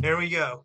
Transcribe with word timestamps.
There 0.00 0.16
we 0.16 0.28
go. 0.28 0.64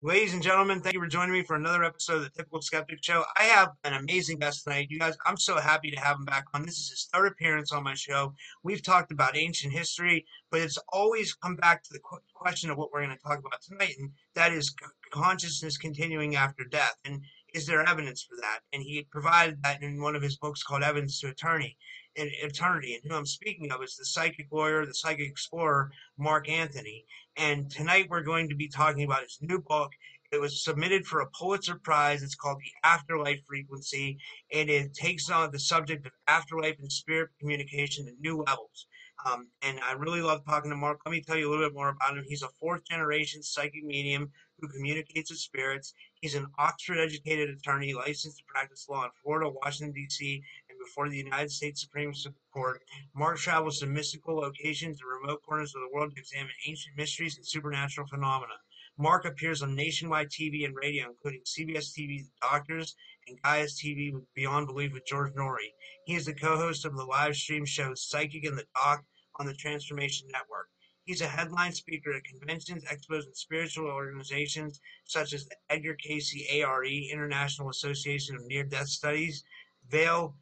Ladies 0.00 0.34
and 0.34 0.42
gentlemen, 0.42 0.80
thank 0.80 0.94
you 0.94 1.00
for 1.00 1.08
joining 1.08 1.32
me 1.32 1.42
for 1.42 1.56
another 1.56 1.82
episode 1.82 2.18
of 2.18 2.22
the 2.22 2.30
Typical 2.30 2.62
Skeptic 2.62 3.00
Show. 3.02 3.24
I 3.36 3.42
have 3.42 3.70
an 3.82 3.94
amazing 3.94 4.38
guest 4.38 4.62
tonight. 4.62 4.86
You 4.88 5.00
guys, 5.00 5.16
I'm 5.26 5.36
so 5.36 5.56
happy 5.56 5.90
to 5.90 5.98
have 5.98 6.18
him 6.18 6.24
back 6.24 6.44
on. 6.54 6.64
This 6.64 6.78
is 6.78 6.90
his 6.90 7.08
third 7.12 7.26
appearance 7.26 7.72
on 7.72 7.82
my 7.82 7.94
show. 7.94 8.32
We've 8.62 8.84
talked 8.84 9.10
about 9.10 9.36
ancient 9.36 9.72
history, 9.72 10.26
but 10.52 10.60
it's 10.60 10.78
always 10.92 11.34
come 11.34 11.56
back 11.56 11.82
to 11.82 11.92
the 11.92 11.98
question 12.34 12.70
of 12.70 12.78
what 12.78 12.92
we're 12.92 13.04
going 13.04 13.16
to 13.16 13.22
talk 13.24 13.40
about 13.40 13.60
tonight, 13.62 13.96
and 13.98 14.12
that 14.36 14.52
is 14.52 14.72
consciousness 15.10 15.76
continuing 15.76 16.36
after 16.36 16.62
death. 16.70 16.94
And 17.04 17.20
is 17.52 17.66
there 17.66 17.80
evidence 17.80 18.22
for 18.22 18.36
that? 18.42 18.60
And 18.72 18.80
he 18.80 19.08
provided 19.10 19.60
that 19.64 19.82
in 19.82 20.00
one 20.00 20.14
of 20.14 20.22
his 20.22 20.36
books 20.36 20.62
called 20.62 20.84
Evidence 20.84 21.18
to 21.20 21.28
Eternity. 21.30 21.76
In 22.16 22.30
eternity, 22.42 22.94
and 22.94 23.02
who 23.10 23.16
I'm 23.16 23.26
speaking 23.26 23.72
of 23.72 23.82
is 23.82 23.96
the 23.96 24.04
psychic 24.04 24.46
lawyer, 24.52 24.86
the 24.86 24.94
psychic 24.94 25.28
explorer, 25.28 25.90
Mark 26.16 26.48
Anthony. 26.48 27.04
And 27.36 27.68
tonight 27.68 28.06
we're 28.08 28.22
going 28.22 28.48
to 28.50 28.54
be 28.54 28.68
talking 28.68 29.02
about 29.02 29.22
his 29.22 29.38
new 29.40 29.60
book. 29.60 29.90
It 30.30 30.40
was 30.40 30.62
submitted 30.62 31.06
for 31.06 31.20
a 31.20 31.30
Pulitzer 31.30 31.74
Prize. 31.74 32.22
It's 32.22 32.36
called 32.36 32.58
The 32.58 32.88
Afterlife 32.88 33.44
Frequency, 33.46 34.18
and 34.52 34.70
it 34.70 34.94
takes 34.94 35.28
on 35.28 35.50
the 35.50 35.58
subject 35.58 36.06
of 36.06 36.12
afterlife 36.28 36.78
and 36.78 36.90
spirit 36.90 37.30
communication 37.40 38.06
to 38.06 38.12
new 38.20 38.42
levels. 38.42 38.86
Um, 39.24 39.48
and 39.62 39.80
I 39.80 39.92
really 39.92 40.20
love 40.20 40.44
talking 40.44 40.70
to 40.70 40.76
Mark. 40.76 41.00
Let 41.06 41.12
me 41.12 41.20
tell 41.20 41.36
you 41.36 41.48
a 41.48 41.50
little 41.50 41.66
bit 41.66 41.74
more 41.74 41.90
about 41.90 42.18
him. 42.18 42.24
He's 42.26 42.42
a 42.42 42.48
fourth 42.60 42.84
generation 42.84 43.42
psychic 43.42 43.84
medium 43.84 44.30
who 44.60 44.68
communicates 44.68 45.30
with 45.30 45.38
spirits. 45.38 45.94
He's 46.20 46.34
an 46.34 46.46
Oxford 46.58 46.98
educated 46.98 47.48
attorney 47.50 47.94
licensed 47.94 48.38
to 48.38 48.44
practice 48.46 48.86
law 48.88 49.04
in 49.04 49.10
Florida, 49.22 49.50
Washington, 49.50 49.92
D.C., 49.94 50.42
before 50.84 51.08
the 51.08 51.16
United 51.16 51.50
States 51.50 51.80
Supreme 51.80 52.12
Court. 52.52 52.82
Mark 53.14 53.38
travels 53.38 53.80
to 53.80 53.86
mystical 53.86 54.36
locations 54.36 55.00
and 55.00 55.10
remote 55.10 55.42
corners 55.42 55.74
of 55.74 55.80
the 55.80 55.94
world 55.94 56.14
to 56.14 56.20
examine 56.20 56.52
ancient 56.66 56.96
mysteries 56.96 57.36
and 57.36 57.46
supernatural 57.46 58.06
phenomena. 58.06 58.54
Mark 58.98 59.24
appears 59.24 59.62
on 59.62 59.74
nationwide 59.74 60.30
TV 60.30 60.64
and 60.64 60.76
radio, 60.76 61.08
including 61.08 61.40
CBS 61.42 61.92
TV's 61.92 62.30
Doctors 62.40 62.94
and 63.26 63.40
Gaia's 63.42 63.80
TV 63.80 64.12
Beyond 64.34 64.66
Belief 64.66 64.92
with 64.92 65.06
George 65.06 65.32
Noory. 65.32 65.72
He 66.04 66.14
is 66.14 66.26
the 66.26 66.34
co-host 66.34 66.84
of 66.84 66.94
the 66.94 67.04
live 67.04 67.34
stream 67.34 67.64
show 67.64 67.94
Psychic 67.94 68.44
and 68.44 68.56
the 68.56 68.66
Doc 68.74 69.04
on 69.40 69.46
the 69.46 69.54
Transformation 69.54 70.28
Network. 70.30 70.68
He's 71.04 71.20
a 71.20 71.26
headline 71.26 71.72
speaker 71.72 72.12
at 72.12 72.24
conventions, 72.24 72.84
expos, 72.84 73.24
and 73.24 73.36
spiritual 73.36 73.88
organizations 73.88 74.80
such 75.04 75.32
as 75.32 75.44
the 75.44 75.56
Edgar 75.68 75.96
Cayce 75.96 76.34
ARE, 76.52 76.84
International 76.84 77.70
Association 77.70 78.36
of 78.36 78.46
Near 78.46 78.64
Death 78.64 78.88
Studies, 78.88 79.44
Vail 79.90 80.34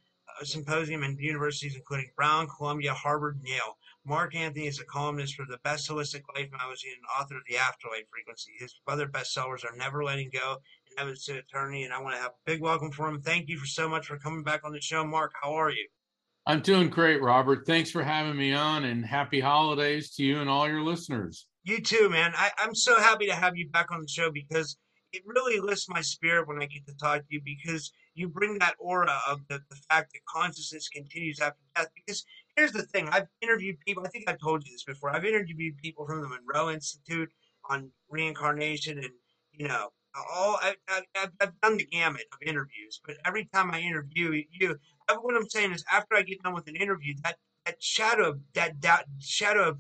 Symposium, 0.47 1.03
and 1.03 1.19
universities 1.19 1.77
including 1.77 2.11
Brown, 2.17 2.47
Columbia, 2.47 2.93
Harvard, 2.95 3.37
and 3.37 3.47
Yale. 3.47 3.77
Mark 4.05 4.35
Anthony 4.35 4.67
is 4.67 4.81
a 4.81 4.85
columnist 4.85 5.35
for 5.35 5.47
the 5.49 5.59
Best 5.59 5.89
Holistic 5.89 6.23
Life 6.35 6.51
magazine 6.51 6.95
and 6.97 7.21
author 7.21 7.37
of 7.37 7.43
The 7.49 7.57
Afterlife 7.57 8.09
Frequency. 8.11 8.53
His 8.59 8.75
other 8.89 9.07
bestsellers 9.07 9.65
are 9.65 9.77
Never 9.77 10.03
Letting 10.03 10.31
Go 10.33 10.57
and 10.89 10.99
Evidence 10.99 11.25
to 11.27 11.39
Eternity, 11.39 11.85
and 11.85 11.93
I 11.95 12.01
want 12.01 12.17
to 12.17 12.23
have 12.23 12.33
a 12.33 12.51
big 12.51 12.61
welcome 12.61 12.91
for 12.91 13.09
him. 13.09 13.21
Thank 13.21 13.49
you 13.49 13.59
for 13.59 13.67
so 13.67 13.89
much 13.89 14.07
for 14.07 14.19
coming 14.19 14.43
back 14.43 14.63
on 14.65 14.73
the 14.73 14.81
show. 14.81 15.05
Mark, 15.05 15.33
how 15.41 15.53
are 15.55 15.71
you? 15.71 15.87
I'm 16.47 16.61
doing 16.61 16.91
great, 16.91 17.23
Robert. 17.23 17.65
Thanks 17.67 17.91
for 17.91 18.03
having 18.03 18.37
me 18.37 18.53
on 18.53 18.85
and 18.85 19.07
happy 19.07 19.39
holidays 19.39 20.11
to 20.17 20.25
you 20.25 20.41
and 20.41 20.51
all 20.51 20.67
your 20.67 20.83
listeners. 20.83 21.47
You 21.63 21.81
too, 21.81 22.11
man. 22.11 22.33
I, 22.37 22.51
I'm 22.59 22.75
so 22.75 22.99
happy 22.99 23.27
to 23.27 23.35
have 23.35 23.57
you 23.57 23.69
back 23.69 23.93
on 23.93 24.01
the 24.01 24.09
show 24.09 24.33
because 24.33 24.77
it 25.13 25.23
really 25.27 25.61
lifts 25.61 25.89
my 25.89 26.01
spirit 26.01 26.49
when 26.49 26.63
I 26.63 26.67
get 26.67 26.87
to 26.87 26.95
talk 26.97 27.21
to 27.21 27.27
you 27.29 27.41
because 27.45 27.93
you 28.15 28.29
bring 28.29 28.59
that 28.59 28.75
aura 28.79 29.19
of 29.29 29.41
the, 29.49 29.61
the 29.71 29.77
fact 29.89 30.13
that 30.13 30.21
consciousness 30.27 30.89
continues 30.89 31.41
after 31.41 31.59
death. 31.77 31.89
Because 31.95 32.25
here's 32.57 32.73
the 32.73 32.83
thing 32.83 33.09
I've 33.11 33.29
interviewed 33.41 33.77
people, 33.87 34.05
I 34.07 34.09
think 34.09 34.29
I've 34.29 34.41
told 34.41 34.65
you 34.67 34.73
this 34.73 34.85
before. 34.85 35.11
I've 35.11 35.25
interviewed 35.25 35.77
people 35.79 36.07
from 36.07 36.23
the 36.23 36.29
Monroe 36.29 36.71
Institute 36.71 37.31
on 37.69 37.91
reincarnation 38.09 38.99
and, 38.99 39.11
you 39.53 39.69
know, 39.69 39.89
all 40.15 40.59
I, 40.61 40.75
have 41.15 41.31
I've 41.41 41.61
done 41.63 41.79
the 41.79 41.87
gamut 41.87 42.25
of 42.33 42.39
interviews, 42.47 43.01
but 43.07 43.17
every 43.25 43.47
time 43.47 43.71
I 43.71 43.81
interview 43.81 44.43
you, 44.51 44.79
what 45.21 45.37
I'm 45.37 45.49
saying 45.49 45.73
is 45.73 45.85
after 45.91 46.17
I 46.17 46.23
get 46.23 46.43
done 46.43 46.55
with 46.55 46.69
an 46.69 46.77
interview, 46.77 47.15
that 47.25 47.37
that 47.65 47.83
shadow, 47.83 48.39
that 48.55 48.81
that 48.83 49.07
shadow 49.21 49.71
of, 49.71 49.79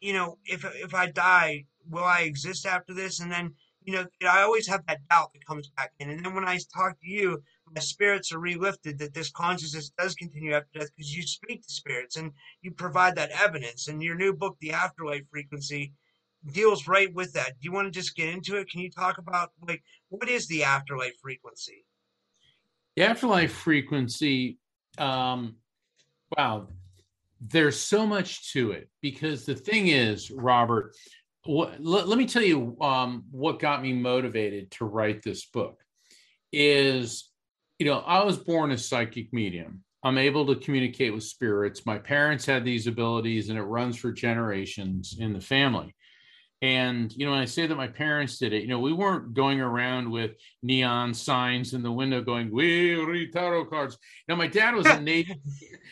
you 0.00 0.12
know, 0.12 0.38
if 0.44 0.64
if 0.76 0.94
I 0.94 1.10
die, 1.10 1.64
will 1.88 2.04
I 2.04 2.20
exist 2.20 2.66
after 2.66 2.94
this? 2.94 3.20
And 3.20 3.32
then 3.32 3.54
you 3.84 3.92
know, 3.92 4.06
I 4.28 4.42
always 4.42 4.66
have 4.66 4.84
that 4.86 5.06
doubt 5.08 5.32
that 5.32 5.46
comes 5.46 5.68
back 5.76 5.92
in. 5.98 6.10
And 6.10 6.24
then 6.24 6.34
when 6.34 6.46
I 6.46 6.58
talk 6.74 6.98
to 7.00 7.08
you, 7.08 7.42
my 7.74 7.80
spirits 7.80 8.32
are 8.32 8.38
relifted 8.38 8.98
that 8.98 9.14
this 9.14 9.30
consciousness 9.30 9.90
does 9.98 10.14
continue 10.14 10.54
after 10.54 10.78
death 10.78 10.90
because 10.96 11.14
you 11.14 11.22
speak 11.22 11.62
to 11.62 11.72
spirits 11.72 12.16
and 12.16 12.32
you 12.62 12.70
provide 12.70 13.14
that 13.16 13.30
evidence. 13.30 13.88
And 13.88 14.02
your 14.02 14.16
new 14.16 14.32
book, 14.32 14.56
The 14.60 14.72
Afterlife 14.72 15.28
Frequency, 15.30 15.92
deals 16.52 16.88
right 16.88 17.12
with 17.14 17.32
that. 17.34 17.52
Do 17.60 17.64
you 17.66 17.72
want 17.72 17.86
to 17.86 17.90
just 17.90 18.16
get 18.16 18.28
into 18.28 18.56
it? 18.56 18.70
Can 18.70 18.80
you 18.80 18.90
talk 18.90 19.18
about 19.18 19.52
like 19.66 19.82
what 20.08 20.28
is 20.28 20.46
the 20.46 20.64
afterlife 20.64 21.14
frequency? 21.22 21.84
The 22.96 23.04
afterlife 23.04 23.52
frequency 23.52 24.58
um, 24.98 25.56
wow, 26.36 26.68
there's 27.40 27.78
so 27.78 28.06
much 28.06 28.52
to 28.52 28.72
it 28.72 28.88
because 29.00 29.44
the 29.44 29.54
thing 29.54 29.88
is, 29.88 30.30
Robert, 30.30 30.94
what, 31.44 31.80
let, 31.80 32.08
let, 32.08 32.18
me 32.18 32.26
tell 32.26 32.42
you 32.42 32.76
um, 32.80 33.24
what 33.30 33.60
got 33.60 33.82
me 33.82 33.92
motivated 33.92 34.70
to 34.72 34.84
write 34.84 35.22
this 35.22 35.46
book 35.46 35.80
is, 36.52 37.30
you 37.78 37.86
know, 37.86 37.98
I 37.98 38.24
was 38.24 38.38
born 38.38 38.70
a 38.70 38.78
psychic 38.78 39.32
medium. 39.32 39.82
I'm 40.02 40.18
able 40.18 40.46
to 40.46 40.56
communicate 40.56 41.14
with 41.14 41.24
spirits. 41.24 41.86
My 41.86 41.98
parents 41.98 42.44
had 42.44 42.64
these 42.64 42.86
abilities, 42.86 43.48
and 43.48 43.58
it 43.58 43.62
runs 43.62 43.96
for 43.96 44.12
generations 44.12 45.16
in 45.18 45.32
the 45.32 45.40
family. 45.40 45.94
And, 46.62 47.12
you 47.14 47.26
know, 47.26 47.32
when 47.32 47.40
I 47.40 47.46
say 47.46 47.66
that 47.66 47.74
my 47.74 47.88
parents 47.88 48.38
did 48.38 48.54
it, 48.54 48.62
you 48.62 48.68
know, 48.68 48.78
we 48.78 48.92
weren't 48.92 49.34
going 49.34 49.60
around 49.60 50.10
with 50.10 50.32
neon 50.62 51.12
signs 51.12 51.74
in 51.74 51.82
the 51.82 51.92
window 51.92 52.22
going, 52.22 52.50
we 52.50 52.94
read 52.94 53.32
tarot 53.32 53.66
cards. 53.66 53.98
now 54.28 54.36
my 54.36 54.46
dad 54.46 54.74
was 54.74 54.86
a 54.86 55.00
Navy, 55.02 55.40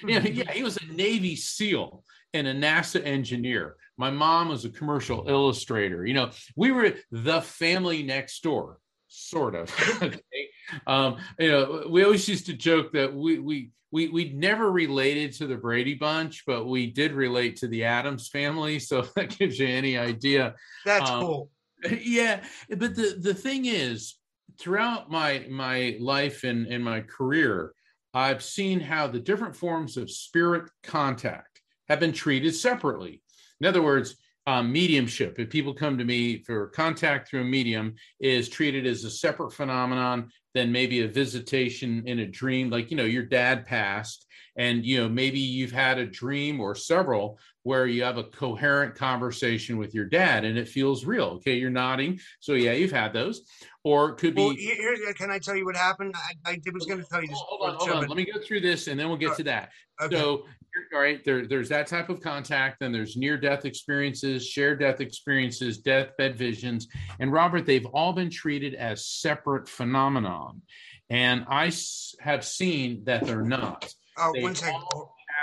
you 0.03 0.21
know, 0.21 0.27
yeah, 0.27 0.51
he 0.51 0.63
was 0.63 0.79
a 0.79 0.87
Navy 0.87 1.37
SEAL 1.37 2.03
and 2.33 2.47
a 2.47 2.55
NASA 2.55 3.05
engineer. 3.05 3.77
My 3.97 4.11
mom 4.11 4.49
was 4.49 4.65
a 4.65 4.71
commercial 4.71 5.29
illustrator. 5.29 6.07
You 6.07 6.15
know, 6.15 6.31
we 6.57 6.73
were 6.73 6.95
the 7.11 7.43
family 7.43 8.03
next 8.03 8.43
door, 8.43 8.79
sort 9.09 9.55
of. 9.55 9.71
okay. 10.03 10.49
Um, 10.87 11.19
you 11.39 11.51
know, 11.51 11.87
we 11.89 12.05
always 12.05 12.27
used 12.29 12.47
to 12.47 12.55
joke 12.55 12.93
that 12.93 13.13
we, 13.15 13.39
we, 13.39 13.71
we 13.91 14.09
we 14.09 14.33
never 14.33 14.73
related 14.73 15.33
to 15.35 15.47
the 15.47 15.57
Brady 15.57 15.95
Bunch, 15.95 16.45
but 16.47 16.65
we 16.65 16.87
did 16.87 17.13
relate 17.13 17.57
to 17.57 17.69
the 17.69 17.85
Addams 17.85 18.29
family. 18.29 18.79
So 18.79 19.03
that 19.17 19.39
gives 19.39 19.59
you 19.59 19.69
any 19.69 19.97
idea. 19.97 20.55
That's 20.85 21.11
um, 21.11 21.21
cool. 21.21 21.51
Yeah, 22.01 22.45
but 22.69 22.95
the 22.95 23.17
the 23.21 23.35
thing 23.35 23.67
is, 23.67 24.17
throughout 24.59 25.11
my 25.11 25.47
my 25.51 25.97
life 26.01 26.45
and 26.45 26.67
in 26.69 26.81
my 26.81 27.01
career, 27.01 27.75
I've 28.15 28.43
seen 28.43 28.79
how 28.81 29.09
the 29.09 29.21
different 29.21 29.57
forms 29.57 29.97
of 29.97 30.11
spirit 30.11 30.71
contact 30.83 31.61
have 31.89 31.99
been 31.99 32.13
treated 32.13 32.55
separately. 32.55 33.22
In 33.63 33.69
other 33.69 33.83
words, 33.83 34.17
um, 34.49 34.73
mediumship, 34.73 35.39
if 35.39 35.49
people 35.49 35.73
come 35.73 35.97
to 35.97 36.05
me 36.05 36.43
for 36.43 36.67
contact 36.71 37.29
through 37.29 37.43
a 37.43 37.45
medium, 37.45 37.95
is 38.19 38.49
treated 38.49 38.89
as 38.89 39.05
a 39.05 39.11
separate 39.11 39.53
phenomenon 39.53 40.31
than 40.53 40.73
maybe 40.73 41.03
a 41.03 41.09
visitation 41.09 42.03
in 42.07 42.19
a 42.19 42.27
dream. 42.27 42.69
Like, 42.69 42.91
you 42.91 42.97
know, 42.97 43.05
your 43.05 43.23
dad 43.23 43.65
passed, 43.65 44.27
and, 44.57 44.85
you 44.85 45.01
know, 45.01 45.09
maybe 45.09 45.39
you've 45.39 45.71
had 45.71 45.99
a 45.99 46.07
dream 46.07 46.61
or 46.61 46.75
several 46.75 47.39
where 47.63 47.87
you 47.87 48.03
have 48.03 48.19
a 48.19 48.25
coherent 48.25 48.97
conversation 48.97 49.77
with 49.79 49.95
your 49.95 50.07
dad 50.07 50.45
and 50.45 50.59
it 50.59 50.69
feels 50.69 51.05
real. 51.05 51.27
Okay, 51.37 51.55
you're 51.55 51.71
nodding. 51.71 52.19
So, 52.41 52.55
yeah, 52.55 52.73
you've 52.73 52.91
had 52.91 53.13
those. 53.13 53.43
Or 53.85 54.11
it 54.11 54.17
could 54.17 54.35
be. 54.35 54.43
Well, 54.43 54.57
here, 54.57 55.15
can 55.15 55.31
I 55.31 55.39
tell 55.39 55.55
you 55.55 55.65
what 55.65 55.77
happened? 55.77 56.17
I, 56.17 56.51
I 56.51 56.59
was 56.75 56.85
going 56.85 57.01
to 57.01 57.09
tell 57.09 57.23
you 57.23 57.29
this. 57.29 57.39
Hold 57.39 57.71
on, 57.71 57.77
hold 57.77 57.91
on. 57.91 58.09
Let 58.09 58.17
me 58.17 58.25
go 58.25 58.41
through 58.41 58.61
this 58.61 58.89
and 58.89 58.99
then 58.99 59.07
we'll 59.07 59.19
get 59.19 59.37
to 59.37 59.45
that. 59.45 59.71
Okay. 60.03 60.17
So, 60.17 60.47
all 60.95 61.01
right, 61.01 61.25
there, 61.25 61.47
there's 61.47 61.69
that 61.69 61.87
type 61.87 62.09
of 62.09 62.21
contact. 62.21 62.81
Then 62.81 62.93
there's 62.93 63.17
near 63.17 63.37
death 63.37 63.65
experiences, 63.65 64.47
shared 64.47 64.81
death 64.81 65.01
experiences, 65.01 65.79
deathbed 65.79 66.37
visions. 66.37 66.89
And 67.21 67.33
Robert, 67.33 67.67
they've 67.67 67.87
all 67.87 68.13
been 68.13 68.31
treated 68.31 68.75
as 68.75 69.07
separate 69.07 69.69
phenomenon. 69.69 70.63
And 71.11 71.45
I 71.49 71.67
s- 71.67 72.15
have 72.21 72.45
seen 72.45 73.05
that 73.05 73.25
they're 73.25 73.43
not. 73.43 73.93
Oh, 74.19 74.33
they 74.35 74.43
one 74.43 74.55
second. 74.55 74.83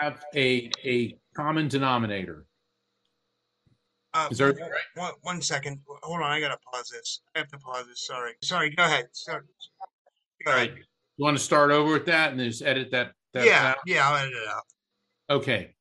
have 0.01 0.23
a, 0.35 0.71
a 0.83 1.15
common 1.35 1.67
denominator. 1.67 2.45
Uh, 4.13 4.27
Is 4.31 4.39
there, 4.39 4.55
one, 4.95 5.13
one 5.21 5.41
second. 5.41 5.79
Hold 6.01 6.21
on. 6.21 6.31
I 6.31 6.39
got 6.39 6.49
to 6.49 6.57
pause 6.71 6.89
this. 6.89 7.21
I 7.35 7.39
have 7.39 7.47
to 7.49 7.59
pause 7.59 7.85
this. 7.87 8.07
Sorry. 8.07 8.33
Sorry. 8.41 8.71
Go 8.71 8.83
ahead. 8.83 9.05
Sorry. 9.11 9.43
Go 10.43 10.51
ahead. 10.51 10.75
You 11.17 11.23
want 11.25 11.37
to 11.37 11.43
start 11.43 11.69
over 11.69 11.93
with 11.93 12.05
that 12.07 12.31
and 12.31 12.39
just 12.39 12.63
edit 12.63 12.89
that? 12.91 13.11
that 13.35 13.45
yeah. 13.45 13.69
Out? 13.69 13.77
Yeah. 13.85 14.09
I'll 14.09 14.15
edit 14.17 14.33
it 14.33 14.49
out. 14.49 14.63
Okay. 15.29 15.75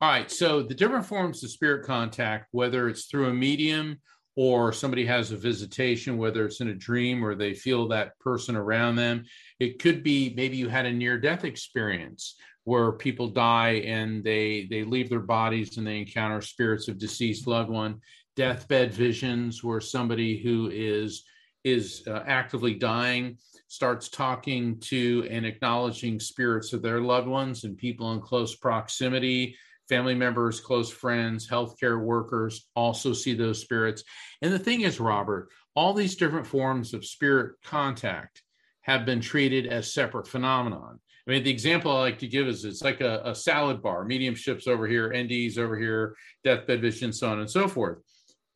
All 0.00 0.08
right. 0.08 0.30
So 0.30 0.62
the 0.62 0.74
different 0.74 1.04
forms 1.04 1.44
of 1.44 1.50
spirit 1.50 1.84
contact, 1.84 2.48
whether 2.52 2.88
it's 2.88 3.06
through 3.06 3.28
a 3.28 3.34
medium 3.34 4.00
or 4.36 4.72
somebody 4.72 5.04
has 5.04 5.32
a 5.32 5.36
visitation, 5.36 6.16
whether 6.16 6.46
it's 6.46 6.60
in 6.62 6.68
a 6.68 6.74
dream 6.74 7.22
or 7.22 7.34
they 7.34 7.52
feel 7.52 7.88
that 7.88 8.18
person 8.18 8.56
around 8.56 8.96
them, 8.96 9.24
it 9.58 9.78
could 9.78 10.02
be 10.02 10.32
maybe 10.34 10.56
you 10.56 10.68
had 10.68 10.86
a 10.86 10.92
near 10.92 11.18
death 11.18 11.44
experience 11.44 12.36
where 12.64 12.92
people 12.92 13.28
die 13.28 13.82
and 13.84 14.22
they 14.24 14.66
they 14.70 14.84
leave 14.84 15.10
their 15.10 15.20
bodies 15.20 15.76
and 15.76 15.86
they 15.86 15.98
encounter 15.98 16.40
spirits 16.40 16.88
of 16.88 16.98
deceased 16.98 17.46
loved 17.46 17.70
one 17.70 18.00
deathbed 18.36 18.92
visions 18.92 19.64
where 19.64 19.80
somebody 19.80 20.40
who 20.42 20.70
is 20.72 21.24
is 21.64 22.02
uh, 22.06 22.22
actively 22.26 22.74
dying 22.74 23.36
starts 23.70 24.08
talking 24.08 24.80
to 24.80 25.24
and 25.30 25.46
acknowledging 25.46 26.18
spirits 26.18 26.72
of 26.72 26.82
their 26.82 27.00
loved 27.00 27.28
ones 27.28 27.62
and 27.62 27.78
people 27.78 28.12
in 28.12 28.20
close 28.20 28.56
proximity 28.56 29.56
family 29.88 30.14
members 30.14 30.60
close 30.60 30.90
friends 30.90 31.48
healthcare 31.48 32.02
workers 32.02 32.68
also 32.74 33.12
see 33.12 33.32
those 33.32 33.60
spirits 33.60 34.02
and 34.42 34.52
the 34.52 34.58
thing 34.58 34.80
is 34.80 34.98
robert 34.98 35.48
all 35.76 35.94
these 35.94 36.16
different 36.16 36.46
forms 36.46 36.92
of 36.92 37.06
spirit 37.06 37.54
contact 37.64 38.42
have 38.80 39.06
been 39.06 39.20
treated 39.20 39.68
as 39.68 39.94
separate 39.94 40.26
phenomenon 40.26 40.98
I 41.28 41.32
mean, 41.32 41.44
the 41.44 41.50
example 41.50 41.92
I 41.92 42.00
like 42.00 42.18
to 42.20 42.26
give 42.26 42.48
is 42.48 42.64
it's 42.64 42.82
like 42.82 43.00
a, 43.00 43.20
a 43.24 43.34
salad 43.36 43.82
bar, 43.82 44.04
mediumships 44.04 44.66
over 44.66 44.88
here, 44.88 45.10
NDEs 45.10 45.58
over 45.58 45.78
here, 45.78 46.16
deathbed 46.42 46.80
vision, 46.80 47.12
so 47.12 47.28
on 47.28 47.38
and 47.38 47.48
so 47.48 47.68
forth. 47.68 47.98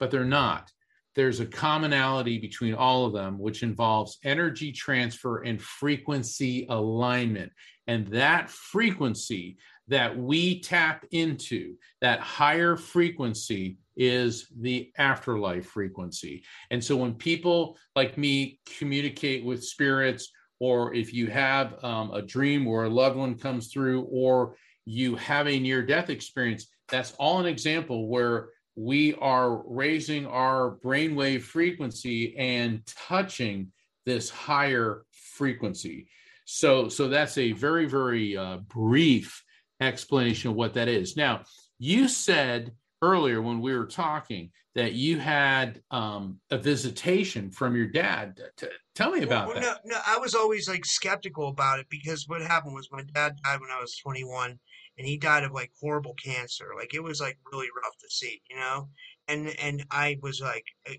But 0.01 0.11
they're 0.11 0.25
not. 0.25 0.73
There's 1.15 1.41
a 1.41 1.47
commonality 1.47 2.39
between 2.39 2.75
all 2.75 3.07
of 3.07 3.13
them, 3.13 3.39
which 3.39 3.63
involves 3.63 4.19
energy 4.25 4.73
transfer 4.73 5.43
and 5.43 5.61
frequency 5.61 6.67
alignment. 6.69 7.53
And 7.87 8.07
that 8.09 8.51
frequency 8.51 9.59
that 9.89 10.17
we 10.17 10.61
tap 10.61 11.05
into, 11.11 11.75
that 12.01 12.21
higher 12.21 12.77
frequency, 12.77 13.79
is 13.97 14.49
the 14.61 14.91
afterlife 14.99 15.67
frequency. 15.67 16.43
And 16.71 16.83
so 16.83 16.97
when 16.97 17.15
people 17.15 17.79
like 17.95 18.19
me 18.19 18.59
communicate 18.79 19.45
with 19.45 19.65
spirits, 19.65 20.31
or 20.59 20.95
if 20.95 21.13
you 21.13 21.29
have 21.29 21.83
um, 21.85 22.11
a 22.13 22.23
dream 22.23 22.65
where 22.65 22.85
a 22.85 22.91
loved 22.91 23.17
one 23.17 23.37
comes 23.37 23.69
through, 23.69 24.03
or 24.11 24.57
you 24.85 25.15
have 25.17 25.47
a 25.47 25.61
near 25.61 25.85
death 25.85 26.11
experience, 26.11 26.67
that's 26.89 27.13
all 27.19 27.39
an 27.39 27.47
example 27.47 28.09
where 28.09 28.49
we 28.77 29.15
are 29.15 29.63
raising 29.67 30.27
our 30.27 30.77
brainwave 30.85 31.43
frequency 31.43 32.37
and 32.37 32.85
touching 32.87 33.73
this 34.05 34.31
higher 34.31 35.05
frequency. 35.13 36.09
So, 36.45 36.89
so 36.89 37.09
that's 37.09 37.39
a 37.39 37.53
very, 37.53 37.87
very 37.87 38.37
uh, 38.37 38.59
brief 38.69 39.43
explanation 39.81 40.51
of 40.51 40.57
what 40.57 40.75
that 40.75 40.89
is. 40.89 41.17
Now, 41.17 41.43
you 41.79 42.09
said 42.09 42.73
earlier 43.03 43.41
when 43.41 43.61
we 43.61 43.77
were 43.77 43.87
talking 43.87 44.51
that 44.75 44.93
you 44.93 45.19
had 45.19 45.81
um, 45.91 46.41
a 46.51 46.59
visitation 46.59 47.51
from 47.51 47.77
your 47.77 47.87
dad. 47.87 48.41
T- 48.57 48.67
tell 48.95 49.13
me 49.13 49.23
about 49.23 49.47
well, 49.47 49.61
that. 49.61 49.81
No, 49.85 49.95
no, 49.95 50.01
I 50.07 50.19
was 50.19 50.35
always 50.35 50.69
like 50.69 50.85
skeptical 50.85 51.49
about 51.49 51.79
it 51.79 51.87
because 51.89 52.27
what 52.27 52.43
happened 52.43 52.75
was 52.75 52.89
my 52.91 53.03
dad 53.15 53.37
died 53.45 53.61
when 53.61 53.71
I 53.71 53.81
was 53.81 53.97
21 53.99 54.59
and 54.99 55.07
he 55.07 55.17
died 55.17 55.45
of 55.45 55.53
like 55.53 55.73
horrible 55.81 56.15
cancer. 56.23 56.73
Like 56.77 56.95
it 56.95 57.03
was 57.03 57.21
like 57.21 57.39
really 57.53 57.69
rough 57.83 57.97
to 57.99 58.09
see, 58.11 58.41
you 58.49 58.57
know? 58.57 58.89
And, 59.29 59.49
and 59.59 59.85
I 59.91 60.19
was 60.23 60.41
like, 60.41 60.65
I, 60.87 60.99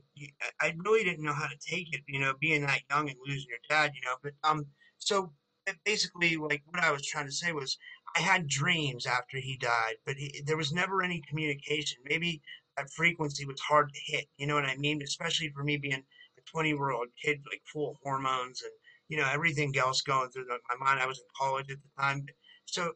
I 0.62 0.74
really 0.84 1.04
didn't 1.04 1.24
know 1.24 1.34
how 1.34 1.48
to 1.48 1.58
take 1.58 1.94
it, 1.94 2.02
you 2.08 2.20
know, 2.20 2.34
being 2.40 2.62
that 2.62 2.82
young 2.90 3.10
and 3.10 3.18
losing 3.26 3.50
your 3.50 3.60
dad, 3.70 3.92
you 3.96 4.02
know, 4.02 4.16
but, 4.24 4.34
um, 4.44 4.66
so 4.98 5.32
basically 5.84 6.36
like 6.36 6.62
what 6.68 6.84
I 6.84 6.92
was 6.92 7.06
trying 7.06 7.26
to 7.26 7.32
say 7.32 7.52
was 7.52 7.78
I 8.16 8.22
had 8.22 8.48
dreams 8.48 9.06
after 9.06 9.38
he 9.38 9.58
died, 9.58 9.96
but 10.06 10.16
he, 10.16 10.42
there 10.46 10.58
was 10.58 10.72
never 10.72 11.02
any 11.02 11.22
communication. 11.28 12.00
Maybe 12.06 12.42
that 12.78 12.90
frequency 12.92 13.46
was 13.46 13.60
hard 13.60 13.94
to 13.94 14.00
hit. 14.06 14.26
You 14.38 14.48
know 14.48 14.56
what 14.56 14.66
I 14.66 14.78
mean? 14.78 15.02
Especially 15.02 15.50
for 15.50 15.64
me 15.64 15.78
being 15.78 15.94
a 16.38 16.42
20 16.46 16.70
year 16.70 16.92
old 16.92 17.08
kid, 17.22 17.42
like 17.50 17.62
full 17.72 17.92
of 17.92 17.98
hormones 18.04 18.62
and, 18.62 18.72
you 19.10 19.18
know, 19.18 19.30
everything 19.32 19.76
else 19.78 20.02
going 20.02 20.30
through 20.30 20.48
my 20.48 20.86
mind. 20.86 21.00
I 21.00 21.08
was 21.08 21.20
in 21.20 21.26
college 21.38 21.70
at 21.70 21.78
the 21.78 22.02
time. 22.02 22.26
So, 22.66 22.94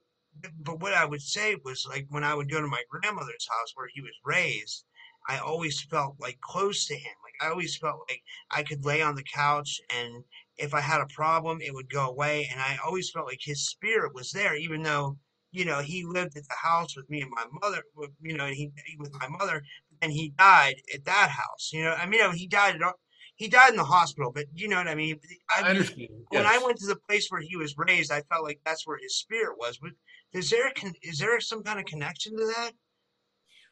but 0.63 0.79
what 0.79 0.93
I 0.93 1.05
would 1.05 1.21
say 1.21 1.55
was 1.63 1.85
like 1.87 2.05
when 2.09 2.23
I 2.23 2.33
would 2.33 2.49
go 2.49 2.61
to 2.61 2.67
my 2.67 2.83
grandmother's 2.89 3.47
house 3.49 3.71
where 3.75 3.89
he 3.93 4.01
was 4.01 4.13
raised, 4.23 4.85
I 5.27 5.37
always 5.39 5.81
felt 5.81 6.15
like 6.19 6.39
close 6.41 6.85
to 6.87 6.95
him. 6.95 7.13
Like 7.23 7.47
I 7.47 7.51
always 7.51 7.77
felt 7.77 8.05
like 8.09 8.21
I 8.51 8.63
could 8.63 8.85
lay 8.85 9.01
on 9.01 9.15
the 9.15 9.23
couch 9.23 9.79
and 9.89 10.23
if 10.57 10.73
I 10.73 10.81
had 10.81 11.01
a 11.01 11.07
problem, 11.07 11.61
it 11.61 11.73
would 11.73 11.89
go 11.89 12.09
away. 12.09 12.47
And 12.51 12.59
I 12.59 12.77
always 12.85 13.09
felt 13.09 13.27
like 13.27 13.39
his 13.41 13.67
spirit 13.67 14.13
was 14.13 14.31
there, 14.31 14.55
even 14.55 14.83
though, 14.83 15.17
you 15.51 15.65
know, 15.65 15.79
he 15.79 16.03
lived 16.05 16.37
at 16.37 16.47
the 16.47 16.55
house 16.55 16.95
with 16.95 17.09
me 17.09 17.21
and 17.21 17.31
my 17.31 17.45
mother, 17.61 17.83
you 18.21 18.37
know, 18.37 18.47
he, 18.47 18.71
with 18.97 19.13
my 19.19 19.27
mother, 19.27 19.63
and 20.01 20.11
he 20.11 20.33
died 20.37 20.75
at 20.93 21.05
that 21.05 21.29
house. 21.29 21.71
You 21.73 21.83
know, 21.83 21.93
I 21.93 22.05
mean, 22.05 22.33
he 22.33 22.47
died 22.47 22.75
at, 22.75 22.93
he 23.35 23.47
died 23.47 23.71
in 23.71 23.77
the 23.77 23.83
hospital, 23.85 24.31
but 24.33 24.45
you 24.53 24.67
know 24.67 24.75
what 24.75 24.89
I 24.89 24.95
mean? 24.95 25.17
I, 25.49 25.61
I 25.63 25.69
understand. 25.69 26.09
When 26.27 26.43
yes. 26.43 26.53
I 26.53 26.63
went 26.63 26.77
to 26.79 26.87
the 26.87 26.99
place 27.07 27.27
where 27.29 27.41
he 27.41 27.55
was 27.55 27.77
raised, 27.77 28.11
I 28.11 28.21
felt 28.23 28.43
like 28.43 28.59
that's 28.65 28.85
where 28.85 28.99
his 29.01 29.15
spirit 29.15 29.57
was. 29.57 29.77
But 29.77 29.91
is 30.33 30.49
there, 30.49 30.71
is 31.01 31.19
there 31.19 31.39
some 31.39 31.63
kind 31.63 31.79
of 31.79 31.85
connection 31.85 32.35
to 32.37 32.45
that? 32.45 32.71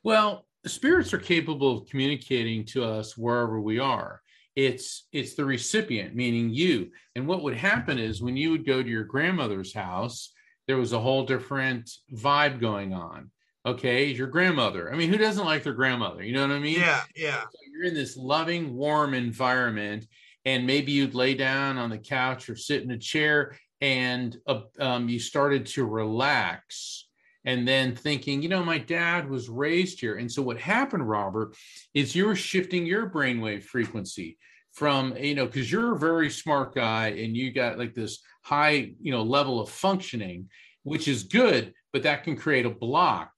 Well, 0.04 0.46
spirits 0.66 1.14
are 1.14 1.20
capable 1.20 1.78
of 1.78 1.90
communicating 1.90 2.66
to 2.66 2.84
us 2.84 3.18
wherever 3.18 3.60
we 3.60 3.80
are. 3.80 4.22
It's 4.56 5.06
it's 5.12 5.36
the 5.36 5.46
recipient 5.46 6.16
meaning 6.16 6.50
you. 6.50 6.90
And 7.16 7.28
what 7.28 7.44
would 7.44 7.56
happen 7.56 8.00
is 8.00 8.22
when 8.22 8.36
you 8.36 8.52
would 8.52 8.66
go 8.66 8.82
to 8.82 8.90
your 8.90 9.04
grandmother's 9.04 9.74
house 9.74 10.34
there 10.68 10.78
was 10.78 10.92
a 10.92 11.00
whole 11.00 11.26
different 11.26 11.90
vibe 12.14 12.60
going 12.60 12.94
on. 12.94 13.32
Okay 13.66 14.06
your 14.06 14.28
grandmother. 14.28 14.92
I 14.92 14.98
mean 14.98 15.10
who 15.10 15.18
doesn't 15.18 15.46
like 15.46 15.64
their 15.64 15.74
grandmother? 15.74 16.24
You 16.24 16.34
know 16.34 16.42
what 16.42 16.56
i 16.56 16.60
mean? 16.60 16.80
Yeah 16.80 17.04
yeah. 17.16 17.42
So 17.42 17.60
you're 17.72 17.86
in 17.86 17.94
this 17.94 18.18
loving 18.18 18.74
warm 18.74 19.14
environment 19.14 20.08
and 20.46 20.66
maybe 20.66 20.92
you'd 20.92 21.14
lay 21.14 21.36
down 21.36 21.78
on 21.78 21.90
the 21.92 21.98
couch 21.98 22.50
or 22.50 22.56
sit 22.56 22.82
in 22.82 22.92
a 22.92 22.98
chair 22.98 23.56
and 23.82 24.38
uh, 24.48 24.62
um, 24.80 25.10
you 25.10 25.20
started 25.20 25.66
to 25.68 25.86
relax 25.86 27.08
and 27.46 27.66
then 27.66 27.96
thinking, 27.96 28.42
you 28.42 28.50
know, 28.50 28.64
my 28.64 28.78
dad 28.78 29.30
was 29.30 29.48
raised 29.48 30.02
here. 30.02 30.18
And 30.18 30.30
so 30.30 30.42
what 30.42 30.60
happened, 30.60 31.08
Robert, 31.08 31.56
is 31.94 32.16
you 32.16 32.26
were 32.26 32.36
shifting 32.36 32.86
your 32.86 33.10
brainwave 33.10 33.64
frequency 33.64 34.38
from, 34.74 35.16
you 35.16 35.34
know, 35.34 35.46
because 35.46 35.72
you're 35.72 35.96
a 35.96 36.00
very 36.00 36.30
smart 36.30 36.76
guy 36.76 37.08
and 37.08 37.38
you 37.38 37.52
got 37.54 37.78
like 37.78 37.94
this 37.94 38.20
high, 38.44 38.92
you 39.02 39.12
know, 39.12 39.24
level 39.24 39.62
of 39.62 39.70
functioning, 39.70 40.50
which 40.84 41.08
is 41.08 41.24
good, 41.24 41.74
but 41.94 42.04
that 42.04 42.24
can 42.24 42.36
create 42.36 42.66
a 42.66 42.70
block. 42.70 43.32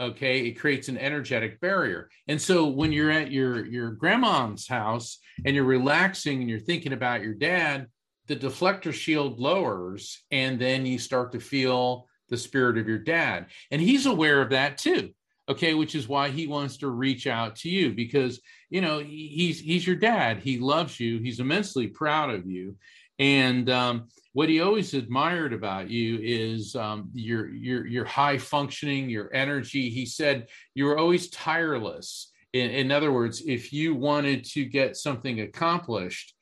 Okay, 0.00 0.46
it 0.46 0.52
creates 0.52 0.88
an 0.88 0.96
energetic 0.96 1.60
barrier. 1.60 2.08
And 2.28 2.40
so 2.40 2.68
when 2.68 2.92
you're 2.92 3.10
at 3.10 3.30
your 3.30 3.66
your 3.66 3.90
grandma's 3.90 4.66
house 4.66 5.18
and 5.44 5.54
you're 5.54 5.64
relaxing 5.64 6.40
and 6.40 6.48
you're 6.48 6.60
thinking 6.60 6.94
about 6.94 7.22
your 7.22 7.34
dad, 7.34 7.88
the 8.28 8.36
deflector 8.36 8.92
shield 8.92 9.40
lowers, 9.40 10.22
and 10.30 10.58
then 10.58 10.86
you 10.86 10.98
start 10.98 11.32
to 11.32 11.40
feel 11.40 12.08
the 12.28 12.36
spirit 12.36 12.78
of 12.78 12.88
your 12.88 12.98
dad. 12.98 13.46
And 13.70 13.80
he's 13.80 14.06
aware 14.06 14.40
of 14.40 14.50
that 14.50 14.78
too. 14.78 15.10
Okay, 15.48 15.74
which 15.74 15.94
is 15.94 16.08
why 16.08 16.30
he 16.30 16.46
wants 16.46 16.76
to 16.78 16.88
reach 16.88 17.26
out 17.26 17.56
to 17.56 17.68
you 17.68 17.92
because 17.92 18.40
you 18.70 18.80
know 18.80 19.00
he's 19.00 19.60
he's 19.60 19.86
your 19.86 19.96
dad. 19.96 20.38
He 20.38 20.58
loves 20.58 21.00
you. 21.00 21.18
He's 21.18 21.40
immensely 21.40 21.88
proud 21.88 22.30
of 22.30 22.46
you, 22.46 22.76
and 23.18 23.68
um, 23.68 24.08
what 24.34 24.48
he 24.48 24.60
always 24.60 24.94
admired 24.94 25.52
about 25.52 25.90
you 25.90 26.18
is 26.22 26.74
um, 26.74 27.10
your 27.12 27.50
your 27.50 27.86
your 27.86 28.04
high 28.04 28.38
functioning, 28.38 29.10
your 29.10 29.34
energy. 29.34 29.90
He 29.90 30.06
said 30.06 30.48
you 30.74 30.86
were 30.86 30.98
always 30.98 31.28
tireless. 31.30 32.30
In, 32.52 32.70
in 32.70 32.92
other 32.92 33.12
words, 33.12 33.42
if 33.46 33.72
you 33.72 33.94
wanted 33.94 34.44
to 34.52 34.64
get 34.64 34.96
something 34.96 35.40
accomplished, 35.40 36.34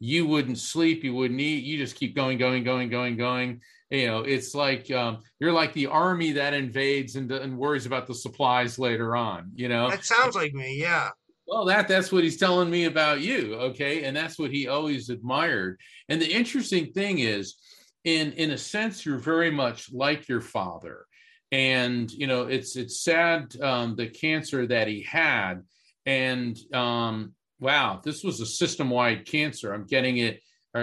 you 0.00 0.26
wouldn't 0.26 0.58
sleep, 0.58 1.04
you 1.04 1.14
wouldn't 1.14 1.40
eat, 1.40 1.64
you 1.64 1.78
just 1.78 1.96
keep 1.96 2.14
going, 2.14 2.38
going, 2.38 2.64
going, 2.64 2.88
going, 2.88 3.16
going. 3.16 3.60
You 3.90 4.06
know 4.06 4.18
it's 4.18 4.54
like 4.54 4.90
um, 4.90 5.20
you're 5.40 5.52
like 5.52 5.72
the 5.72 5.86
army 5.86 6.32
that 6.32 6.52
invades 6.52 7.16
and, 7.16 7.32
and 7.32 7.56
worries 7.56 7.86
about 7.86 8.06
the 8.06 8.14
supplies 8.14 8.78
later 8.78 9.16
on 9.16 9.52
you 9.54 9.68
know? 9.68 9.88
That 9.88 10.04
sounds 10.04 10.34
like 10.34 10.52
me 10.52 10.78
yeah. 10.78 11.08
Well 11.46 11.64
that 11.64 11.88
that's 11.88 12.12
what 12.12 12.22
he's 12.22 12.36
telling 12.36 12.68
me 12.68 12.84
about 12.84 13.22
you 13.22 13.54
okay? 13.54 14.04
And 14.04 14.14
that's 14.14 14.38
what 14.38 14.50
he 14.50 14.68
always 14.68 15.08
admired. 15.08 15.80
And 16.10 16.20
the 16.20 16.30
interesting 16.30 16.92
thing 16.92 17.20
is 17.20 17.56
in 18.04 18.32
in 18.32 18.50
a 18.50 18.58
sense 18.58 19.06
you're 19.06 19.18
very 19.18 19.50
much 19.50 19.90
like 19.90 20.28
your 20.28 20.42
father. 20.42 21.06
And 21.50 22.10
you 22.10 22.26
know 22.26 22.42
it's 22.42 22.76
it's 22.76 23.02
sad 23.02 23.58
um, 23.62 23.96
the 23.96 24.08
cancer 24.08 24.66
that 24.66 24.88
he 24.88 25.00
had. 25.02 25.62
And 26.04 26.58
um, 26.74 27.32
wow 27.60 28.00
this 28.04 28.22
was 28.22 28.40
a 28.40 28.46
system-wide 28.46 29.26
cancer 29.26 29.72
i'm 29.72 29.84
getting 29.84 30.18
it 30.18 30.40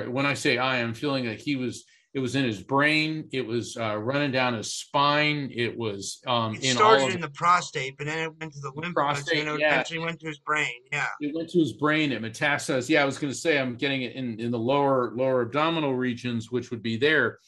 when 0.07 0.25
i 0.25 0.33
say 0.33 0.57
i 0.57 0.81
i'm 0.81 0.93
feeling 0.93 1.25
that 1.25 1.39
he 1.39 1.55
was 1.55 1.85
it 2.15 2.21
was 2.21 2.37
in 2.37 2.45
his 2.45 2.63
brain. 2.63 3.27
It 3.33 3.45
was 3.45 3.75
uh, 3.75 3.97
running 3.97 4.31
down 4.31 4.53
his 4.53 4.73
spine. 4.73 5.51
It 5.53 5.77
was 5.77 6.21
um, 6.25 6.55
it 6.55 6.63
in 6.63 6.75
started 6.77 7.13
in 7.13 7.19
the 7.19 7.29
prostate, 7.29 7.97
but 7.97 8.07
then 8.07 8.19
it 8.19 8.31
went 8.39 8.53
to 8.53 8.61
the 8.61 8.71
lymph 8.73 8.95
prostate, 8.95 9.39
and 9.39 9.49
it 9.49 9.59
yeah. 9.59 9.73
eventually 9.73 9.99
went 9.99 10.21
to 10.21 10.27
his 10.27 10.39
brain. 10.39 10.71
Yeah, 10.93 11.07
it 11.19 11.35
went 11.35 11.49
to 11.49 11.59
his 11.59 11.73
brain. 11.73 12.13
It 12.13 12.21
metastasized. 12.21 12.87
Yeah, 12.87 13.01
I 13.01 13.05
was 13.05 13.17
going 13.17 13.33
to 13.33 13.37
say 13.37 13.59
I'm 13.59 13.75
getting 13.75 14.03
it 14.03 14.15
in 14.15 14.39
in 14.39 14.49
the 14.49 14.57
lower 14.57 15.11
lower 15.13 15.41
abdominal 15.41 15.93
regions, 15.93 16.49
which 16.49 16.71
would 16.71 16.81
be 16.81 16.95
there. 16.95 17.39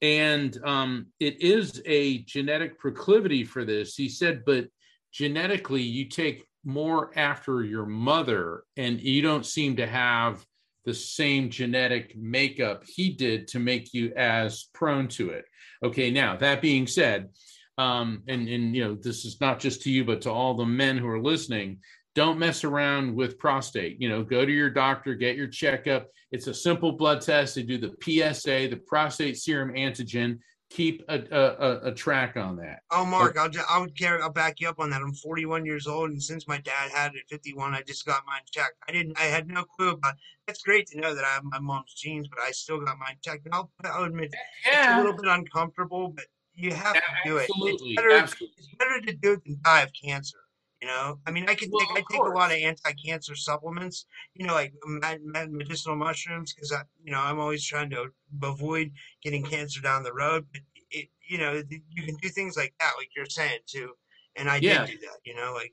And 0.00 0.56
um, 0.64 1.06
it 1.18 1.42
is 1.42 1.82
a 1.84 2.18
genetic 2.18 2.78
proclivity 2.78 3.42
for 3.42 3.64
this. 3.64 3.96
He 3.96 4.08
said, 4.08 4.42
but 4.46 4.68
genetically, 5.12 5.82
you 5.82 6.08
take 6.08 6.46
more 6.64 7.10
after 7.16 7.62
your 7.62 7.86
mother, 7.86 8.64
and 8.76 9.00
you 9.00 9.22
don't 9.22 9.46
seem 9.46 9.76
to 9.76 9.86
have 9.86 10.44
the 10.84 10.94
same 10.94 11.50
genetic 11.50 12.16
makeup 12.16 12.84
he 12.86 13.10
did 13.10 13.48
to 13.48 13.58
make 13.58 13.94
you 13.94 14.12
as 14.16 14.64
prone 14.74 15.08
to 15.08 15.30
it. 15.30 15.44
Okay, 15.82 16.10
now 16.10 16.36
that 16.36 16.60
being 16.60 16.86
said, 16.86 17.30
um, 17.78 18.22
and 18.28 18.48
and 18.48 18.74
you 18.74 18.84
know 18.84 18.94
this 18.94 19.24
is 19.24 19.40
not 19.40 19.60
just 19.60 19.82
to 19.82 19.90
you, 19.90 20.04
but 20.04 20.20
to 20.22 20.30
all 20.30 20.54
the 20.54 20.66
men 20.66 20.98
who 20.98 21.08
are 21.08 21.20
listening. 21.20 21.80
don't 22.14 22.38
mess 22.38 22.62
around 22.62 23.12
with 23.12 23.40
prostate. 23.40 24.00
You 24.00 24.08
know, 24.08 24.22
go 24.22 24.44
to 24.44 24.52
your 24.52 24.70
doctor, 24.70 25.14
get 25.14 25.36
your 25.36 25.48
checkup. 25.48 26.08
It's 26.30 26.46
a 26.46 26.54
simple 26.54 26.92
blood 26.92 27.20
test. 27.20 27.56
They 27.56 27.64
do 27.64 27.76
the 27.76 27.94
PSA, 28.00 28.68
the 28.68 28.80
prostate 28.86 29.36
serum 29.36 29.74
antigen. 29.74 30.38
Keep 30.74 31.04
a, 31.08 31.20
a, 31.30 31.88
a 31.88 31.92
track 31.94 32.36
on 32.36 32.56
that. 32.56 32.80
Oh, 32.90 33.04
Mark, 33.04 33.38
I'll 33.38 33.48
just, 33.48 33.64
I'll 33.70 33.86
carry, 33.86 34.20
I'll 34.20 34.28
back 34.28 34.60
you 34.60 34.68
up 34.68 34.80
on 34.80 34.90
that. 34.90 35.02
I'm 35.02 35.14
41 35.14 35.64
years 35.64 35.86
old, 35.86 36.10
and 36.10 36.20
since 36.20 36.48
my 36.48 36.58
dad 36.58 36.90
had 36.90 37.14
it 37.14 37.20
at 37.20 37.28
51, 37.28 37.74
I 37.74 37.82
just 37.82 38.04
got 38.04 38.26
mine 38.26 38.40
checked. 38.50 38.74
I 38.88 38.92
didn't, 38.92 39.16
I 39.20 39.24
had 39.26 39.46
no 39.46 39.62
clue 39.62 39.90
about. 39.90 40.14
It's 40.48 40.62
great 40.62 40.88
to 40.88 40.98
know 40.98 41.14
that 41.14 41.24
I 41.24 41.28
have 41.28 41.44
my 41.44 41.60
mom's 41.60 41.94
genes, 41.94 42.26
but 42.26 42.40
I 42.40 42.50
still 42.50 42.80
got 42.80 42.98
mine 42.98 43.16
checked. 43.22 43.46
And 43.46 43.54
I'll, 43.54 43.70
I'll 43.84 44.04
admit, 44.04 44.34
yeah. 44.66 44.80
it's 44.80 44.94
a 44.94 44.96
little 44.96 45.16
bit 45.16 45.30
uncomfortable, 45.30 46.08
but 46.08 46.24
you 46.54 46.72
have 46.72 46.94
to 46.94 47.02
do 47.24 47.36
it. 47.36 47.48
It's 47.48 47.96
better, 47.96 48.10
absolutely. 48.10 48.54
it's 48.58 48.74
better 48.76 49.00
to 49.00 49.12
do 49.12 49.32
it 49.34 49.44
than 49.44 49.60
die 49.62 49.82
of 49.82 49.92
cancer. 49.92 50.38
You 50.84 50.90
know, 50.90 51.18
I 51.26 51.30
mean, 51.30 51.48
I 51.48 51.54
can 51.54 51.70
Well, 51.72 51.80
take 51.80 51.96
I 51.96 52.04
take 52.12 52.20
a 52.20 52.28
lot 52.28 52.50
of 52.52 52.58
anti-cancer 52.58 53.34
supplements. 53.36 54.04
You 54.34 54.46
know, 54.46 54.52
like 54.52 54.74
med- 54.84 55.24
med- 55.24 55.50
medicinal 55.50 55.96
mushrooms, 55.96 56.52
because 56.52 56.72
I, 56.72 56.82
you 57.02 57.10
know, 57.10 57.20
I'm 57.20 57.40
always 57.40 57.64
trying 57.64 57.88
to 57.88 58.08
avoid 58.42 58.92
getting 59.22 59.42
cancer 59.42 59.80
down 59.80 60.02
the 60.02 60.12
road. 60.12 60.44
But 60.52 60.60
it, 60.90 61.08
you 61.26 61.38
know, 61.38 61.62
you 61.70 62.02
can 62.02 62.16
do 62.16 62.28
things 62.28 62.58
like 62.58 62.74
that, 62.80 62.92
like 62.98 63.08
you're 63.16 63.24
saying 63.24 63.60
too. 63.66 63.92
And 64.36 64.46
I 64.46 64.58
Yeah. 64.58 64.84
did 64.84 65.00
do 65.00 65.06
that. 65.06 65.20
You 65.24 65.34
know, 65.36 65.54
like, 65.54 65.72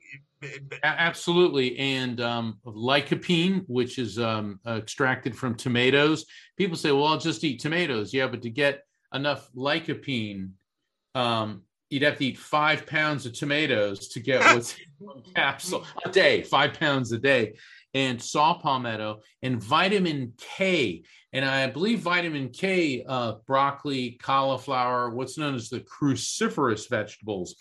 but 0.70 0.80
Absolutely. 0.82 1.78
And 1.78 2.22
um, 2.22 2.60
lycopene, 2.66 3.66
which 3.68 4.00
is 4.00 4.18
um, 4.18 4.62
extracted 4.66 5.36
from 5.36 5.56
tomatoes, 5.56 6.26
people 6.56 6.78
say, 6.78 6.94
well, 6.94 7.08
I'll 7.08 7.18
just 7.18 7.44
eat 7.44 7.60
tomatoes. 7.60 8.14
Yeah, 8.14 8.28
but 8.28 8.42
to 8.44 8.50
get 8.50 8.86
enough 9.14 9.52
lycopene, 9.52 10.52
um, 11.16 11.64
you'd 11.92 12.04
have 12.04 12.18
to 12.18 12.26
eat 12.26 12.40
five 12.40 12.88
pounds 12.88 13.26
of 13.26 13.34
tomatoes 13.34 14.08
to 14.10 14.20
get 14.20 14.42
what's 14.56 14.78
in 14.78 14.86
one 14.98 15.22
capsule 15.36 15.86
a 16.06 16.10
day, 16.10 16.42
five 16.42 16.74
pounds 16.74 17.12
a 17.12 17.20
day. 17.20 17.56
And 17.94 18.22
saw 18.22 18.54
palmetto 18.54 19.20
and 19.42 19.62
vitamin 19.62 20.32
K. 20.38 21.04
And 21.34 21.44
I 21.44 21.68
believe 21.68 22.00
vitamin 22.00 22.48
K, 22.48 23.04
uh, 23.06 23.34
broccoli, 23.46 24.12
cauliflower, 24.12 25.10
what's 25.10 25.38
known 25.38 25.56
as 25.56 25.68
the 25.68 25.82
cruciferous 25.82 26.90
vegetables. 26.90 27.56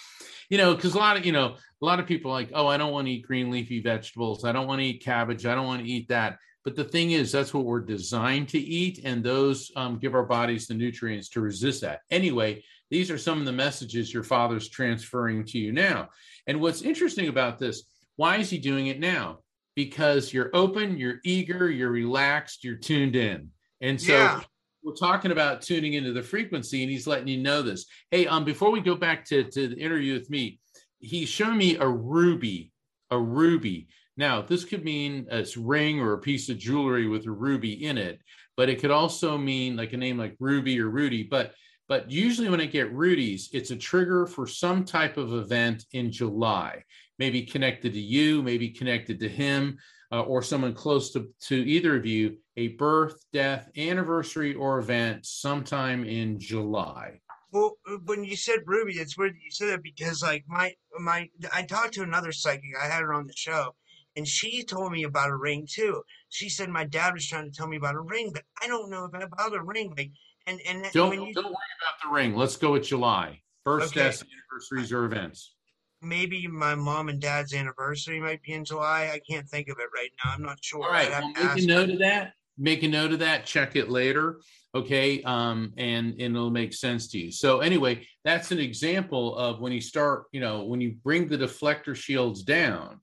You 0.49 0.59
know, 0.59 0.77
because 0.77 0.95
a 0.95 0.99
lot 0.99 1.17
of, 1.17 1.27
you 1.27 1.33
know, 1.33 1.57
a 1.83 1.85
lot 1.85 1.99
of 1.99 2.07
people 2.07 2.31
are 2.31 2.35
like, 2.35 2.51
oh, 2.55 2.69
I 2.69 2.77
don't 2.77 2.93
want 2.93 3.09
to 3.09 3.13
eat 3.13 3.27
green 3.27 3.51
leafy 3.51 3.81
vegetables. 3.81 4.45
I 4.45 4.53
don't 4.53 4.69
want 4.69 4.81
to 4.81 4.87
eat 4.87 5.03
cabbage. 5.03 5.47
I 5.47 5.57
don't 5.57 5.67
want 5.67 5.83
to 5.83 5.89
eat 5.89 6.07
that. 6.11 6.39
But 6.65 6.77
the 6.77 6.85
thing 6.85 7.13
is, 7.13 7.33
that's 7.33 7.55
what 7.55 7.65
we're 7.65 7.81
designed 7.81 8.51
to 8.51 8.59
eat, 8.59 9.01
and 9.05 9.25
those 9.25 9.73
um, 9.77 9.99
give 9.99 10.15
our 10.15 10.27
bodies 10.27 10.67
the 10.67 10.75
nutrients 10.75 11.31
to 11.31 11.41
resist 11.41 11.81
that. 11.81 12.01
Anyway, 12.11 12.63
these 12.91 13.11
are 13.11 13.19
some 13.19 13.39
of 13.39 13.47
the 13.47 13.53
messages 13.53 14.13
your 14.13 14.25
father's 14.25 14.69
transferring 14.69 15.45
to 15.47 15.59
you 15.59 15.73
now. 15.73 16.09
And 16.47 16.61
what's 16.61 16.83
interesting 16.83 17.29
about 17.29 17.59
this, 17.59 17.85
why 18.17 18.37
is 18.37 18.51
he 18.51 18.59
doing 18.59 18.89
it 18.89 18.99
now? 18.99 19.39
Because 19.77 20.33
you're 20.33 20.51
open, 20.53 20.99
you're 20.99 21.21
eager, 21.25 21.71
you're 21.71 21.91
relaxed, 21.91 22.65
you're 22.65 22.77
tuned 22.77 23.17
in. 23.17 23.51
And 23.81 24.01
so 24.01 24.13
Yeah. 24.13 24.43
we're 24.83 24.95
talking 24.95 25.31
about 25.31 25.63
tuning 25.63 25.95
into 25.95 26.13
the 26.13 26.23
frequency, 26.23 26.83
and 26.83 26.91
he's 26.91 27.07
letting 27.07 27.29
you 27.29 27.39
know 27.39 27.63
this. 27.63 27.87
Hey, 28.11 28.27
um, 28.27 28.45
before 28.45 28.71
we 28.73 28.81
go 28.81 28.97
back 28.97 29.25
to, 29.27 29.45
to 29.45 29.69
the 29.69 29.77
interview 29.77 30.15
with 30.15 30.29
me, 30.29 30.59
he's 30.99 31.29
showing 31.29 31.57
me 31.57 31.77
a 31.77 31.89
ruby, 31.89 32.73
a 33.11 33.19
ruby. 33.19 33.89
Now, 34.17 34.43
this 34.43 34.65
could 34.65 34.85
mean 34.85 35.29
a 35.31 35.47
ring 35.57 36.01
or 36.01 36.15
a 36.15 36.19
piece 36.19 36.49
of 36.49 36.59
jewelry 36.59 37.07
with 37.07 37.27
a 37.27 37.31
ruby 37.31 37.85
in 37.85 37.97
it, 37.97 38.21
but 38.57 38.69
it 38.69 38.81
could 38.81 38.91
also 38.91 39.39
mean 39.39 39.77
like 39.77 39.93
a 39.93 39.97
name 39.97 40.19
like 40.19 40.37
Ruby 40.41 40.79
or 40.81 40.91
Rudy. 40.91 41.23
But 41.23 41.55
but 41.91 42.09
usually 42.09 42.49
when 42.49 42.61
I 42.61 42.67
get 42.67 42.93
Rudy's, 42.93 43.51
it's 43.53 43.73
a 43.73 43.77
trigger 43.77 44.25
for 44.25 44.47
some 44.47 44.85
type 44.85 45.17
of 45.17 45.35
event 45.35 45.87
in 45.93 46.13
July, 46.13 46.85
maybe 47.19 47.43
connected 47.43 47.93
to 47.95 48.01
you, 48.01 48.45
maybe 48.45 48.69
connected 48.69 49.19
to 49.19 49.29
him, 49.29 49.77
uh, 50.13 50.23
or 50.23 50.41
someone 50.41 50.73
close 50.73 51.11
to, 51.11 51.29
to 51.49 51.57
either 51.57 51.97
of 51.97 52.07
you, 52.07 52.37
a 52.57 52.69
birth, 52.69 53.25
death, 53.33 53.73
anniversary, 53.77 54.55
or 54.55 54.79
event 54.79 55.27
sometime 55.27 56.05
in 56.05 56.39
July. 56.39 57.19
Well, 57.51 57.77
when 58.05 58.23
you 58.23 58.37
said 58.37 58.61
Ruby, 58.67 58.93
it's 58.93 59.19
weird 59.19 59.35
that 59.35 59.43
you 59.43 59.51
said 59.51 59.71
that 59.71 59.83
because 59.83 60.23
like 60.23 60.45
my 60.47 60.73
my 61.01 61.29
I 61.53 61.63
talked 61.63 61.95
to 61.95 62.05
another 62.05 62.31
psychic. 62.31 62.71
I 62.81 62.87
had 62.87 63.03
her 63.03 63.13
on 63.13 63.27
the 63.27 63.35
show, 63.35 63.75
and 64.15 64.29
she 64.29 64.63
told 64.63 64.93
me 64.93 65.03
about 65.03 65.31
a 65.31 65.37
ring 65.37 65.67
too. 65.69 66.03
She 66.29 66.49
said 66.49 66.69
my 66.69 66.85
dad 66.85 67.15
was 67.15 67.27
trying 67.27 67.51
to 67.51 67.57
tell 67.57 67.67
me 67.67 67.79
about 67.79 67.97
a 67.97 68.01
ring, 68.01 68.31
but 68.33 68.45
I 68.63 68.69
don't 68.69 68.91
know 68.91 69.05
about 69.05 69.57
a 69.57 69.63
ring. 69.65 69.93
Like, 69.97 70.13
and 70.51 70.61
and 70.85 70.93
Don't, 70.93 71.17
don't 71.35 71.45
worry 71.45 71.55
about 71.81 72.03
the 72.03 72.15
ring. 72.15 72.35
Let's 72.35 72.57
go 72.57 72.73
with 72.73 72.85
July. 72.85 73.41
First 73.65 73.93
Okay. 73.93 74.05
deaths, 74.07 74.23
anniversaries, 74.23 74.93
or 74.93 75.05
events. 75.05 75.55
maybe 76.03 76.47
my 76.47 76.75
mom 76.75 77.09
and 77.11 77.21
dad's 77.21 77.53
anniversary 77.55 78.21
might 78.21 78.43
be 78.43 78.53
in 78.53 78.65
July. 78.65 79.11
I 79.13 79.21
can't 79.31 79.47
think 79.49 79.69
of 79.69 79.77
it 79.79 79.89
right 79.95 80.11
now. 80.25 80.33
I'm 80.35 80.43
not 80.43 80.59
sure. 80.63 80.85
All 80.85 80.91
right, 80.91 81.11
well, 81.11 81.29
make 81.29 81.63
a 81.63 81.67
note 81.67 81.91
of 81.91 81.99
that. 81.99 82.33
Make 82.57 82.83
a 82.83 82.89
note 82.89 83.13
of 83.13 83.19
that. 83.21 83.45
Check 83.47 83.77
it 83.77 83.91
later. 83.91 84.41
Okay, 84.75 85.23
um, 85.25 85.73
and, 85.77 86.13
and 86.21 86.35
it'll 86.37 86.51
make 86.51 86.73
sense 86.73 87.09
to 87.09 87.19
you. 87.19 87.33
So 87.33 87.61
anyway, 87.61 88.07
that's 88.25 88.51
an 88.53 88.59
example 88.61 89.37
of 89.37 89.61
when 89.61 89.73
you 89.73 89.81
start, 89.81 90.25
you 90.33 90.41
know, 90.41 90.65
when 90.65 90.81
you 90.81 90.95
bring 91.03 91.27
the 91.29 91.37
deflector 91.37 91.95
shields 91.95 92.43
down. 92.43 93.01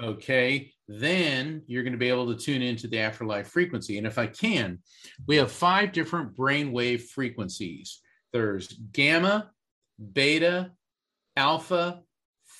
Okay, 0.00 0.72
then 0.86 1.62
you're 1.66 1.82
going 1.82 1.92
to 1.92 1.98
be 1.98 2.08
able 2.08 2.32
to 2.32 2.40
tune 2.40 2.62
into 2.62 2.86
the 2.86 3.00
afterlife 3.00 3.48
frequency. 3.48 3.98
And 3.98 4.06
if 4.06 4.16
I 4.16 4.28
can, 4.28 4.78
we 5.26 5.36
have 5.36 5.50
five 5.50 5.90
different 5.90 6.36
brainwave 6.36 7.02
frequencies. 7.02 8.00
There's 8.32 8.68
gamma, 8.68 9.50
beta, 10.12 10.70
alpha, 11.36 12.02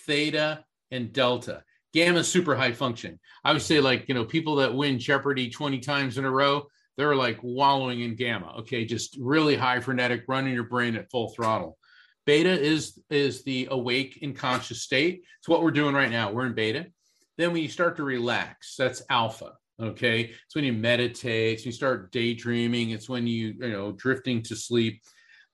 theta, 0.06 0.64
and 0.90 1.12
delta. 1.12 1.62
Gamma 1.94 2.20
is 2.20 2.28
super 2.28 2.56
high 2.56 2.72
function. 2.72 3.20
I 3.44 3.52
would 3.52 3.62
say, 3.62 3.80
like, 3.80 4.08
you 4.08 4.14
know, 4.14 4.24
people 4.24 4.56
that 4.56 4.74
win 4.74 4.98
Jeopardy 4.98 5.48
20 5.48 5.78
times 5.78 6.18
in 6.18 6.24
a 6.24 6.30
row, 6.30 6.66
they're 6.96 7.14
like 7.14 7.38
wallowing 7.42 8.00
in 8.00 8.16
gamma. 8.16 8.56
Okay, 8.58 8.84
just 8.84 9.16
really 9.20 9.54
high 9.54 9.78
frenetic, 9.78 10.24
running 10.26 10.52
your 10.52 10.64
brain 10.64 10.96
at 10.96 11.10
full 11.10 11.28
throttle. 11.30 11.78
Beta 12.26 12.50
is 12.50 13.00
is 13.08 13.42
the 13.44 13.68
awake 13.70 14.18
and 14.22 14.36
conscious 14.36 14.82
state. 14.82 15.22
It's 15.38 15.48
what 15.48 15.62
we're 15.62 15.70
doing 15.70 15.94
right 15.94 16.10
now. 16.10 16.32
We're 16.32 16.46
in 16.46 16.54
beta. 16.54 16.88
Then 17.38 17.52
when 17.52 17.62
you 17.62 17.68
start 17.68 17.96
to 17.96 18.02
relax, 18.02 18.76
that's 18.76 19.02
alpha. 19.08 19.52
Okay, 19.80 20.32
it's 20.44 20.56
when 20.56 20.64
you 20.64 20.72
meditate, 20.72 21.54
it's 21.54 21.62
when 21.62 21.68
you 21.68 21.72
start 21.72 22.10
daydreaming. 22.10 22.90
It's 22.90 23.08
when 23.08 23.28
you 23.28 23.54
you 23.60 23.70
know 23.70 23.92
drifting 23.92 24.42
to 24.42 24.56
sleep. 24.56 25.00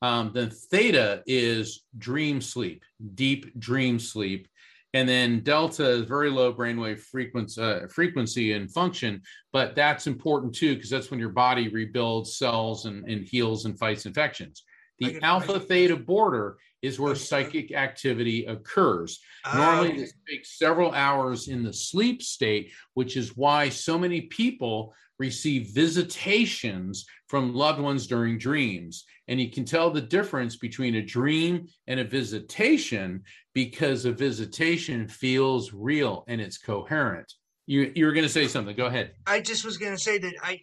Um, 0.01 0.33
then 0.35 0.51
theta 0.51 1.23
is 1.27 1.85
dream 1.97 2.41
sleep, 2.41 2.83
deep 3.15 3.59
dream 3.59 3.99
sleep. 3.99 4.49
And 4.95 5.09
then 5.09 5.41
delta 5.41 5.89
is 5.89 6.03
very 6.03 6.31
low 6.31 6.55
brainwave 6.55 7.01
frequency, 7.01 7.61
uh, 7.61 7.89
frequency 7.89 8.53
and 8.53 8.71
function, 8.71 9.23
but 9.53 9.75
that's 9.75 10.07
important 10.07 10.55
too 10.55 10.77
because 10.77 10.89
that's 10.89 11.11
when 11.11 11.19
your 11.19 11.31
body 11.31 11.69
rebuilds 11.69 12.39
cells 12.39 12.87
and, 12.87 13.05
and 13.09 13.27
heals 13.27 13.65
and 13.65 13.77
fights 13.77 14.07
infections. 14.07 14.63
The 14.99 15.21
alpha 15.23 15.59
theta 15.59 15.97
border 15.97 16.57
is 16.83 17.01
where 17.01 17.15
psychic 17.15 17.73
activity 17.73 18.45
occurs. 18.45 19.21
Ah, 19.45 19.57
Normally, 19.57 19.99
this 19.99 20.13
takes 20.29 20.59
several 20.59 20.93
hours 20.93 21.49
in 21.49 21.63
the 21.63 21.73
sleep 21.73 22.23
state, 22.23 22.73
which 22.95 23.17
is 23.17 23.37
why 23.37 23.69
so 23.69 23.99
many 23.99 24.23
people 24.23 24.95
receive 25.19 25.71
visitations 25.75 27.07
from 27.29 27.55
loved 27.55 27.81
ones 27.81 28.07
during 28.07 28.39
dreams. 28.39 29.05
And 29.29 29.41
you 29.41 29.51
can 29.51 29.65
tell 29.65 29.91
the 29.91 30.01
difference 30.01 30.57
between 30.57 30.97
a 30.97 31.03
dream 31.03 31.67
and 31.87 32.01
a 32.01 32.05
visitation 32.05 33.23
because 33.55 34.05
a 34.05 34.13
visitation 34.13 35.09
feels 35.09 35.73
real 35.73 36.25
and 36.29 36.41
it's 36.41 36.59
coherent. 36.59 37.33
You, 37.67 37.93
you 37.95 38.05
were 38.05 38.13
going 38.13 38.27
to 38.27 38.33
say 38.33 38.47
something. 38.47 38.77
Go 38.77 38.87
ahead. 38.87 39.13
I 39.27 39.41
just 39.41 39.65
was 39.65 39.79
gonna 39.79 39.99
say 39.99 40.19
that 40.19 40.35
I, 40.43 40.61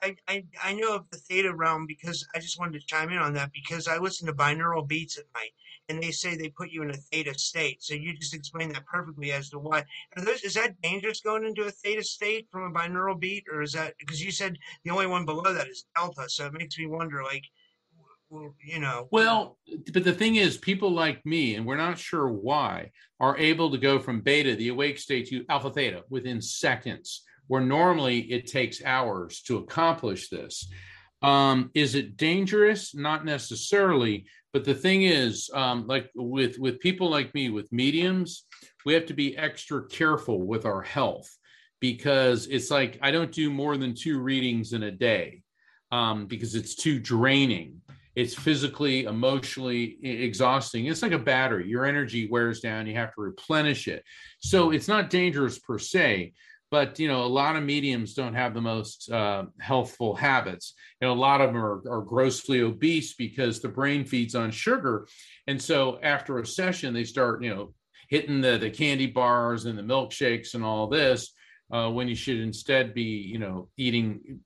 I 0.00 0.16
I 0.28 0.44
I 0.62 0.72
know 0.74 0.94
of 0.94 1.10
the 1.10 1.18
theta 1.18 1.52
realm 1.52 1.84
because 1.86 2.24
I 2.34 2.38
just 2.38 2.60
wanted 2.60 2.80
to 2.80 2.86
chime 2.86 3.10
in 3.10 3.18
on 3.18 3.32
that 3.34 3.50
because 3.52 3.88
I 3.88 3.98
listen 3.98 4.28
to 4.28 4.32
binaural 4.32 4.86
beats 4.86 5.18
at 5.18 5.24
night 5.34 5.50
and 5.88 6.02
they 6.02 6.12
say 6.12 6.36
they 6.36 6.48
put 6.48 6.70
you 6.70 6.82
in 6.82 6.90
a 6.90 6.96
theta 6.96 7.36
state. 7.36 7.82
So 7.82 7.94
you 7.94 8.14
just 8.14 8.34
explained 8.34 8.74
that 8.74 8.86
perfectly 8.86 9.32
as 9.32 9.50
to 9.50 9.58
why. 9.58 9.84
Those 10.16 10.42
is 10.42 10.54
that 10.54 10.80
dangerous 10.80 11.20
going 11.20 11.44
into 11.44 11.64
a 11.64 11.70
theta 11.70 12.04
state 12.04 12.46
from 12.50 12.62
a 12.62 12.70
binaural 12.70 13.18
beat 13.18 13.44
or 13.52 13.62
is 13.62 13.72
that 13.72 13.94
because 13.98 14.22
you 14.22 14.30
said 14.30 14.56
the 14.84 14.90
only 14.90 15.06
one 15.06 15.24
below 15.24 15.52
that 15.52 15.68
is 15.68 15.84
delta? 15.96 16.28
So 16.28 16.46
it 16.46 16.52
makes 16.52 16.78
me 16.78 16.86
wonder 16.86 17.22
like, 17.24 17.44
you 18.64 18.80
know. 18.80 19.08
Well, 19.10 19.58
but 19.92 20.04
the 20.04 20.12
thing 20.12 20.36
is, 20.36 20.56
people 20.56 20.90
like 20.90 21.24
me, 21.24 21.56
and 21.56 21.66
we're 21.66 21.76
not 21.76 21.98
sure 21.98 22.28
why, 22.28 22.90
are 23.20 23.38
able 23.38 23.70
to 23.70 23.78
go 23.78 23.98
from 23.98 24.20
beta, 24.20 24.54
the 24.56 24.68
awake 24.68 24.98
state, 24.98 25.28
to 25.28 25.44
alpha 25.48 25.70
theta 25.70 26.04
within 26.08 26.40
seconds, 26.40 27.22
where 27.46 27.60
normally 27.60 28.20
it 28.20 28.46
takes 28.46 28.84
hours 28.84 29.42
to 29.42 29.58
accomplish 29.58 30.28
this. 30.28 30.70
Um, 31.22 31.70
is 31.74 31.94
it 31.94 32.16
dangerous? 32.16 32.94
Not 32.94 33.24
necessarily. 33.24 34.26
But 34.52 34.64
the 34.64 34.74
thing 34.74 35.02
is, 35.02 35.50
um, 35.52 35.86
like 35.86 36.10
with 36.14 36.58
with 36.58 36.80
people 36.80 37.10
like 37.10 37.34
me, 37.34 37.50
with 37.50 37.72
mediums, 37.72 38.44
we 38.84 38.94
have 38.94 39.06
to 39.06 39.14
be 39.14 39.36
extra 39.36 39.86
careful 39.88 40.46
with 40.46 40.64
our 40.64 40.82
health 40.82 41.28
because 41.80 42.46
it's 42.46 42.70
like 42.70 42.98
I 43.02 43.10
don't 43.10 43.32
do 43.32 43.50
more 43.50 43.76
than 43.76 43.94
two 43.94 44.20
readings 44.20 44.72
in 44.72 44.84
a 44.84 44.90
day 44.90 45.42
um, 45.90 46.26
because 46.26 46.54
it's 46.54 46.74
too 46.74 46.98
draining 46.98 47.80
it's 48.16 48.34
physically, 48.34 49.04
emotionally 49.04 49.98
exhausting. 50.02 50.86
It's 50.86 51.02
like 51.02 51.12
a 51.12 51.18
battery. 51.18 51.68
Your 51.68 51.84
energy 51.84 52.28
wears 52.28 52.60
down. 52.60 52.86
You 52.86 52.94
have 52.94 53.14
to 53.14 53.20
replenish 53.20 53.88
it. 53.88 54.04
So 54.38 54.70
it's 54.70 54.88
not 54.88 55.10
dangerous 55.10 55.58
per 55.58 55.78
se, 55.78 56.32
but 56.70 56.98
you 56.98 57.08
know, 57.08 57.24
a 57.24 57.26
lot 57.26 57.56
of 57.56 57.62
mediums 57.62 58.14
don't 58.14 58.34
have 58.34 58.54
the 58.54 58.60
most 58.60 59.10
uh, 59.10 59.44
healthful 59.60 60.14
habits. 60.14 60.74
Know, 61.00 61.12
a 61.12 61.14
lot 61.14 61.40
of 61.40 61.52
them 61.52 61.64
are, 61.64 61.82
are 61.88 62.02
grossly 62.02 62.62
obese 62.62 63.14
because 63.14 63.60
the 63.60 63.68
brain 63.68 64.04
feeds 64.04 64.34
on 64.34 64.50
sugar, 64.50 65.06
and 65.46 65.60
so 65.60 65.98
after 66.02 66.38
a 66.38 66.46
session, 66.46 66.94
they 66.94 67.04
start 67.04 67.42
you 67.42 67.54
know 67.54 67.74
hitting 68.08 68.40
the 68.40 68.58
the 68.58 68.70
candy 68.70 69.06
bars 69.06 69.66
and 69.66 69.78
the 69.78 69.82
milkshakes 69.82 70.54
and 70.54 70.64
all 70.64 70.88
this. 70.88 71.32
Uh, 71.72 71.90
when 71.90 72.08
you 72.08 72.14
should 72.14 72.38
instead 72.38 72.92
be, 72.92 73.02
you 73.02 73.38
know, 73.38 73.68
eating 73.76 74.40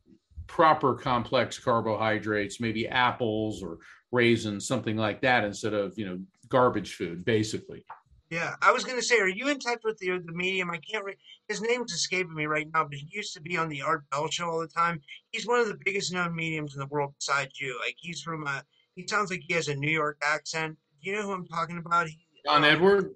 proper 0.49 0.95
complex 0.95 1.59
carbohydrates, 1.59 2.61
maybe 2.61 2.89
apples 2.89 3.63
or 3.63 3.79
raisins, 4.11 4.67
something 4.67 4.97
like 4.97 5.21
that, 5.21 5.45
instead 5.45 5.75
of 5.75 5.97
you 5.97 6.07
know 6.07 6.19
garbage 6.49 6.95
food, 6.95 7.25
basically. 7.25 7.85
Yeah, 8.31 8.57
I 8.61 8.73
was 8.73 8.85
going 8.85 8.99
to 8.99 9.05
say, 9.05 9.19
are 9.21 9.29
you 9.29 9.49
in 9.49 9.59
touch 9.59 9.81
with 9.85 9.99
the 9.99 10.19
the 10.19 10.33
medium? 10.33 10.71
I 10.71 10.79
can't. 10.79 11.05
Re- 11.05 11.17
his 11.47 11.63
name's 11.63 11.93
escaping 11.93 12.35
me 12.35 12.47
right 12.47 12.67
now, 12.75 12.85
but 12.85 12.99
he 12.99 13.09
used 13.11 13.33
to 13.35 13.41
be 13.41 13.57
on 13.57 13.69
the 13.69 13.83
Art 13.83 14.03
Bell 14.11 14.29
show 14.29 14.51
all 14.51 14.59
the 14.59 14.67
time. 14.67 15.01
He's 15.31 15.47
one 15.47 15.61
of 15.61 15.69
the 15.69 15.79
biggest 15.85 16.13
known 16.13 16.35
mediums 16.35 16.75
in 16.75 16.81
the 16.81 16.87
world 16.87 17.15
besides 17.19 17.61
you. 17.61 17.79
Like 17.85 17.95
he's 17.97 18.21
from 18.21 18.47
a. 18.47 18.65
He 18.97 19.07
sounds 19.07 19.31
like 19.31 19.43
he 19.47 19.55
has 19.55 19.69
a 19.69 19.77
New 19.77 19.91
York 19.91 20.19
accent. 20.23 20.77
Do 21.01 21.11
you 21.11 21.17
know 21.17 21.23
who 21.23 21.33
I'm 21.33 21.47
talking 21.47 21.79
about? 21.79 22.09
He, 22.09 22.19
John 22.45 22.65
um, 22.65 22.71
Edward. 22.71 23.15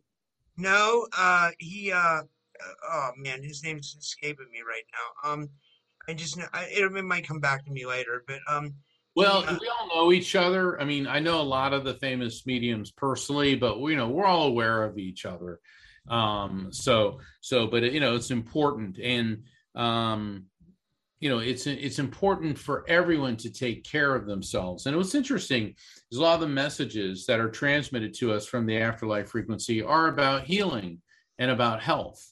No, 0.56 1.06
uh, 1.16 1.50
he. 1.58 1.92
Uh, 1.92 2.22
oh 2.88 3.10
man, 3.16 3.42
his 3.42 3.62
name's 3.64 3.96
escaping 3.98 4.50
me 4.50 4.60
right 4.66 4.84
now. 4.92 5.30
Um, 5.30 5.48
I 6.08 6.14
just 6.14 6.38
I, 6.52 6.64
it, 6.64 6.84
it 6.96 7.04
might 7.04 7.26
come 7.26 7.40
back 7.40 7.64
to 7.64 7.70
me 7.70 7.86
later, 7.86 8.22
but 8.26 8.40
um. 8.48 8.74
Well, 9.14 9.44
we 9.60 9.68
all 9.68 9.88
know 9.88 10.12
each 10.12 10.34
other. 10.34 10.80
I 10.80 10.84
mean, 10.84 11.06
I 11.06 11.18
know 11.18 11.38
a 11.38 11.42
lot 11.42 11.74
of 11.74 11.84
the 11.84 11.92
famous 11.92 12.46
mediums 12.46 12.90
personally, 12.90 13.54
but 13.54 13.78
you 13.78 13.94
know, 13.94 14.08
we're 14.08 14.24
all 14.24 14.46
aware 14.46 14.84
of 14.84 14.96
each 14.96 15.26
other. 15.26 15.60
Um, 16.08 16.68
so, 16.72 17.20
so, 17.42 17.66
but 17.66 17.92
you 17.92 18.00
know, 18.00 18.16
it's 18.16 18.30
important, 18.30 18.98
and 18.98 19.42
um, 19.74 20.46
you 21.20 21.28
know, 21.28 21.38
it's 21.38 21.66
it's 21.66 21.98
important 21.98 22.58
for 22.58 22.84
everyone 22.88 23.36
to 23.38 23.52
take 23.52 23.84
care 23.84 24.14
of 24.14 24.26
themselves. 24.26 24.86
And 24.86 24.96
what's 24.96 25.14
interesting 25.14 25.74
is 26.10 26.18
a 26.18 26.22
lot 26.22 26.34
of 26.34 26.40
the 26.40 26.48
messages 26.48 27.26
that 27.26 27.38
are 27.38 27.50
transmitted 27.50 28.14
to 28.14 28.32
us 28.32 28.46
from 28.46 28.66
the 28.66 28.78
afterlife 28.78 29.28
frequency 29.28 29.82
are 29.82 30.08
about 30.08 30.44
healing 30.44 31.02
and 31.38 31.50
about 31.50 31.82
health 31.82 32.31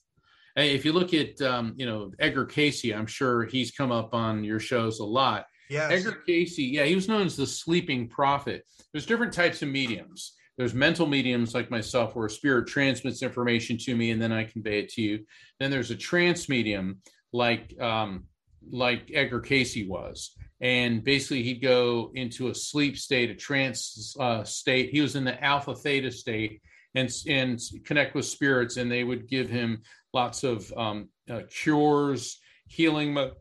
if 0.57 0.85
you 0.85 0.93
look 0.93 1.15
at 1.15 1.41
um, 1.43 1.75
you 1.77 1.87
know 1.87 2.13
Edgar 2.19 2.45
Cayce, 2.45 2.93
I'm 2.93 3.07
sure 3.07 3.45
he's 3.45 3.71
come 3.71 3.93
up 3.93 4.15
on 4.15 4.45
your 4.45 4.61
shows 4.61 5.01
a 5.01 5.05
lot. 5.05 5.47
Yeah, 5.69 5.89
Edgar 5.91 6.23
Cayce, 6.27 6.59
yeah, 6.59 6.85
he 6.85 6.95
was 6.95 7.09
known 7.09 7.27
as 7.27 7.37
the 7.37 7.47
sleeping 7.47 8.09
prophet. 8.09 8.65
There's 8.93 9.07
different 9.07 9.33
types 9.33 9.63
of 9.63 9.69
mediums. 9.69 10.35
There's 10.59 10.75
mental 10.75 11.07
mediums 11.07 11.55
like 11.55 11.71
myself, 11.71 12.15
where 12.15 12.27
a 12.27 12.31
spirit 12.31 12.67
transmits 12.67 13.23
information 13.23 13.79
to 13.79 13.97
me 13.97 14.11
and 14.11 14.21
then 14.21 14.33
I 14.33 14.45
convey 14.45 14.81
it 14.81 14.91
to 14.91 15.01
you. 15.01 15.25
Then 15.59 15.71
there's 15.71 15.91
a 15.91 15.97
trance 15.97 16.49
medium 16.49 16.99
like 17.33 17.75
um, 17.81 18.25
like 18.71 19.11
Edgar 19.15 19.41
Cayce 19.41 19.87
was, 19.87 20.37
and 20.61 21.03
basically 21.03 21.43
he'd 21.43 21.63
go 21.63 22.11
into 22.15 22.49
a 22.49 22.55
sleep 22.55 22.99
state, 22.99 23.31
a 23.31 23.35
trance 23.35 24.15
uh, 24.21 24.45
state. 24.45 24.91
He 24.91 25.01
was 25.01 25.17
in 25.17 25.25
the 25.25 25.43
alpha 25.43 25.75
theta 25.75 26.11
state, 26.11 26.61
and 26.95 27.11
and 27.27 27.59
connect 27.85 28.15
with 28.15 28.27
spirits, 28.27 28.77
and 28.77 28.91
they 28.91 29.05
would 29.05 29.29
give 29.29 29.49
him 29.49 29.83
lots 30.13 30.45
of 30.45 30.73
um, 30.77 31.09
uh, 31.29 31.43
cures, 31.51 32.41
healing 32.69 33.13
mo- 33.13 33.33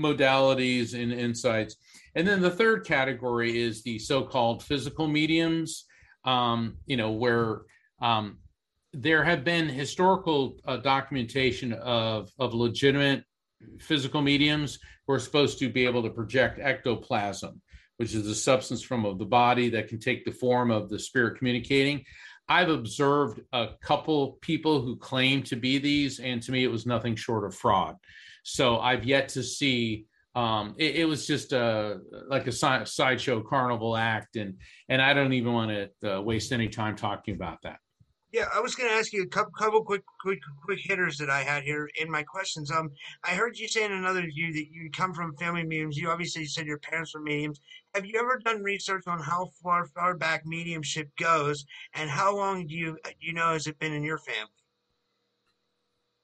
modalities, 0.00 0.94
and 1.00 1.12
insights. 1.12 1.76
And 2.14 2.26
then 2.26 2.40
the 2.40 2.50
third 2.50 2.84
category 2.86 3.60
is 3.60 3.82
the 3.82 3.98
so-called 3.98 4.62
physical 4.62 5.08
mediums. 5.08 5.84
Um, 6.24 6.76
you 6.86 6.96
know 6.96 7.12
where 7.12 7.62
um, 8.00 8.38
there 8.92 9.24
have 9.24 9.42
been 9.44 9.68
historical 9.68 10.56
uh, 10.64 10.76
documentation 10.76 11.72
of 11.72 12.30
of 12.38 12.54
legitimate 12.54 13.24
physical 13.80 14.22
mediums 14.22 14.78
who 15.06 15.14
are 15.14 15.18
supposed 15.18 15.58
to 15.58 15.68
be 15.68 15.84
able 15.84 16.02
to 16.02 16.10
project 16.10 16.58
ectoplasm, 16.60 17.60
which 17.96 18.14
is 18.14 18.26
a 18.26 18.34
substance 18.34 18.82
from 18.82 19.04
of 19.04 19.18
the 19.18 19.24
body 19.24 19.68
that 19.70 19.88
can 19.88 19.98
take 19.98 20.24
the 20.24 20.32
form 20.32 20.70
of 20.70 20.88
the 20.88 20.98
spirit 20.98 21.38
communicating. 21.38 22.04
I've 22.52 22.68
observed 22.68 23.40
a 23.54 23.68
couple 23.80 24.32
people 24.42 24.82
who 24.82 24.96
claim 24.96 25.42
to 25.44 25.56
be 25.56 25.78
these, 25.78 26.20
and 26.20 26.42
to 26.42 26.52
me, 26.52 26.64
it 26.64 26.70
was 26.70 26.84
nothing 26.84 27.16
short 27.16 27.46
of 27.46 27.54
fraud. 27.54 27.96
So 28.42 28.78
I've 28.78 29.04
yet 29.04 29.28
to 29.30 29.42
see. 29.42 30.04
Um, 30.34 30.74
it, 30.78 30.96
it, 30.96 31.04
was 31.04 31.26
just 31.26 31.52
a 31.52 31.98
like 32.28 32.46
a 32.46 32.52
sideshow 32.52 33.42
carnival 33.42 33.96
act, 33.96 34.36
and 34.36 34.54
and 34.88 35.00
I 35.00 35.12
don't 35.12 35.32
even 35.32 35.52
want 35.52 35.70
to 36.00 36.18
uh, 36.18 36.20
waste 36.20 36.52
any 36.52 36.68
time 36.68 36.96
talking 36.96 37.34
about 37.34 37.58
that. 37.62 37.78
Yeah, 38.32 38.46
I 38.54 38.60
was 38.60 38.74
going 38.74 38.88
to 38.88 38.96
ask 38.96 39.12
you 39.12 39.22
a 39.24 39.26
couple, 39.26 39.52
couple 39.52 39.84
quick, 39.84 40.02
quick, 40.18 40.40
quick 40.64 40.78
hitters 40.82 41.18
that 41.18 41.28
I 41.28 41.42
had 41.42 41.64
here 41.64 41.90
in 42.00 42.10
my 42.10 42.22
questions. 42.22 42.70
Um, 42.70 42.90
I 43.22 43.32
heard 43.32 43.58
you 43.58 43.68
say 43.68 43.84
in 43.84 43.92
another 43.92 44.22
view 44.22 44.54
that 44.54 44.70
you 44.70 44.90
come 44.90 45.12
from 45.12 45.36
family 45.36 45.64
mediums. 45.64 45.98
You 45.98 46.08
obviously 46.08 46.46
said 46.46 46.64
your 46.64 46.78
parents 46.78 47.14
were 47.14 47.20
mediums. 47.20 47.60
Have 47.94 48.06
you 48.06 48.18
ever 48.18 48.40
done 48.42 48.62
research 48.62 49.04
on 49.06 49.20
how 49.20 49.50
far 49.62 49.84
far 49.84 50.16
back 50.16 50.46
mediumship 50.46 51.14
goes, 51.16 51.66
and 51.92 52.08
how 52.08 52.34
long 52.34 52.66
do 52.66 52.74
you 52.74 52.96
you 53.20 53.34
know 53.34 53.52
has 53.52 53.66
it 53.66 53.78
been 53.78 53.92
in 53.92 54.02
your 54.02 54.18
family? 54.18 54.48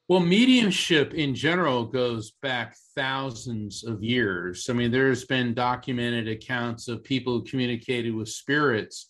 Well, 0.09 0.21
mediumship 0.21 1.13
in 1.13 1.35
general 1.35 1.85
goes 1.85 2.31
back 2.41 2.75
thousands 2.95 3.85
of 3.85 4.03
years. 4.03 4.71
I 4.71 4.73
mean, 4.73 4.91
there's 4.91 5.27
been 5.27 5.53
documented 5.53 6.27
accounts 6.27 6.89
of 6.89 7.05
people 7.05 7.35
who 7.35 7.45
communicated 7.45 8.15
with 8.15 8.31
spirits 8.31 9.09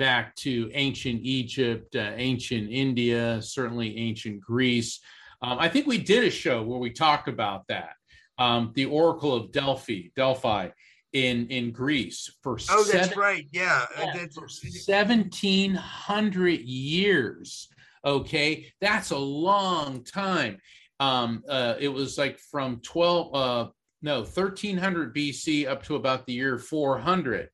back 0.00 0.34
to 0.34 0.70
ancient 0.72 1.20
Egypt, 1.22 1.94
uh, 1.94 2.12
ancient 2.16 2.70
India, 2.70 3.38
certainly 3.42 3.98
ancient 3.98 4.40
Greece. 4.40 4.98
Um, 5.42 5.58
I 5.60 5.68
think 5.68 5.86
we 5.86 5.98
did 5.98 6.24
a 6.24 6.30
show 6.30 6.62
where 6.62 6.78
we 6.78 6.90
talked 6.90 7.28
about 7.28 7.66
that. 7.68 7.90
Um, 8.38 8.72
the 8.74 8.86
Oracle 8.86 9.34
of 9.34 9.52
Delphi, 9.52 10.08
Delphi 10.16 10.70
in 11.12 11.48
in 11.48 11.70
Greece 11.70 12.34
for 12.42 12.54
oh, 12.70 12.82
seven, 12.82 13.00
that's 13.00 13.16
right, 13.16 13.46
yeah, 13.52 13.84
yeah 13.98 14.12
that's, 14.14 14.38
for 14.38 14.48
seventeen 14.48 15.74
hundred 15.74 16.60
years. 16.60 17.68
Okay, 18.02 18.72
that's 18.80 19.10
a 19.10 19.18
long 19.18 20.02
time. 20.04 20.56
Um, 20.98 21.42
uh, 21.46 21.74
it 21.78 21.88
was 21.88 22.16
like 22.16 22.38
from 22.38 22.80
twelve, 22.80 23.34
uh, 23.34 23.70
no, 24.00 24.24
thirteen 24.24 24.78
hundred 24.78 25.14
BC 25.14 25.68
up 25.68 25.82
to 25.84 25.96
about 25.96 26.24
the 26.24 26.32
year 26.32 26.58
four 26.58 26.98
hundred. 26.98 27.50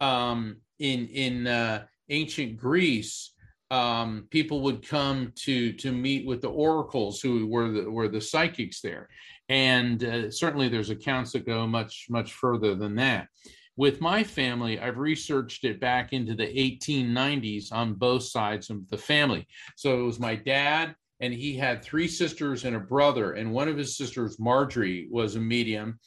Um, 0.00 0.58
in 0.80 1.06
in 1.08 1.46
uh, 1.46 1.84
ancient 2.08 2.56
Greece, 2.56 3.32
um, 3.70 4.26
people 4.30 4.62
would 4.62 4.86
come 4.86 5.32
to 5.36 5.72
to 5.74 5.92
meet 5.92 6.26
with 6.26 6.40
the 6.40 6.50
oracles 6.50 7.20
who 7.20 7.46
were 7.46 7.70
the 7.70 7.90
were 7.90 8.08
the 8.08 8.20
psychics 8.20 8.80
there, 8.80 9.08
and 9.48 10.02
uh, 10.02 10.30
certainly 10.30 10.68
there's 10.68 10.90
accounts 10.90 11.32
that 11.32 11.46
go 11.46 11.66
much 11.66 12.06
much 12.10 12.32
further 12.32 12.74
than 12.74 12.96
that. 12.96 13.28
With 13.76 14.00
my 14.00 14.24
family, 14.24 14.78
I've 14.78 14.98
researched 14.98 15.64
it 15.64 15.80
back 15.80 16.12
into 16.12 16.34
the 16.34 16.46
1890s 16.46 17.72
on 17.72 17.94
both 17.94 18.24
sides 18.24 18.68
of 18.68 18.86
the 18.90 18.98
family. 18.98 19.46
So 19.76 19.98
it 19.98 20.02
was 20.02 20.20
my 20.20 20.34
dad, 20.34 20.94
and 21.20 21.32
he 21.32 21.56
had 21.56 21.82
three 21.82 22.08
sisters 22.08 22.64
and 22.64 22.76
a 22.76 22.80
brother, 22.80 23.32
and 23.32 23.52
one 23.52 23.68
of 23.68 23.78
his 23.78 23.96
sisters, 23.96 24.38
Marjorie, 24.38 25.08
was 25.10 25.36
a 25.36 25.40
medium 25.40 25.98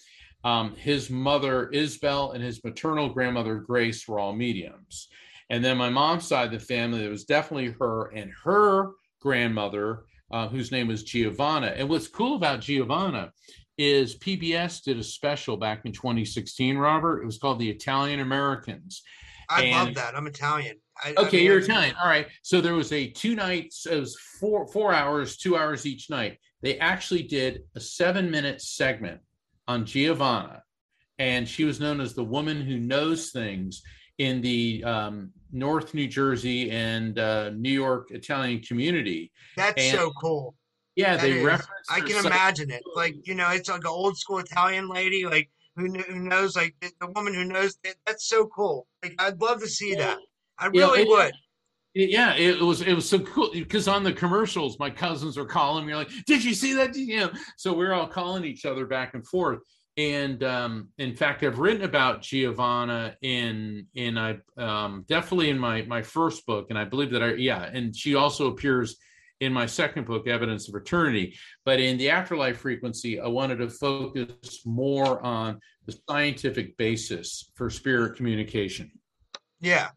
um, 0.43 0.75
his 0.75 1.09
mother, 1.09 1.69
Isabel, 1.69 2.31
and 2.31 2.43
his 2.43 2.63
maternal 2.63 3.09
grandmother, 3.09 3.55
Grace, 3.55 4.07
were 4.07 4.19
all 4.19 4.33
mediums. 4.33 5.07
And 5.49 5.63
then 5.63 5.77
my 5.77 5.89
mom's 5.89 6.27
side 6.27 6.53
of 6.53 6.59
the 6.59 6.65
family, 6.65 7.05
it 7.05 7.09
was 7.09 7.25
definitely 7.25 7.75
her 7.79 8.07
and 8.13 8.31
her 8.43 8.91
grandmother, 9.21 10.03
uh, 10.31 10.47
whose 10.47 10.71
name 10.71 10.87
was 10.87 11.03
Giovanna. 11.03 11.67
And 11.67 11.87
what's 11.87 12.07
cool 12.07 12.35
about 12.35 12.61
Giovanna 12.61 13.31
is 13.77 14.17
PBS 14.17 14.83
did 14.83 14.99
a 14.99 15.03
special 15.03 15.57
back 15.57 15.85
in 15.85 15.91
2016, 15.91 16.77
Robert. 16.77 17.21
It 17.21 17.25
was 17.25 17.37
called 17.37 17.59
The 17.59 17.69
Italian 17.69 18.19
Americans. 18.19 19.01
I 19.49 19.63
and, 19.63 19.87
love 19.87 19.95
that. 19.95 20.15
I'm 20.15 20.27
Italian. 20.27 20.77
I, 21.03 21.11
okay, 21.11 21.21
I 21.21 21.31
mean, 21.31 21.43
you're 21.43 21.59
Italian. 21.59 21.95
All 22.01 22.07
right. 22.07 22.27
So 22.43 22.61
there 22.61 22.75
was 22.75 22.91
a 22.91 23.07
two 23.07 23.35
nights, 23.35 23.85
it 23.85 23.99
was 23.99 24.17
four 24.39 24.67
four 24.67 24.93
hours, 24.93 25.37
two 25.37 25.57
hours 25.57 25.85
each 25.85 26.09
night. 26.09 26.37
They 26.61 26.77
actually 26.79 27.23
did 27.23 27.63
a 27.75 27.79
seven 27.79 28.29
minute 28.29 28.61
segment 28.61 29.21
on 29.67 29.85
Giovanna, 29.85 30.63
and 31.19 31.47
she 31.47 31.63
was 31.63 31.79
known 31.79 32.01
as 32.01 32.13
the 32.13 32.23
woman 32.23 32.61
who 32.61 32.77
knows 32.77 33.31
things 33.31 33.81
in 34.17 34.41
the 34.41 34.83
um, 34.83 35.31
North 35.51 35.93
New 35.93 36.07
Jersey 36.07 36.71
and 36.71 37.17
uh, 37.17 37.49
New 37.51 37.71
York 37.71 38.11
Italian 38.11 38.61
community. 38.61 39.31
That's 39.57 39.81
and, 39.81 39.97
so 39.97 40.11
cool. 40.19 40.55
Yeah, 40.95 41.15
that 41.15 41.21
they 41.23 41.31
is, 41.39 41.45
reference. 41.45 41.87
I 41.89 42.01
can 42.01 42.25
imagine 42.25 42.69
it. 42.69 42.83
Like 42.95 43.15
you 43.27 43.35
know, 43.35 43.49
it's 43.49 43.69
like 43.69 43.81
an 43.81 43.87
old 43.87 44.17
school 44.17 44.39
Italian 44.39 44.89
lady, 44.89 45.25
like 45.25 45.49
who, 45.75 45.91
who 45.91 46.19
knows, 46.19 46.55
like 46.55 46.75
the 46.81 47.07
woman 47.07 47.33
who 47.33 47.45
knows. 47.45 47.77
That, 47.83 47.95
that's 48.05 48.27
so 48.27 48.47
cool. 48.47 48.87
Like 49.01 49.15
I'd 49.19 49.41
love 49.41 49.59
to 49.61 49.67
see 49.67 49.95
that. 49.95 50.19
I 50.59 50.67
really 50.67 51.03
would 51.05 51.33
yeah, 51.93 52.35
it 52.35 52.59
was 52.59 52.81
it 52.81 52.93
was 52.93 53.07
so 53.07 53.19
cool 53.19 53.51
because 53.53 53.87
on 53.87 54.03
the 54.03 54.13
commercials, 54.13 54.79
my 54.79 54.89
cousins 54.89 55.37
are 55.37 55.45
calling 55.45 55.85
me 55.85 55.93
like, 55.95 56.09
"Did 56.25 56.43
you 56.43 56.53
see 56.53 56.73
that?" 56.73 56.95
You 56.95 57.17
know, 57.17 57.31
so 57.57 57.73
we're 57.73 57.93
all 57.93 58.07
calling 58.07 58.43
each 58.45 58.65
other 58.65 58.85
back 58.85 59.13
and 59.13 59.25
forth. 59.27 59.59
and 59.95 60.43
um, 60.43 60.89
in 60.97 61.15
fact, 61.15 61.43
I've 61.43 61.59
written 61.59 61.83
about 61.83 62.21
Giovanna 62.21 63.15
in 63.21 63.85
in 63.93 64.17
I 64.17 64.39
um, 64.57 65.05
definitely 65.07 65.49
in 65.51 65.59
my 65.59 65.83
my 65.83 66.01
first 66.01 66.45
book, 66.47 66.67
and 66.69 66.79
I 66.79 66.85
believe 66.85 67.11
that 67.11 67.21
I 67.21 67.33
yeah, 67.33 67.69
and 67.71 67.95
she 67.95 68.15
also 68.15 68.47
appears 68.47 68.97
in 69.39 69.53
my 69.53 69.65
second 69.65 70.05
book, 70.05 70.27
Evidence 70.27 70.69
of 70.69 70.75
Eternity. 70.75 71.37
But 71.65 71.79
in 71.79 71.97
the 71.97 72.09
afterlife 72.09 72.57
frequency, 72.57 73.19
I 73.19 73.27
wanted 73.27 73.57
to 73.57 73.69
focus 73.69 74.61
more 74.65 75.21
on 75.23 75.59
the 75.85 75.95
scientific 76.09 76.77
basis 76.77 77.51
for 77.55 77.69
spirit 77.69 78.15
communication. 78.15 78.91
Yeah, 79.59 79.89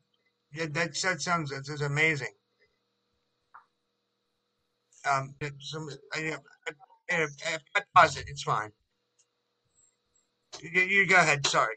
yeah 0.57 0.66
that, 0.73 0.95
that 1.03 1.21
sounds 1.21 1.51
that's 1.51 1.81
amazing. 1.81 2.33
Um, 5.09 5.35
some, 5.61 5.88
I, 6.14 6.37
I, 7.11 7.27
I, 7.47 7.59
I 7.77 7.83
pause 7.95 8.16
it. 8.16 8.25
It's 8.29 8.42
fine. 8.42 8.71
You, 10.61 10.81
you 10.83 11.07
go 11.07 11.16
ahead. 11.16 11.47
Sorry. 11.47 11.77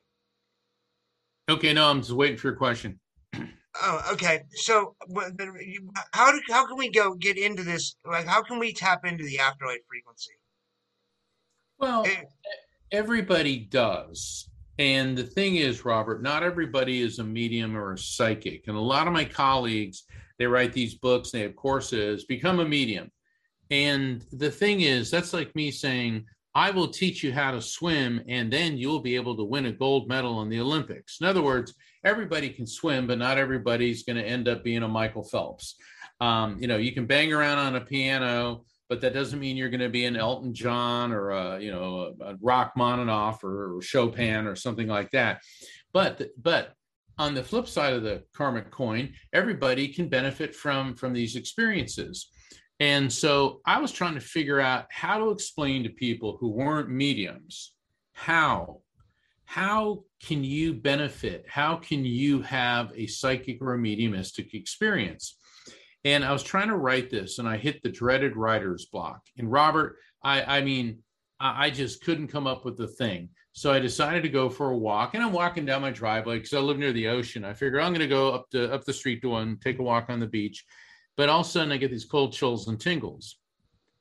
Okay, 1.50 1.74
no, 1.74 1.90
I'm 1.90 2.00
just 2.00 2.12
waiting 2.12 2.38
for 2.38 2.48
your 2.50 2.58
question. 2.58 3.00
Oh, 3.82 4.02
okay. 4.14 4.42
So, 4.56 4.96
how 6.12 6.32
do 6.32 6.42
how 6.50 6.66
can 6.66 6.76
we 6.76 6.90
go 6.90 7.14
get 7.14 7.38
into 7.38 7.64
this? 7.64 7.96
Like, 8.04 8.26
how 8.26 8.42
can 8.42 8.58
we 8.60 8.74
tap 8.74 9.06
into 9.06 9.24
the 9.24 9.40
afterlife 9.40 9.86
frequency? 9.88 10.34
Well, 11.78 12.04
it, 12.04 12.28
everybody 12.92 13.60
does. 13.60 14.49
And 14.80 15.18
the 15.18 15.26
thing 15.26 15.58
is, 15.58 15.84
Robert, 15.84 16.24
not 16.24 16.42
everybody 16.42 17.02
is 17.02 17.20
a 17.20 17.24
medium 17.24 17.76
or 17.76 17.94
a 17.94 17.98
psychic. 17.98 18.68
And 18.68 18.78
a 18.78 18.82
lot 18.82 19.08
of 19.08 19.14
my 19.14 19.26
colleagues, 19.26 20.06
they 20.40 20.48
write 20.48 20.72
these 20.72 20.96
books, 20.96 21.32
they 21.32 21.42
have 21.42 21.58
courses, 21.58 22.24
become 22.24 22.62
a 22.62 22.66
medium. 22.66 23.12
And 23.70 24.26
the 24.32 24.50
thing 24.50 24.82
is, 24.82 25.12
that's 25.12 25.34
like 25.34 25.54
me 25.54 25.70
saying, 25.70 26.26
I 26.56 26.72
will 26.72 26.88
teach 26.88 27.24
you 27.24 27.32
how 27.34 27.52
to 27.52 27.62
swim, 27.62 28.22
and 28.28 28.52
then 28.52 28.78
you'll 28.78 29.02
be 29.02 29.16
able 29.16 29.36
to 29.36 29.44
win 29.44 29.66
a 29.66 29.72
gold 29.72 30.08
medal 30.08 30.42
in 30.42 30.50
the 30.50 30.62
Olympics. 30.62 31.20
In 31.20 31.28
other 31.28 31.42
words, 31.42 31.76
everybody 32.04 32.50
can 32.50 32.66
swim, 32.66 33.06
but 33.06 33.20
not 33.20 33.38
everybody's 33.38 34.04
going 34.04 34.16
to 34.16 34.26
end 34.26 34.48
up 34.48 34.64
being 34.64 34.84
a 34.84 34.88
Michael 34.88 35.24
Phelps. 35.24 35.76
Um, 36.22 36.58
you 36.60 36.68
know, 36.68 36.78
you 36.78 36.94
can 36.94 37.06
bang 37.06 37.32
around 37.34 37.60
on 37.60 37.76
a 37.76 37.82
piano, 37.82 38.64
but 38.90 39.02
that 39.02 39.14
doesn't 39.14 39.40
mean 39.40 39.56
you're 39.56 39.70
going 39.70 39.80
to 39.80 39.90
be 39.90 40.06
an 40.06 40.18
Elton 40.18 40.54
John 40.54 41.12
or 41.12 41.30
a, 41.30 41.60
you 41.60 41.72
know 41.72 42.14
a, 42.20 42.32
a 42.32 42.38
Rachmaninoff 42.42 43.44
or, 43.44 43.78
or 43.78 43.82
Chopin 43.82 44.48
or 44.48 44.56
something 44.56 44.88
like 44.88 45.12
that. 45.12 45.42
But 45.94 46.30
but 46.42 46.74
on 47.18 47.36
the 47.36 47.44
flip 47.44 47.68
side 47.68 47.94
of 47.94 48.04
the 48.04 48.24
karmic 48.34 48.72
coin, 48.72 49.14
everybody 49.34 49.88
can 49.90 50.10
benefit 50.10 50.56
from 50.56 50.96
from 50.96 51.14
these 51.14 51.36
experiences. 51.36 52.30
And 52.82 53.12
so 53.12 53.60
I 53.66 53.80
was 53.80 53.92
trying 53.92 54.16
to 54.16 54.22
figure 54.22 54.60
out 54.60 54.86
how 54.90 55.20
to 55.20 55.32
explain 55.32 55.84
to 55.84 55.90
people 55.90 56.38
who 56.40 56.50
weren't 56.50 56.90
mediums 56.90 57.74
how 58.14 58.82
how 59.46 60.04
can 60.22 60.44
you 60.44 60.76
benefit? 60.76 61.44
How 61.48 61.78
can 61.78 62.06
you 62.06 62.42
have 62.44 62.92
a 62.96 63.08
psychic 63.08 63.60
or 63.62 63.74
a 63.74 63.80
mediumistic 63.80 64.54
experience? 64.54 65.39
And 66.10 66.26
I 66.26 66.34
was 66.34 66.42
trying 66.42 66.70
to 66.70 66.76
write 66.76 67.12
this 67.12 67.38
and 67.38 67.48
I 67.48 67.58
hit 67.58 67.84
the 67.84 67.90
dreaded 67.90 68.36
writer's 68.36 68.86
block. 68.86 69.22
And 69.38 69.52
Robert, 69.52 69.98
I, 70.24 70.58
I 70.58 70.62
mean, 70.62 71.04
I 71.40 71.70
just 71.70 72.04
couldn't 72.04 72.30
come 72.30 72.48
up 72.48 72.66
with 72.66 72.78
the 72.78 72.88
thing. 72.88 73.30
So 73.54 73.72
I 73.72 73.78
decided 73.80 74.24
to 74.24 74.30
go 74.30 74.50
for 74.50 74.72
a 74.72 74.78
walk, 74.78 75.14
and 75.14 75.24
I'm 75.24 75.32
walking 75.32 75.66
down 75.66 75.82
my 75.82 75.92
driveway 75.92 76.38
because 76.38 76.54
I 76.54 76.60
live 76.60 76.78
near 76.78 76.92
the 76.92 77.08
ocean. 77.08 77.46
I 77.46 77.54
figure 77.54 77.80
I'm 77.80 77.94
going 77.94 78.02
to 78.02 78.08
go 78.08 78.34
up 78.34 78.50
to 78.50 78.74
up 78.74 78.84
the 78.86 78.94
street 78.94 79.22
to 79.22 79.30
one, 79.30 79.58
take 79.64 79.80
a 79.80 79.84
walk 79.84 80.10
on 80.10 80.20
the 80.20 80.28
beach. 80.28 80.66
But 81.16 81.30
all 81.30 81.42
of 81.42 81.46
a 81.46 81.50
sudden, 81.50 81.72
I 81.72 81.78
get 81.78 81.92
these 81.92 82.06
cold 82.06 82.34
chills 82.34 82.68
and 82.68 82.80
tingles 82.80 83.38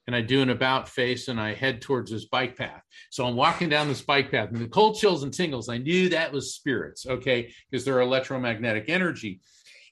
and 0.09 0.17
I 0.17 0.23
do 0.23 0.41
an 0.41 0.49
about 0.49 0.89
face 0.89 1.29
and 1.29 1.39
I 1.39 1.53
head 1.53 1.83
towards 1.83 2.11
this 2.11 2.25
bike 2.25 2.57
path. 2.57 2.83
So 3.11 3.27
I'm 3.27 3.37
walking 3.37 3.69
down 3.69 3.89
this 3.89 4.01
bike 4.01 4.31
path 4.31 4.49
and 4.49 4.59
the 4.59 4.67
cold 4.67 4.97
chills 4.97 5.23
and 5.23 5.35
tingles. 5.35 5.69
I 5.69 5.77
knew 5.77 6.09
that 6.09 6.33
was 6.33 6.55
spirits, 6.55 7.07
okay, 7.07 7.53
because 7.71 7.85
they're 7.85 8.01
electromagnetic 8.01 8.89
energy. 8.89 9.41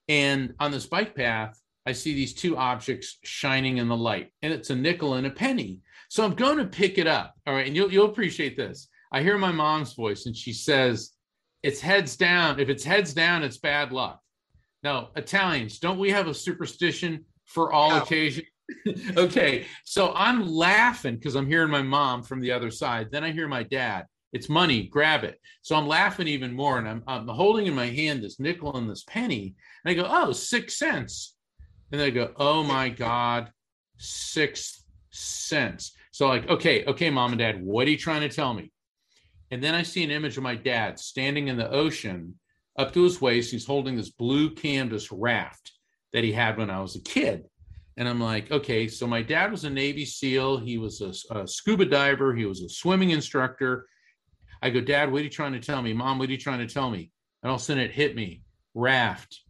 And 0.08 0.54
on 0.58 0.70
this 0.70 0.86
bike 0.86 1.14
path, 1.14 1.60
I 1.86 1.92
see 1.92 2.14
these 2.14 2.34
two 2.34 2.56
objects 2.56 3.18
shining 3.22 3.78
in 3.78 3.88
the 3.88 3.96
light, 3.96 4.32
and 4.42 4.52
it's 4.52 4.70
a 4.70 4.76
nickel 4.76 5.14
and 5.14 5.26
a 5.26 5.30
penny. 5.30 5.80
So 6.08 6.24
I'm 6.24 6.34
going 6.34 6.58
to 6.58 6.66
pick 6.66 6.98
it 6.98 7.06
up. 7.06 7.34
All 7.46 7.54
right, 7.54 7.66
and 7.66 7.76
you'll 7.76 7.92
you'll 7.92 8.10
appreciate 8.10 8.56
this. 8.56 8.88
I 9.12 9.22
hear 9.22 9.38
my 9.38 9.52
mom's 9.52 9.94
voice, 9.94 10.26
and 10.26 10.36
she 10.36 10.52
says, 10.52 11.12
"It's 11.62 11.80
heads 11.80 12.16
down. 12.16 12.60
If 12.60 12.68
it's 12.68 12.84
heads 12.84 13.14
down, 13.14 13.44
it's 13.44 13.58
bad 13.58 13.92
luck." 13.92 14.20
Now, 14.82 15.10
Italians, 15.16 15.78
don't 15.78 15.98
we 15.98 16.10
have 16.10 16.26
a 16.26 16.34
superstition 16.34 17.24
for 17.44 17.72
all 17.72 17.90
no. 17.90 18.02
occasions? 18.02 18.46
okay, 19.16 19.66
so 19.84 20.12
I'm 20.14 20.46
laughing 20.46 21.16
because 21.16 21.36
I'm 21.36 21.46
hearing 21.46 21.70
my 21.70 21.82
mom 21.82 22.22
from 22.22 22.40
the 22.40 22.52
other 22.52 22.70
side. 22.70 23.08
Then 23.10 23.22
I 23.24 23.30
hear 23.30 23.48
my 23.48 23.62
dad. 23.62 24.06
It's 24.32 24.48
money, 24.48 24.88
grab 24.88 25.24
it. 25.24 25.40
So 25.62 25.76
I'm 25.76 25.86
laughing 25.86 26.28
even 26.28 26.52
more, 26.52 26.78
and 26.78 26.88
I'm, 26.88 27.02
I'm 27.06 27.28
holding 27.28 27.66
in 27.66 27.74
my 27.74 27.86
hand 27.86 28.22
this 28.22 28.40
nickel 28.40 28.76
and 28.76 28.90
this 28.90 29.04
penny. 29.04 29.54
And 29.84 29.90
I 29.90 29.94
go, 29.94 30.06
oh, 30.08 30.32
six 30.32 30.78
cents. 30.78 31.35
And 31.92 32.00
I 32.00 32.10
go, 32.10 32.32
oh 32.36 32.62
my 32.62 32.88
God, 32.88 33.50
six 33.98 34.84
cents. 35.10 35.92
So 36.10 36.28
like, 36.28 36.48
okay, 36.48 36.84
okay, 36.86 37.10
mom 37.10 37.32
and 37.32 37.38
dad, 37.38 37.62
what 37.62 37.86
are 37.86 37.90
you 37.90 37.98
trying 37.98 38.22
to 38.22 38.34
tell 38.34 38.54
me? 38.54 38.72
And 39.50 39.62
then 39.62 39.74
I 39.74 39.82
see 39.82 40.02
an 40.02 40.10
image 40.10 40.36
of 40.36 40.42
my 40.42 40.56
dad 40.56 40.98
standing 40.98 41.48
in 41.48 41.56
the 41.56 41.70
ocean 41.70 42.34
up 42.78 42.92
to 42.92 43.04
his 43.04 43.20
waist. 43.20 43.52
He's 43.52 43.66
holding 43.66 43.96
this 43.96 44.10
blue 44.10 44.50
canvas 44.50 45.12
raft 45.12 45.72
that 46.12 46.24
he 46.24 46.32
had 46.32 46.58
when 46.58 46.70
I 46.70 46.80
was 46.80 46.96
a 46.96 47.02
kid. 47.02 47.44
And 47.96 48.08
I'm 48.08 48.20
like, 48.20 48.50
okay, 48.50 48.88
so 48.88 49.06
my 49.06 49.22
dad 49.22 49.50
was 49.50 49.64
a 49.64 49.70
Navy 49.70 50.04
SEAL. 50.04 50.58
He 50.58 50.76
was 50.76 51.00
a, 51.00 51.38
a, 51.38 51.48
scuba 51.48 51.86
diver. 51.86 52.34
He 52.34 52.44
was 52.44 52.60
a 52.60 52.68
swimming 52.68 53.10
instructor. 53.10 53.86
I 54.60 54.70
go, 54.70 54.80
Dad, 54.80 55.10
what 55.10 55.20
are 55.20 55.24
you 55.24 55.30
trying 55.30 55.52
to 55.52 55.60
tell 55.60 55.80
me? 55.80 55.92
Mom, 55.94 56.18
what 56.18 56.28
are 56.28 56.32
you 56.32 56.38
trying 56.38 56.66
to 56.66 56.72
tell 56.72 56.90
me? 56.90 57.10
And 57.42 57.50
all 57.50 57.56
of 57.56 57.62
a 57.62 57.64
sudden 57.64 57.82
it 57.82 57.92
hit 57.92 58.14
me 58.14 58.42
raft. 58.74 59.40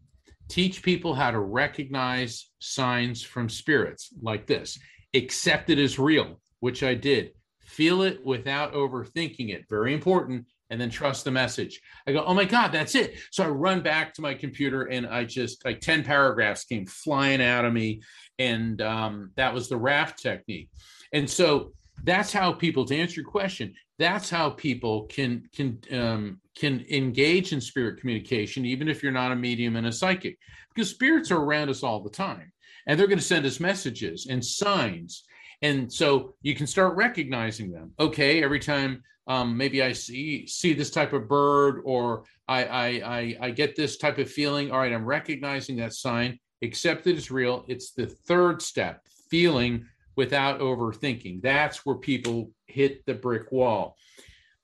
Teach 0.49 0.83
people 0.83 1.15
how 1.15 1.31
to 1.31 1.41
recognize 1.41 2.51
signs 2.61 3.23
from 3.23 3.49
spirits 3.49 4.11
like 4.23 4.47
this. 4.47 4.79
Accept 5.15 5.71
it 5.71 5.79
as 5.79 5.99
real, 5.99 6.41
which 6.61 6.83
I 6.83 6.95
did. 6.95 7.31
Feel 7.65 8.03
it 8.03 8.25
without 8.25 8.75
overthinking 8.75 9.51
it. 9.51 9.65
Very 9.69 9.93
important 9.93 10.47
and 10.71 10.81
then 10.81 10.91
trust 10.91 11.25
the 11.25 11.31
message. 11.31 11.81
I 12.07 12.13
go, 12.13 12.25
oh 12.25 12.35
my 12.35 12.45
God, 12.45 12.73
that's 12.73 12.95
it. 12.95 13.19
So 13.31 13.45
I 13.45 13.49
run 13.49 13.83
back 13.83 14.15
to 14.15 14.23
my 14.23 14.35
computer 14.35 14.85
and 14.85 15.07
I 15.07 15.25
just 15.25 15.65
like 15.65 15.81
10 15.81 16.05
paragraphs 16.05 16.65
came 16.65 16.87
flying 16.87 17.43
out 17.43 17.65
of 17.65 17.73
me. 17.73 18.03
And 18.39 18.81
um, 18.83 19.31
that 19.37 19.55
was 19.55 19.69
the 19.69 19.77
raft 19.77 20.21
technique. 20.21 20.71
And 21.13 21.29
so 21.29 21.73
that's 22.05 22.33
how 22.33 22.53
people, 22.53 22.85
to 22.87 22.97
answer 22.97 23.21
your 23.21 23.31
question, 23.31 23.75
that's 23.99 24.29
how 24.29 24.51
people 24.51 25.05
can 25.05 25.49
can 25.55 25.81
um, 25.93 26.41
can 26.57 26.85
engage 26.91 27.53
in 27.53 27.61
spirit 27.61 28.01
communication, 28.01 28.67
even 28.67 28.89
if 28.89 29.03
you're 29.03 29.13
not 29.13 29.33
a 29.33 29.37
medium 29.37 29.77
and 29.77 29.87
a 29.87 29.93
psychic, 29.93 30.39
because 30.75 30.91
spirits 30.91 31.31
are 31.31 31.43
around 31.43 31.71
us 31.71 31.83
all 31.83 32.03
the 32.03 32.11
time. 32.11 32.53
And 32.87 32.99
they're 32.99 33.09
going 33.09 33.19
to 33.19 33.25
send 33.25 33.47
us 33.47 33.59
messages 33.59 34.27
and 34.31 34.45
signs. 34.45 35.25
And 35.63 35.93
so 35.93 36.35
you 36.43 36.55
can 36.55 36.67
start 36.67 36.95
recognizing 36.97 37.73
them. 37.73 37.93
Okay, 37.99 38.43
every 38.45 38.61
time 38.61 39.03
um, 39.27 39.57
maybe 39.57 39.83
I 39.83 39.93
see 39.93 40.47
see 40.47 40.73
this 40.75 40.91
type 40.91 41.13
of 41.13 41.29
bird, 41.29 41.81
or 41.85 42.25
I, 42.47 42.65
I 42.65 42.87
I 42.87 43.37
I 43.41 43.51
get 43.51 43.75
this 43.75 43.97
type 43.97 44.19
of 44.19 44.31
feeling. 44.31 44.71
All 44.71 44.79
right, 44.79 44.93
I'm 44.93 45.07
recognizing 45.07 45.77
that 45.77 45.95
sign. 45.95 46.39
Accept 46.63 47.05
that 47.05 47.17
it's 47.17 47.31
real. 47.31 47.65
It's 47.69 47.93
the 47.93 48.07
third 48.07 48.63
step, 48.63 49.03
feeling 49.31 49.87
without 50.17 50.61
overthinking. 50.61 51.43
That's 51.43 51.85
where 51.85 51.97
people 51.97 52.51
hit 52.67 53.05
the 53.07 53.15
brick 53.15 53.53
wall. 53.53 53.97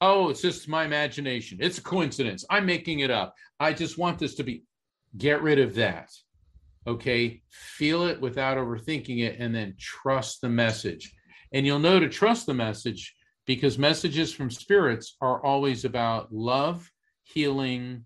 Oh, 0.01 0.31
it's 0.31 0.43
just 0.43 0.69
my 0.69 0.85
imagination. 0.85 1.59
It's 1.61 1.79
a 1.79 1.83
coincidence. 1.83 2.45
I'm 2.51 2.67
making 2.67 3.01
it 3.01 3.11
up. 3.11 3.35
I 3.61 3.73
just 3.73 3.99
want 3.99 4.19
this 4.19 4.35
to 4.37 4.43
be. 4.43 4.65
Get 5.17 5.43
rid 5.43 5.59
of 5.59 5.75
that. 5.75 6.11
Okay, 6.87 7.43
feel 7.51 8.05
it 8.05 8.21
without 8.21 8.57
overthinking 8.57 9.23
it, 9.23 9.39
and 9.39 9.55
then 9.55 9.77
trust 9.79 10.41
the 10.41 10.49
message. 10.49 11.15
And 11.53 11.65
you'll 11.65 11.79
know 11.79 12.01
to 12.01 12.09
trust 12.09 12.47
the 12.47 12.55
message 12.55 13.15
because 13.47 13.79
messages 13.79 14.33
from 14.33 14.51
spirits 14.51 15.17
are 15.21 15.45
always 15.45 15.85
about 15.85 16.33
love, 16.33 16.91
healing, 17.25 18.05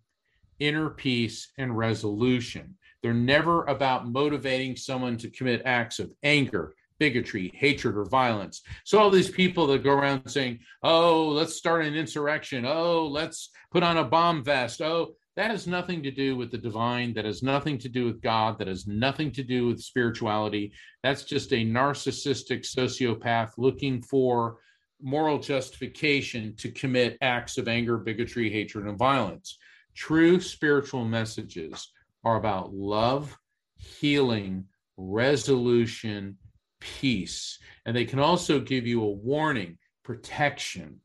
inner 0.58 0.90
peace, 0.90 1.52
and 1.56 1.76
resolution. 1.76 2.76
They're 3.02 3.14
never 3.14 3.64
about 3.64 4.08
motivating 4.08 4.76
someone 4.76 5.16
to 5.18 5.30
commit 5.30 5.62
acts 5.64 5.98
of 5.98 6.10
anger, 6.22 6.74
bigotry, 6.98 7.52
hatred, 7.54 7.96
or 7.96 8.04
violence. 8.04 8.62
So, 8.84 8.98
all 8.98 9.10
these 9.10 9.30
people 9.30 9.66
that 9.68 9.84
go 9.84 9.92
around 9.92 10.28
saying, 10.28 10.60
oh, 10.82 11.28
let's 11.28 11.54
start 11.54 11.84
an 11.84 11.94
insurrection. 11.94 12.64
Oh, 12.66 13.06
let's 13.06 13.50
put 13.70 13.82
on 13.82 13.98
a 13.98 14.04
bomb 14.04 14.44
vest. 14.44 14.80
Oh, 14.80 15.16
that 15.36 15.50
has 15.50 15.66
nothing 15.66 16.02
to 16.02 16.10
do 16.10 16.34
with 16.36 16.50
the 16.50 16.58
divine. 16.58 17.12
That 17.12 17.26
has 17.26 17.42
nothing 17.42 17.76
to 17.78 17.88
do 17.90 18.06
with 18.06 18.22
God. 18.22 18.58
That 18.58 18.68
has 18.68 18.86
nothing 18.86 19.30
to 19.32 19.42
do 19.42 19.66
with 19.66 19.82
spirituality. 19.82 20.72
That's 21.02 21.24
just 21.24 21.52
a 21.52 21.64
narcissistic 21.64 22.64
sociopath 22.64 23.52
looking 23.58 24.00
for 24.00 24.58
moral 25.02 25.38
justification 25.38 26.54
to 26.56 26.70
commit 26.70 27.18
acts 27.20 27.58
of 27.58 27.68
anger, 27.68 27.98
bigotry, 27.98 28.50
hatred, 28.50 28.86
and 28.86 28.98
violence. 28.98 29.58
True 29.94 30.40
spiritual 30.40 31.04
messages 31.04 31.90
are 32.24 32.36
about 32.36 32.72
love, 32.72 33.36
healing, 33.76 34.64
resolution, 34.96 36.38
peace. 36.80 37.58
And 37.84 37.96
they 37.96 38.04
can 38.04 38.18
also 38.18 38.60
give 38.60 38.86
you 38.86 39.02
a 39.02 39.10
warning, 39.10 39.78
protection. 40.04 41.00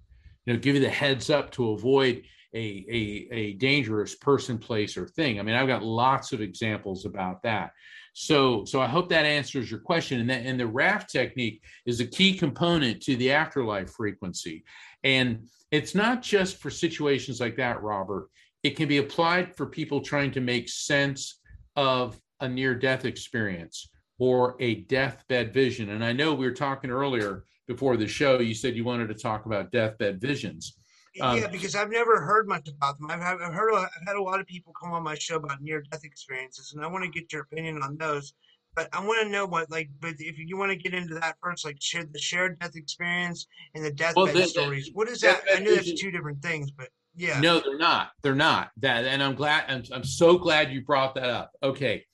you 0.46 0.54
know 0.54 0.60
give 0.60 0.76
you 0.76 0.82
the 0.82 0.90
heads 0.90 1.30
up 1.30 1.52
to 1.52 1.72
avoid 1.72 2.24
a, 2.54 2.86
a, 2.90 3.34
a 3.34 3.54
dangerous 3.54 4.16
person, 4.16 4.58
place, 4.58 4.98
or 4.98 5.08
thing. 5.08 5.40
I 5.40 5.44
mean, 5.44 5.56
I've 5.56 5.68
got 5.68 5.84
lots 5.84 6.34
of 6.34 6.42
examples 6.42 7.06
about 7.06 7.42
that. 7.44 7.72
So, 8.14 8.66
so 8.66 8.82
I 8.82 8.88
hope 8.88 9.08
that 9.10 9.26
answers 9.26 9.72
your 9.72 9.80
question. 9.80 10.20
And 10.20 10.30
that, 10.30 10.46
and 10.46 10.60
the 10.60 10.68
raft 10.68 11.10
technique 11.10 11.62
is 11.86 12.02
a 12.02 12.06
key 12.06 12.38
component 12.38 13.02
to 13.04 13.16
the 13.16 13.32
afterlife 13.32 13.92
frequency. 13.92 14.66
And 15.04 15.48
it's 15.72 15.96
not 15.96 16.22
just 16.22 16.58
for 16.58 16.70
situations 16.70 17.40
like 17.40 17.56
that, 17.56 17.82
Robert. 17.82 18.28
It 18.64 18.76
can 18.76 18.90
be 18.90 18.98
applied 18.98 19.56
for 19.56 19.66
people 19.66 20.02
trying 20.02 20.32
to 20.32 20.42
make 20.42 20.68
sense 20.68 21.40
of 21.78 22.20
a 22.42 22.50
near 22.50 22.76
death 22.76 23.06
experience 23.06 23.91
or 24.22 24.56
a 24.60 24.76
deathbed 24.82 25.52
vision. 25.52 25.90
And 25.90 26.06
I 26.06 26.14
know 26.14 26.36
we 26.36 26.46
were 26.46 26.54
talking 26.54 26.92
earlier 26.92 27.44
before 27.68 27.98
the 27.98 28.08
show, 28.08 28.38
you 28.38 28.54
said 28.54 28.76
you 28.76 28.84
wanted 28.84 29.08
to 29.08 29.16
talk 29.16 29.48
about 29.48 29.72
deathbed 29.72 30.22
visions. 30.22 30.78
Um, 31.20 31.40
yeah, 31.40 31.48
because 31.48 31.76
I've 31.76 31.90
never 31.90 32.22
heard 32.22 32.48
much 32.48 32.70
about 32.70 33.00
them. 33.00 33.10
I've, 33.10 33.20
I've 33.20 33.52
heard 33.52 33.74
I've 33.74 33.90
had 34.06 34.18
a 34.18 34.22
lot 34.22 34.40
of 34.40 34.46
people 34.46 34.74
come 34.80 34.94
on 34.94 35.02
my 35.02 35.16
show 35.16 35.38
about 35.38 35.60
near 35.64 35.82
death 35.90 36.04
experiences, 36.04 36.74
and 36.74 36.86
I 36.86 36.88
want 36.88 37.04
to 37.04 37.10
get 37.10 37.34
your 37.34 37.42
opinion 37.42 37.82
on 37.82 37.98
those. 37.98 38.36
But 38.76 38.90
I 38.94 39.04
want 39.04 39.24
to 39.24 39.28
know 39.28 39.48
what 39.48 39.72
like, 39.72 39.90
but 40.00 40.14
if 40.20 40.38
you 40.38 40.56
want 40.56 40.72
to 40.72 40.78
get 40.78 40.94
into 40.94 41.16
that 41.16 41.38
first, 41.42 41.66
like 41.66 41.82
share 41.82 42.04
the 42.06 42.20
shared 42.20 42.60
death 42.60 42.76
experience 42.76 43.48
and 43.74 43.84
the 43.84 43.92
deathbed 43.92 44.24
well, 44.24 44.34
the, 44.34 44.46
stories. 44.46 44.92
What 44.94 45.10
is 45.10 45.20
that? 45.22 45.42
I 45.52 45.62
know 45.62 45.74
that's 45.74 46.00
two 46.00 46.12
different 46.12 46.44
things, 46.44 46.70
but 46.70 46.90
yeah. 47.16 47.40
No, 47.40 47.60
they're 47.60 47.80
not. 47.80 48.12
They're 48.22 48.36
not. 48.36 48.70
That, 48.78 49.06
and 49.06 49.24
I'm 49.24 49.34
glad. 49.34 49.66
I'm, 49.68 49.84
I'm 49.92 50.04
so 50.04 50.38
glad 50.38 50.72
you 50.72 50.82
brought 50.82 51.16
that 51.16 51.30
up. 51.30 51.52
Okay, 51.64 52.06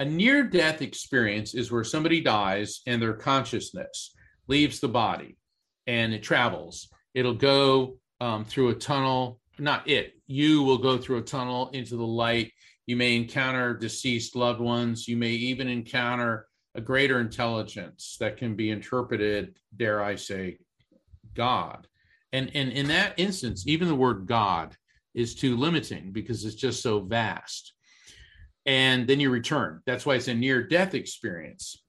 a 0.00 0.04
near 0.04 0.42
death 0.42 0.80
experience 0.80 1.54
is 1.54 1.70
where 1.70 1.84
somebody 1.84 2.22
dies 2.22 2.80
and 2.86 3.00
their 3.00 3.12
consciousness 3.12 4.14
leaves 4.48 4.80
the 4.80 4.88
body, 4.88 5.36
and 5.86 6.14
it 6.14 6.22
travels. 6.22 6.88
It'll 7.14 7.34
go 7.34 7.98
um, 8.18 8.46
through 8.46 8.70
a 8.70 8.74
tunnel. 8.74 9.40
Not 9.58 9.86
it. 9.86 10.14
You 10.26 10.62
will 10.62 10.78
go 10.78 10.96
through 10.96 11.18
a 11.18 11.22
tunnel 11.22 11.68
into 11.74 11.96
the 11.96 12.06
light. 12.06 12.50
You 12.86 12.96
may 12.96 13.14
encounter 13.14 13.74
deceased 13.74 14.34
loved 14.34 14.60
ones. 14.60 15.06
You 15.06 15.18
may 15.18 15.32
even 15.32 15.68
encounter 15.68 16.46
a 16.74 16.80
greater 16.80 17.20
intelligence 17.20 18.16
that 18.20 18.38
can 18.38 18.56
be 18.56 18.70
interpreted, 18.70 19.58
dare 19.76 20.02
I 20.02 20.14
say, 20.14 20.58
God. 21.34 21.86
And, 22.32 22.50
and 22.54 22.72
in 22.72 22.88
that 22.88 23.14
instance, 23.18 23.64
even 23.66 23.86
the 23.86 23.94
word 23.94 24.26
God 24.26 24.76
is 25.12 25.34
too 25.34 25.58
limiting 25.58 26.10
because 26.10 26.44
it's 26.46 26.54
just 26.54 26.82
so 26.82 27.00
vast. 27.00 27.74
And 28.66 29.06
then 29.06 29.20
you 29.20 29.30
return. 29.30 29.80
That's 29.86 30.04
why 30.04 30.16
it's 30.16 30.28
a 30.28 30.34
near 30.34 30.62
death 30.66 30.94
experience. 30.94 31.82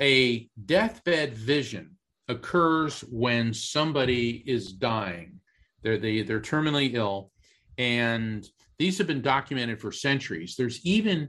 A 0.00 0.48
deathbed 0.64 1.34
vision 1.34 1.96
occurs 2.28 3.00
when 3.10 3.52
somebody 3.52 4.42
is 4.46 4.72
dying 4.72 5.40
they're 5.84 5.98
they, 5.98 6.22
they're 6.22 6.40
terminally 6.40 6.94
ill, 6.94 7.30
and 7.78 8.44
these 8.78 8.98
have 8.98 9.06
been 9.06 9.22
documented 9.22 9.80
for 9.80 9.92
centuries. 9.92 10.56
There's 10.56 10.84
even 10.84 11.28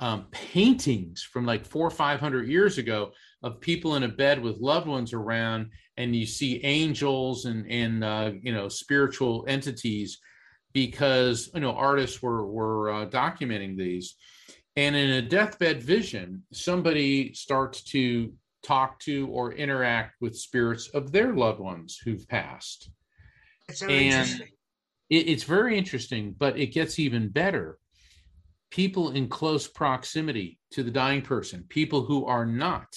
um, 0.00 0.28
paintings 0.30 1.22
from 1.22 1.44
like 1.44 1.66
four 1.66 1.86
or 1.86 1.90
five 1.90 2.20
hundred 2.20 2.48
years 2.48 2.78
ago 2.78 3.10
of 3.42 3.60
people 3.60 3.96
in 3.96 4.04
a 4.04 4.08
bed 4.08 4.40
with 4.40 4.58
loved 4.58 4.86
ones 4.86 5.12
around, 5.12 5.70
and 5.96 6.16
you 6.16 6.24
see 6.24 6.64
angels 6.64 7.44
and 7.44 7.70
and 7.70 8.04
uh, 8.04 8.30
you 8.40 8.54
know 8.54 8.68
spiritual 8.68 9.44
entities 9.48 10.18
because 10.72 11.50
you 11.54 11.60
know 11.60 11.72
artists 11.72 12.22
were 12.22 12.46
were 12.46 12.90
uh, 12.90 13.06
documenting 13.06 13.76
these. 13.76 14.16
And 14.76 14.94
in 14.94 15.10
a 15.10 15.22
deathbed 15.22 15.82
vision, 15.82 16.44
somebody 16.52 17.34
starts 17.34 17.82
to 17.84 18.32
talk 18.62 19.00
to 19.00 19.26
or 19.28 19.52
interact 19.52 20.16
with 20.20 20.36
spirits 20.36 20.88
of 20.90 21.10
their 21.10 21.32
loved 21.32 21.58
ones 21.58 21.98
who've 22.04 22.28
passed. 22.28 22.90
It's 23.68 23.82
and 23.82 24.42
it, 25.10 25.28
it's 25.28 25.42
very 25.42 25.76
interesting, 25.76 26.34
but 26.36 26.58
it 26.58 26.68
gets 26.68 26.98
even 26.98 27.28
better. 27.28 27.78
People 28.70 29.10
in 29.10 29.28
close 29.28 29.66
proximity 29.66 30.58
to 30.72 30.82
the 30.82 30.90
dying 30.90 31.22
person, 31.22 31.64
people 31.68 32.02
who 32.02 32.26
are 32.26 32.46
not 32.46 32.88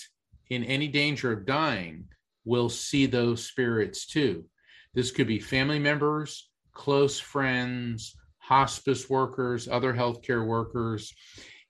in 0.50 0.64
any 0.66 0.88
danger 0.88 1.32
of 1.32 1.46
dying, 1.46 2.06
will 2.44 2.70
see 2.70 3.06
those 3.06 3.46
spirits 3.46 4.06
too. 4.06 4.46
This 4.94 5.12
could 5.12 5.28
be 5.28 5.40
family 5.40 5.80
members, 5.80 6.51
close 6.74 7.20
friends, 7.20 8.16
hospice 8.38 9.10
workers, 9.10 9.68
other 9.68 9.94
healthcare 9.94 10.46
workers. 10.46 11.14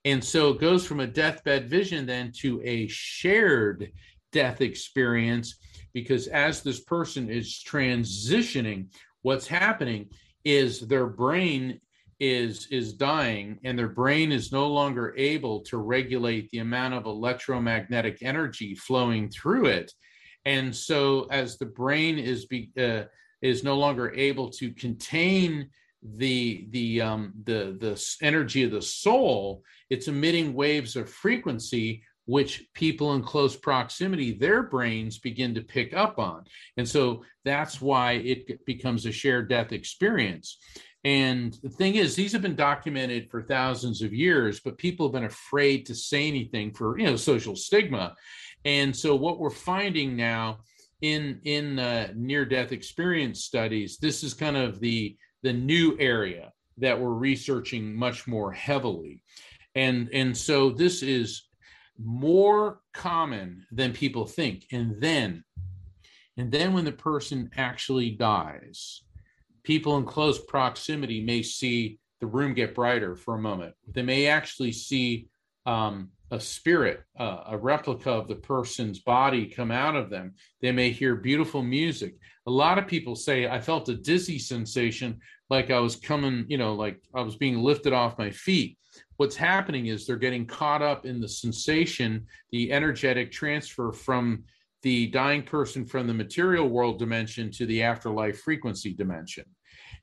And 0.04 0.22
so 0.22 0.50
it 0.50 0.60
goes 0.60 0.84
from 0.86 1.00
a 1.00 1.06
deathbed 1.06 1.70
vision 1.70 2.06
then 2.06 2.32
to 2.38 2.60
a 2.64 2.88
shared 2.88 3.92
death 4.32 4.60
experience 4.60 5.56
because 5.92 6.26
as 6.28 6.62
this 6.62 6.80
person 6.80 7.28
is 7.28 7.62
transitioning 7.66 8.86
what's 9.20 9.46
happening 9.46 10.08
is 10.44 10.80
their 10.80 11.06
brain 11.06 11.80
is 12.18 12.66
is 12.70 12.94
dying 12.94 13.58
and 13.64 13.78
their 13.78 13.88
brain 13.88 14.32
is 14.32 14.52
no 14.52 14.66
longer 14.68 15.14
able 15.16 15.60
to 15.60 15.76
regulate 15.76 16.48
the 16.50 16.58
amount 16.58 16.94
of 16.94 17.04
electromagnetic 17.04 18.18
energy 18.22 18.74
flowing 18.74 19.28
through 19.28 19.66
it 19.66 19.92
and 20.44 20.74
so 20.74 21.26
as 21.30 21.58
the 21.58 21.66
brain 21.66 22.18
is 22.18 22.46
be, 22.46 22.70
uh, 22.78 23.02
is 23.42 23.64
no 23.64 23.76
longer 23.76 24.12
able 24.14 24.48
to 24.50 24.72
contain 24.72 25.68
the 26.16 26.66
the 26.70 27.00
um 27.00 27.32
the 27.44 27.76
the 27.78 28.16
energy 28.22 28.64
of 28.64 28.72
the 28.72 28.82
soul 28.82 29.62
it's 29.88 30.08
emitting 30.08 30.52
waves 30.52 30.96
of 30.96 31.08
frequency 31.08 32.02
which 32.26 32.64
people 32.74 33.14
in 33.14 33.22
close 33.22 33.56
proximity, 33.56 34.32
their 34.32 34.62
brains 34.62 35.18
begin 35.18 35.54
to 35.54 35.60
pick 35.60 35.92
up 35.92 36.18
on. 36.18 36.44
And 36.76 36.88
so 36.88 37.24
that's 37.44 37.80
why 37.80 38.12
it 38.12 38.64
becomes 38.64 39.06
a 39.06 39.12
shared 39.12 39.48
death 39.48 39.72
experience. 39.72 40.58
And 41.04 41.58
the 41.64 41.68
thing 41.68 41.96
is, 41.96 42.14
these 42.14 42.32
have 42.32 42.42
been 42.42 42.54
documented 42.54 43.28
for 43.28 43.42
thousands 43.42 44.02
of 44.02 44.12
years, 44.12 44.60
but 44.60 44.78
people 44.78 45.06
have 45.06 45.14
been 45.14 45.24
afraid 45.24 45.84
to 45.86 45.96
say 45.96 46.28
anything 46.28 46.72
for 46.72 46.96
you 46.98 47.06
know 47.06 47.16
social 47.16 47.56
stigma. 47.56 48.14
And 48.64 48.94
so 48.94 49.16
what 49.16 49.40
we're 49.40 49.50
finding 49.50 50.14
now 50.14 50.58
in 51.02 51.40
in 51.44 51.78
uh, 51.78 52.08
near 52.14 52.44
death 52.44 52.72
experience 52.72 53.44
studies, 53.44 53.98
this 53.98 54.24
is 54.24 54.32
kind 54.32 54.56
of 54.56 54.80
the 54.80 55.16
the 55.42 55.52
new 55.52 55.96
area 55.98 56.52
that 56.78 56.98
we're 56.98 57.12
researching 57.12 57.94
much 57.94 58.26
more 58.26 58.52
heavily. 58.52 59.22
And 59.74 60.08
and 60.12 60.36
so 60.36 60.70
this 60.70 61.02
is 61.02 61.42
more 61.98 62.80
common 62.94 63.66
than 63.70 63.92
people 63.92 64.26
think. 64.26 64.66
And 64.72 65.00
then, 65.00 65.44
and 66.36 66.50
then 66.50 66.72
when 66.72 66.84
the 66.84 66.92
person 66.92 67.50
actually 67.56 68.10
dies, 68.10 69.02
people 69.62 69.96
in 69.98 70.04
close 70.04 70.38
proximity 70.38 71.22
may 71.22 71.42
see 71.42 71.98
the 72.20 72.26
room 72.26 72.54
get 72.54 72.74
brighter 72.74 73.16
for 73.16 73.34
a 73.34 73.40
moment. 73.40 73.74
They 73.92 74.02
may 74.02 74.26
actually 74.26 74.72
see 74.72 75.28
um, 75.66 76.10
a 76.32 76.40
spirit, 76.40 77.04
uh, 77.20 77.44
a 77.46 77.56
replica 77.56 78.10
of 78.10 78.26
the 78.26 78.34
person's 78.34 78.98
body 78.98 79.46
come 79.46 79.70
out 79.70 79.94
of 79.94 80.10
them. 80.10 80.34
They 80.60 80.72
may 80.72 80.90
hear 80.90 81.14
beautiful 81.14 81.62
music. 81.62 82.16
A 82.46 82.50
lot 82.50 82.78
of 82.78 82.88
people 82.88 83.14
say, 83.14 83.46
I 83.46 83.60
felt 83.60 83.88
a 83.88 83.94
dizzy 83.94 84.38
sensation 84.38 85.20
like 85.50 85.70
I 85.70 85.78
was 85.78 85.94
coming, 85.94 86.46
you 86.48 86.58
know, 86.58 86.74
like 86.74 87.00
I 87.14 87.20
was 87.20 87.36
being 87.36 87.62
lifted 87.62 87.92
off 87.92 88.18
my 88.18 88.30
feet 88.30 88.78
what's 89.16 89.36
happening 89.36 89.86
is 89.86 90.04
they're 90.04 90.16
getting 90.16 90.44
caught 90.44 90.82
up 90.82 91.06
in 91.06 91.20
the 91.20 91.28
sensation, 91.28 92.26
the 92.50 92.72
energetic 92.72 93.30
transfer 93.30 93.92
from 93.92 94.42
the 94.82 95.06
dying 95.08 95.44
person 95.44 95.86
from 95.86 96.08
the 96.08 96.14
material 96.14 96.68
world 96.68 96.98
dimension 96.98 97.48
to 97.48 97.64
the 97.66 97.82
afterlife 97.82 98.40
frequency 98.40 98.92
dimension. 98.92 99.44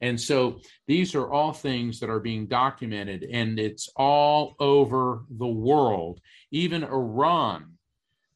And 0.02 0.20
so 0.20 0.60
these 0.88 1.14
are 1.16 1.32
all 1.32 1.52
things 1.52 2.00
that 2.00 2.10
are 2.10 2.20
being 2.20 2.48
documented, 2.48 3.24
and 3.24 3.60
it's 3.60 3.90
all 3.96 4.56
over 4.60 5.24
the 5.30 5.48
world. 5.48 6.22
Even 6.52 6.84
Iran 6.84 7.74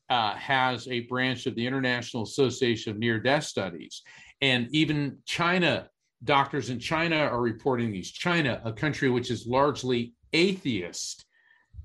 uh, 0.09 0.35
has 0.35 0.87
a 0.87 1.01
branch 1.01 1.45
of 1.45 1.55
the 1.55 1.65
International 1.65 2.23
Association 2.23 2.91
of 2.91 2.99
Near 2.99 3.19
Death 3.19 3.45
Studies. 3.45 4.01
And 4.41 4.67
even 4.71 5.19
China, 5.25 5.89
doctors 6.25 6.69
in 6.69 6.79
China 6.79 7.15
are 7.15 7.41
reporting 7.41 7.91
these. 7.91 8.11
China, 8.11 8.61
a 8.65 8.73
country 8.73 9.09
which 9.09 9.31
is 9.31 9.47
largely 9.47 10.13
atheist 10.33 11.25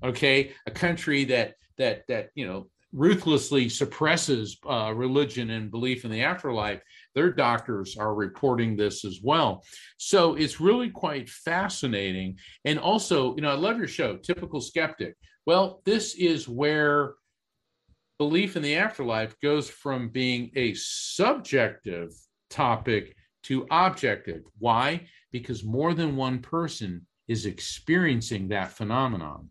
okay 0.03 0.51
a 0.65 0.71
country 0.71 1.23
that 1.25 1.55
that 1.77 2.03
that 2.07 2.29
you 2.35 2.45
know 2.45 2.67
ruthlessly 2.91 3.69
suppresses 3.69 4.57
uh, 4.67 4.91
religion 4.95 5.51
and 5.51 5.69
belief 5.69 6.05
in 6.05 6.11
the 6.11 6.23
afterlife 6.23 6.81
their 7.19 7.29
doctors 7.29 7.97
are 7.97 8.15
reporting 8.15 8.77
this 8.77 9.03
as 9.03 9.19
well. 9.21 9.61
So 9.97 10.35
it's 10.35 10.61
really 10.61 10.89
quite 10.89 11.29
fascinating. 11.29 12.37
And 12.63 12.79
also 12.79 13.35
you 13.35 13.41
know 13.41 13.51
i 13.51 13.55
love 13.55 13.77
your 13.77 13.89
show 13.89 14.15
typical 14.15 14.61
skeptic. 14.61 15.15
Well 15.45 15.81
this 15.83 16.15
is 16.15 16.47
where 16.47 17.15
belief 18.19 18.55
in 18.55 18.63
the 18.63 18.77
afterlife 18.77 19.37
goes 19.41 19.69
from 19.69 20.07
being 20.07 20.51
a 20.55 20.73
subjective 20.75 22.11
topic 22.49 23.17
to 23.43 23.67
objective. 23.69 24.43
Why? 24.57 25.05
Because 25.33 25.65
more 25.65 25.93
than 25.93 26.15
one 26.15 26.39
person 26.39 27.05
is 27.27 27.45
experiencing 27.45 28.47
that 28.47 28.71
phenomenon. 28.71 29.49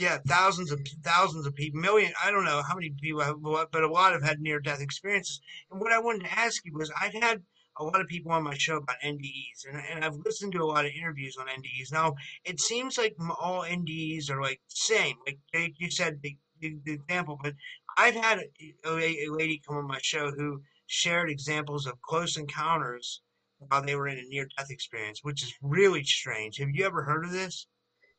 Yeah, 0.00 0.16
thousands 0.26 0.72
of 0.72 0.80
thousands 1.02 1.44
of 1.46 1.54
people, 1.54 1.78
million. 1.78 2.14
I 2.24 2.30
don't 2.30 2.46
know 2.46 2.62
how 2.66 2.74
many 2.74 2.88
people, 2.88 3.20
have, 3.20 3.36
but 3.42 3.84
a 3.84 3.86
lot 3.86 4.14
have 4.14 4.22
had 4.22 4.40
near 4.40 4.58
death 4.58 4.80
experiences. 4.80 5.42
And 5.70 5.78
what 5.78 5.92
I 5.92 5.98
wanted 5.98 6.24
to 6.24 6.38
ask 6.38 6.64
you 6.64 6.72
was, 6.72 6.90
I've 6.98 7.12
had 7.12 7.42
a 7.76 7.84
lot 7.84 8.00
of 8.00 8.08
people 8.08 8.32
on 8.32 8.42
my 8.42 8.56
show 8.56 8.78
about 8.78 8.96
NDEs, 9.04 9.66
and, 9.68 9.78
and 9.92 10.02
I've 10.02 10.16
listened 10.24 10.52
to 10.52 10.62
a 10.62 10.64
lot 10.64 10.86
of 10.86 10.92
interviews 10.92 11.36
on 11.38 11.48
NDEs. 11.48 11.92
Now, 11.92 12.14
it 12.46 12.60
seems 12.60 12.96
like 12.96 13.14
all 13.38 13.62
NDEs 13.62 14.30
are 14.30 14.40
like 14.40 14.62
same, 14.68 15.16
like 15.26 15.74
you 15.76 15.90
said, 15.90 16.20
the, 16.22 16.34
the, 16.60 16.78
the 16.86 16.94
example, 16.94 17.38
but 17.42 17.52
I've 17.98 18.14
had 18.14 18.38
a, 18.38 18.88
a, 18.88 19.28
lady 19.28 19.60
come 19.68 19.76
on 19.76 19.86
my 19.86 20.00
show 20.00 20.30
who 20.30 20.62
shared 20.86 21.28
examples 21.28 21.84
of 21.84 22.00
close 22.00 22.38
encounters 22.38 23.20
while 23.58 23.82
they 23.82 23.96
were 23.96 24.08
in 24.08 24.16
a 24.16 24.28
near 24.30 24.48
death 24.56 24.70
experience, 24.70 25.20
which 25.22 25.42
is 25.42 25.52
really 25.60 26.04
strange. 26.04 26.56
Have 26.56 26.70
you 26.70 26.86
ever 26.86 27.02
heard 27.02 27.26
of 27.26 27.32
this? 27.32 27.66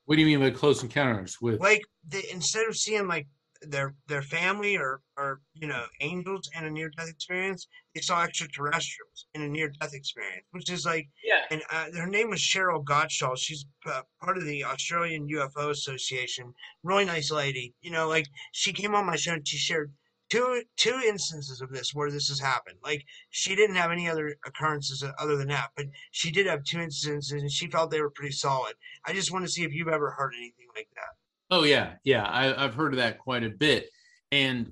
What 0.06 0.16
do 0.16 0.22
you 0.22 0.28
mean 0.28 0.40
by 0.40 0.56
close 0.56 0.84
encounters 0.84 1.40
with? 1.42 1.60
Like, 1.60 1.84
they, 2.08 2.24
instead 2.32 2.68
of 2.68 2.76
seeing 2.76 3.08
like 3.08 3.28
their 3.62 3.94
their 4.08 4.24
family 4.24 4.76
or 4.76 5.02
or 5.18 5.40
you 5.54 5.68
know 5.68 5.86
angels 6.00 6.50
in 6.58 6.66
a 6.66 6.70
near 6.70 6.90
death 6.90 7.10
experience, 7.10 7.68
they 7.94 8.02
saw 8.02 8.24
extraterrestrials 8.24 9.28
in 9.34 9.44
a 9.44 9.48
near 9.48 9.72
death 9.80 9.94
experience, 9.94 10.46
which 10.52 10.70
is 10.72 10.86
like 10.86 11.08
yeah. 11.24 11.42
And 11.52 11.62
uh, 11.72 11.86
her 12.00 12.08
name 12.08 12.30
was 12.30 12.40
Cheryl 12.40 12.84
Gottschall. 12.84 13.38
She's 13.38 13.66
uh, 13.86 14.02
part 14.22 14.38
of 14.38 14.46
the 14.46 14.64
Australian 14.64 15.28
UFO 15.30 15.70
Association. 15.70 16.54
Really 16.84 17.06
nice 17.06 17.32
lady. 17.32 17.76
You 17.82 17.92
know, 17.92 18.08
like 18.08 18.26
she 18.52 18.74
came 18.74 18.96
on 18.96 19.06
my 19.06 19.16
show 19.16 19.34
and 19.34 19.48
she 19.48 19.58
shared 19.58 19.92
two 20.32 20.64
two 20.78 21.02
instances 21.06 21.62
of 21.62 21.70
this 21.70 21.94
where 21.94 22.10
this 22.10 22.30
has 22.30 22.40
happened. 22.40 22.78
Like 22.84 23.06
she 23.30 23.56
didn't 23.56 23.76
have 23.76 23.92
any 23.92 24.10
other 24.10 24.36
occurrences 24.46 25.04
other 25.20 25.36
than 25.36 25.50
that, 25.50 25.70
but 25.76 25.86
she 26.12 26.32
did 26.32 26.48
have 26.48 26.64
two 26.64 26.80
instances 26.80 27.32
and 27.32 27.52
she 27.52 27.68
felt 27.68 27.92
they 27.92 28.02
were 28.02 28.10
pretty 28.10 28.34
solid. 28.34 28.74
I 29.06 29.14
just 29.14 29.32
want 29.32 29.46
to 29.46 29.52
see 29.52 29.64
if 29.64 29.74
you've 29.74 29.90
ever 29.90 30.10
heard 30.12 30.34
anything 30.36 30.68
like 30.76 30.88
that. 30.96 31.56
Oh 31.56 31.64
yeah, 31.64 31.94
yeah, 32.06 32.26
I, 32.30 32.62
have 32.62 32.76
heard 32.76 32.94
of 32.94 32.98
that 32.98 33.20
quite 33.20 33.44
a 33.44 33.50
bit, 33.50 33.90
and 34.32 34.72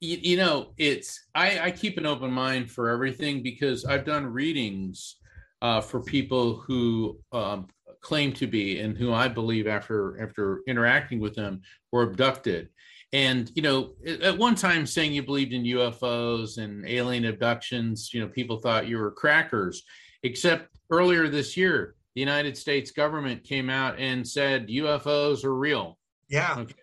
you, 0.00 0.18
you 0.20 0.36
know, 0.36 0.74
it's 0.76 1.26
I, 1.34 1.58
I, 1.58 1.70
keep 1.70 1.96
an 1.96 2.04
open 2.04 2.30
mind 2.30 2.70
for 2.70 2.90
everything 2.90 3.42
because 3.42 3.86
I've 3.86 4.04
done 4.04 4.26
readings 4.26 5.16
uh, 5.62 5.80
for 5.80 6.02
people 6.02 6.56
who 6.56 7.18
um, 7.32 7.68
claim 8.02 8.34
to 8.34 8.46
be 8.46 8.80
and 8.80 8.94
who 8.94 9.14
I 9.14 9.28
believe 9.28 9.66
after 9.66 10.22
after 10.22 10.60
interacting 10.68 11.18
with 11.18 11.34
them 11.34 11.62
were 11.92 12.02
abducted. 12.02 12.68
And 13.12 13.50
you 13.54 13.62
know, 13.62 13.92
at 14.06 14.36
one 14.36 14.54
time 14.54 14.86
saying 14.86 15.12
you 15.12 15.22
believed 15.22 15.52
in 15.52 15.62
UFOs 15.62 16.58
and 16.58 16.86
alien 16.86 17.24
abductions, 17.26 18.10
you 18.12 18.20
know, 18.20 18.28
people 18.28 18.58
thought 18.58 18.88
you 18.88 18.98
were 18.98 19.10
crackers. 19.10 19.82
Except 20.22 20.68
earlier 20.90 21.28
this 21.28 21.56
year, 21.56 21.94
the 22.14 22.20
United 22.20 22.56
States 22.56 22.90
government 22.90 23.44
came 23.44 23.70
out 23.70 23.98
and 23.98 24.26
said 24.26 24.68
UFOs 24.68 25.44
are 25.44 25.54
real. 25.54 25.98
Yeah. 26.28 26.56
Okay. 26.58 26.74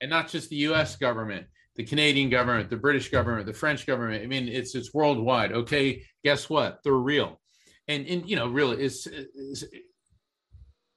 And 0.00 0.10
not 0.10 0.28
just 0.28 0.50
the 0.50 0.56
US 0.56 0.96
government, 0.96 1.46
the 1.76 1.84
Canadian 1.84 2.28
government, 2.28 2.68
the 2.68 2.76
British 2.76 3.08
government, 3.10 3.46
the 3.46 3.54
French 3.54 3.86
government. 3.86 4.22
I 4.22 4.26
mean, 4.26 4.48
it's 4.48 4.74
it's 4.74 4.92
worldwide. 4.92 5.52
Okay, 5.52 6.02
guess 6.24 6.50
what? 6.50 6.80
They're 6.84 6.92
real. 6.92 7.40
And 7.88 8.06
and 8.06 8.28
you 8.28 8.36
know, 8.36 8.48
really 8.48 8.82
is 8.82 9.08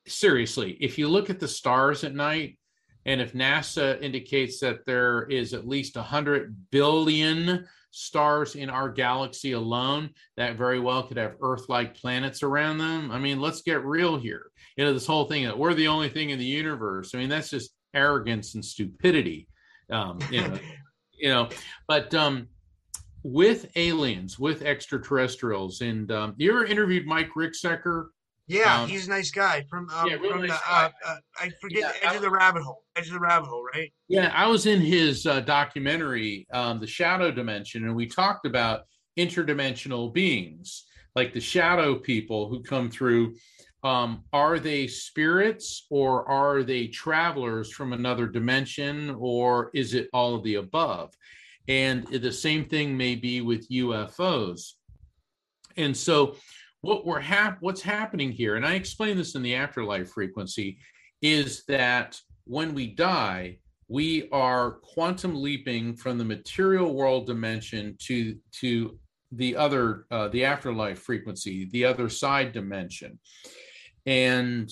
seriously, 0.08 0.78
if 0.82 0.98
you 0.98 1.08
look 1.08 1.30
at 1.30 1.40
the 1.40 1.48
stars 1.48 2.04
at 2.04 2.14
night, 2.14 2.58
and 3.06 3.22
if 3.22 3.34
NASA 3.34 4.02
indicates 4.02 4.60
that 4.60 4.86
there 4.86 5.24
is 5.24 5.54
at 5.54 5.68
least 5.68 5.96
100 5.96 6.56
billion 6.72 7.68
stars 7.94 8.56
in 8.56 8.70
our 8.70 8.90
galaxy 8.90 9.52
alone 9.52 10.10
that 10.36 10.58
very 10.58 10.80
well 10.80 11.04
could 11.04 11.18
have 11.18 11.36
Earth 11.42 11.70
like 11.70 11.96
planets 11.96 12.42
around 12.42 12.80
them. 12.80 13.12
I 13.12 13.20
mean, 13.20 13.40
let's 13.40 13.62
get 13.62 13.86
real 13.86 14.18
here. 14.18 14.48
You 14.76 14.84
know, 14.84 14.94
this 14.94 15.06
whole 15.06 15.26
thing 15.26 15.46
that 15.46 15.58
we're 15.58 15.76
the 15.76 15.88
only 15.88 16.10
thing 16.10 16.32
in 16.32 16.40
the 16.40 16.46
universe. 16.46 17.14
I 17.14 17.20
mean, 17.20 17.30
that's 17.30 17.52
just 17.52 17.72
arrogance 17.94 18.56
and 18.56 18.66
stupidity. 18.66 19.48
Um, 19.92 20.18
you 20.32 20.42
know, 20.42 20.60
you 21.14 21.30
know, 21.30 21.50
but 21.88 22.14
um, 22.16 22.48
with 23.24 23.72
aliens, 23.76 24.40
with 24.40 24.64
extraterrestrials, 24.64 25.82
and 25.82 26.12
um, 26.12 26.34
you 26.38 26.50
ever 26.50 26.66
interviewed 26.66 27.06
Mike 27.06 27.30
Ricksecker? 27.38 28.08
Yeah, 28.54 28.82
um, 28.82 28.90
he's 28.90 29.08
a 29.08 29.10
nice 29.10 29.32
guy 29.32 29.66
from 29.70 29.90
um, 29.90 30.08
yeah, 30.08 30.18
from 30.18 30.42
nice 30.42 30.52
the 30.52 30.72
uh, 30.72 30.90
uh, 31.06 31.16
I 31.40 31.50
forget 31.60 31.80
yeah, 31.80 31.92
the 31.92 32.06
edge 32.06 32.14
I, 32.14 32.16
of 32.16 32.22
the 32.22 32.30
rabbit 32.30 32.64
hole. 32.64 32.84
Edge 32.96 33.08
of 33.08 33.14
the 33.14 33.20
rabbit 33.20 33.48
hole, 33.48 33.66
right? 33.74 33.92
Yeah, 34.08 34.32
I 34.34 34.48
was 34.48 34.68
in 34.68 34.80
his 34.80 35.26
uh, 35.26 35.40
documentary, 35.40 36.48
um, 36.54 36.80
The 36.80 36.88
Shadow 36.88 37.32
Dimension, 37.32 37.86
and 37.86 37.96
we 37.96 38.06
talked 38.06 38.46
about 38.46 38.82
interdimensional 39.18 40.14
beings, 40.14 40.86
like 41.16 41.34
the 41.34 41.42
shadow 41.42 41.96
people 41.96 42.48
who 42.48 42.62
come 42.62 42.90
through. 42.90 43.36
Um, 43.84 44.24
are 44.32 44.60
they 44.60 44.88
spirits 44.88 45.88
or 45.90 46.26
are 46.30 46.64
they 46.64 46.88
travelers 46.88 47.70
from 47.70 47.92
another 47.92 48.28
dimension, 48.28 49.16
or 49.20 49.72
is 49.74 49.94
it 49.94 50.10
all 50.14 50.36
of 50.36 50.44
the 50.44 50.56
above? 50.56 51.14
And 51.68 52.06
the 52.08 52.32
same 52.32 52.66
thing 52.66 52.96
may 52.96 53.16
be 53.16 53.42
with 53.42 53.70
UFOs. 53.70 54.74
And 55.76 55.96
so 55.96 56.36
what 56.84 57.06
we're 57.06 57.20
hap- 57.20 57.62
what's 57.62 57.82
happening 57.82 58.30
here, 58.30 58.58
and 58.58 58.66
I 58.66 58.74
explain 58.74 59.18
this 59.18 59.36
in 59.36 59.42
the 59.42 59.56
afterlife 59.56 60.10
frequency, 60.10 60.78
is 61.22 61.64
that 61.70 62.20
when 62.44 62.74
we 62.74 62.88
die, 62.88 63.58
we 63.88 64.28
are 64.32 64.80
quantum 64.94 65.42
leaping 65.42 65.96
from 65.96 66.18
the 66.18 66.26
material 66.26 66.94
world 66.94 67.26
dimension 67.26 67.96
to 68.00 68.38
to 68.60 69.00
the 69.32 69.56
other 69.56 70.06
uh, 70.12 70.28
the 70.28 70.44
afterlife 70.44 71.00
frequency, 71.00 71.70
the 71.72 71.86
other 71.86 72.10
side 72.10 72.52
dimension, 72.52 73.18
and 74.06 74.70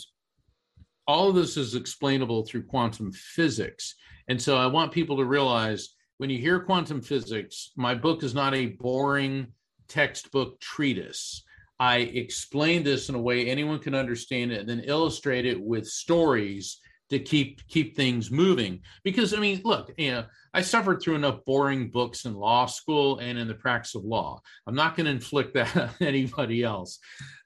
all 1.08 1.30
of 1.30 1.36
this 1.36 1.56
is 1.56 1.76
explainable 1.76 2.45
through 2.45 2.63
quantum 2.63 3.12
physics. 3.13 3.95
And 4.28 4.39
so 4.39 4.58
I 4.58 4.67
want 4.67 4.91
people 4.91 5.15
to 5.15 5.26
realize 5.26 5.95
when 6.17 6.30
you 6.30 6.38
hear 6.38 6.60
quantum 6.60 7.02
physics, 7.02 7.71
my 7.78 7.95
book 7.95 8.21
is 8.21 8.36
not 8.36 8.54
a 8.54 8.67
boring 8.67 9.47
textbook 9.88 10.60
treatise. 10.60 11.43
I 11.82 11.98
explain 11.98 12.84
this 12.84 13.10
in 13.10 13.15
a 13.15 13.20
way 13.20 13.48
anyone 13.48 13.80
can 13.80 13.96
understand 13.96 14.52
it, 14.52 14.60
and 14.60 14.70
then 14.70 14.82
illustrate 14.82 15.48
it 15.48 15.60
with 15.60 15.88
stories 15.88 16.78
to 17.10 17.17
keep 17.17 17.67
keep 17.67 17.96
things 17.96 18.30
moving. 18.30 18.82
Because 19.04 19.34
I 19.34 19.38
mean, 19.38 19.62
look, 19.65 19.91
you 19.98 20.12
know, 20.12 20.26
I 20.54 20.62
suffered 20.62 21.02
through 21.02 21.15
enough 21.15 21.44
boring 21.44 21.89
books 21.89 22.26
in 22.26 22.36
law 22.36 22.67
school 22.67 23.17
and 23.17 23.36
in 23.36 23.48
the 23.48 23.56
practice 23.56 23.96
of 23.96 24.06
law. 24.06 24.41
I'm 24.67 24.76
not 24.76 24.96
going 24.96 25.06
to 25.06 25.12
inflict 25.12 25.56
that 25.56 25.76
on 25.76 25.89
anybody 26.02 26.62
else. 26.62 27.00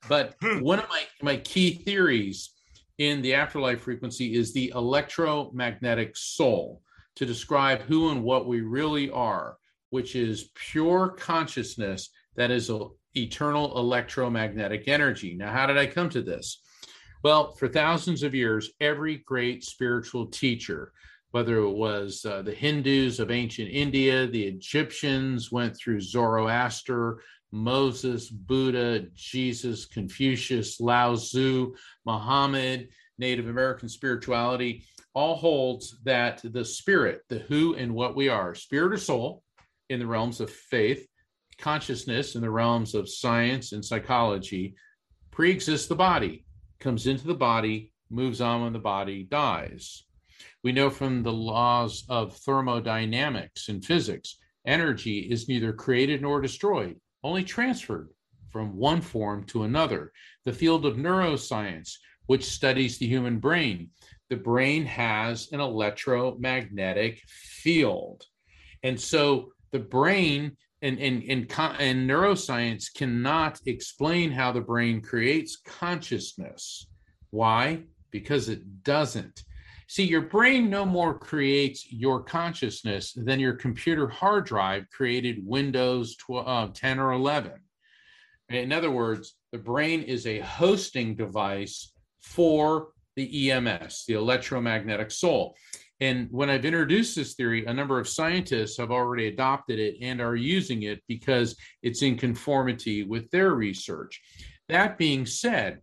But 0.09 0.35
hmm. 0.41 0.59
one 0.59 0.79
of 0.79 0.89
my 0.89 1.03
my 1.21 1.37
key 1.37 1.71
theories 1.71 2.51
in 2.97 3.21
the 3.21 3.35
afterlife 3.35 3.83
frequency 3.83 4.35
is 4.35 4.51
the 4.51 4.73
electromagnetic 4.75 6.17
soul 6.17 6.81
to 7.15 7.25
describe 7.25 7.83
who 7.83 8.09
and 8.09 8.21
what 8.21 8.47
we 8.47 8.59
really 8.59 9.09
are, 9.11 9.55
which 9.91 10.13
is 10.17 10.49
pure 10.55 11.07
consciousness 11.07 12.09
that 12.35 12.51
is 12.51 12.69
a 12.69 12.85
eternal 13.17 13.77
electromagnetic 13.77 14.87
energy. 14.87 15.35
Now, 15.35 15.51
how 15.51 15.65
did 15.65 15.77
I 15.77 15.85
come 15.85 16.09
to 16.09 16.21
this? 16.21 16.61
Well, 17.23 17.53
for 17.53 17.67
thousands 17.67 18.23
of 18.23 18.35
years, 18.35 18.71
every 18.79 19.17
great 19.17 19.63
spiritual 19.63 20.27
teacher, 20.27 20.91
whether 21.31 21.57
it 21.57 21.71
was 21.71 22.23
uh, 22.25 22.43
the 22.43 22.53
Hindus 22.53 23.19
of 23.19 23.31
ancient 23.31 23.69
India, 23.71 24.27
the 24.27 24.43
Egyptians 24.43 25.51
went 25.51 25.75
through 25.75 26.01
Zoroaster, 26.01 27.21
Moses, 27.51 28.29
Buddha, 28.29 29.07
Jesus, 29.13 29.85
Confucius, 29.85 30.79
Lao 30.79 31.15
Tzu, 31.15 31.73
Muhammad, 32.05 32.89
Native 33.17 33.47
American 33.47 33.89
spirituality, 33.89 34.85
all 35.13 35.35
holds 35.35 35.97
that 36.03 36.41
the 36.43 36.65
spirit, 36.65 37.21
the 37.29 37.39
who 37.39 37.75
and 37.75 37.93
what 37.93 38.15
we 38.15 38.29
are, 38.29 38.53
spirit 38.53 38.93
or 38.93 38.97
soul 38.97 39.41
in 39.89 39.99
the 39.99 40.07
realms 40.07 40.41
of 40.41 40.51
faith, 40.51 41.07
consciousness 41.57 42.35
in 42.35 42.41
the 42.41 42.49
realms 42.49 42.95
of 42.95 43.09
science 43.09 43.71
and 43.71 43.83
psychology 43.83 44.75
pre-exists 45.31 45.87
the 45.87 45.95
body, 45.95 46.45
comes 46.79 47.07
into 47.07 47.27
the 47.27 47.35
body, 47.35 47.91
moves 48.09 48.41
on 48.41 48.63
when 48.63 48.73
the 48.73 48.79
body 48.79 49.23
dies. 49.23 50.05
We 50.63 50.71
know 50.71 50.89
from 50.89 51.23
the 51.23 51.33
laws 51.33 52.05
of 52.09 52.35
thermodynamics 52.37 53.69
and 53.69 53.83
physics, 53.83 54.37
energy 54.65 55.19
is 55.19 55.47
neither 55.47 55.73
created 55.73 56.21
nor 56.21 56.41
destroyed, 56.41 56.99
only 57.23 57.43
transferred 57.43 58.09
from 58.49 58.75
one 58.75 59.01
form 59.01 59.43
to 59.45 59.63
another. 59.63 60.11
The 60.45 60.53
field 60.53 60.85
of 60.85 60.95
neuroscience, 60.95 61.93
which 62.27 62.45
studies 62.45 62.97
the 62.97 63.07
human 63.07 63.39
brain, 63.39 63.89
the 64.29 64.37
brain 64.37 64.85
has 64.85 65.51
an 65.51 65.59
electromagnetic 65.59 67.21
field. 67.27 68.23
And 68.81 68.99
so 68.99 69.51
the 69.71 69.79
brain 69.79 70.57
and, 70.85 70.99
and, 70.99 71.23
and, 71.23 71.51
and 71.79 72.07
neuroscience 72.09 72.93
cannot 72.93 73.59
explain 73.65 74.31
how 74.31 74.51
the 74.51 74.61
brain 74.61 75.01
creates 75.01 75.57
consciousness. 75.65 76.87
Why? 77.31 77.81
Because 78.11 78.49
it 78.49 78.83
doesn't. 78.83 79.43
See, 79.87 80.03
your 80.03 80.21
brain 80.21 80.69
no 80.69 80.85
more 80.85 81.17
creates 81.17 81.91
your 81.91 82.21
consciousness 82.23 83.13
than 83.13 83.39
your 83.39 83.53
computer 83.53 84.07
hard 84.07 84.45
drive 84.45 84.85
created 84.91 85.39
Windows 85.43 86.15
12, 86.17 86.47
uh, 86.47 86.71
10 86.71 86.99
or 86.99 87.13
11. 87.13 87.51
In 88.49 88.71
other 88.71 88.91
words, 88.91 89.37
the 89.51 89.57
brain 89.57 90.03
is 90.03 90.27
a 90.27 90.39
hosting 90.39 91.15
device 91.15 91.93
for 92.21 92.89
the 93.15 93.49
EMS, 93.51 94.05
the 94.07 94.13
electromagnetic 94.13 95.09
soul. 95.09 95.55
And 96.01 96.27
when 96.29 96.49
I've 96.49 96.65
introduced 96.65 97.15
this 97.15 97.35
theory, 97.35 97.65
a 97.65 97.73
number 97.73 97.99
of 97.99 98.07
scientists 98.07 98.77
have 98.77 98.91
already 98.91 99.27
adopted 99.27 99.79
it 99.79 99.95
and 100.01 100.19
are 100.21 100.35
using 100.35 100.83
it 100.83 101.01
because 101.07 101.55
it's 101.83 102.01
in 102.01 102.17
conformity 102.17 103.03
with 103.03 103.29
their 103.31 103.53
research. 103.53 104.21
That 104.67 104.97
being 104.97 105.25
said, 105.25 105.79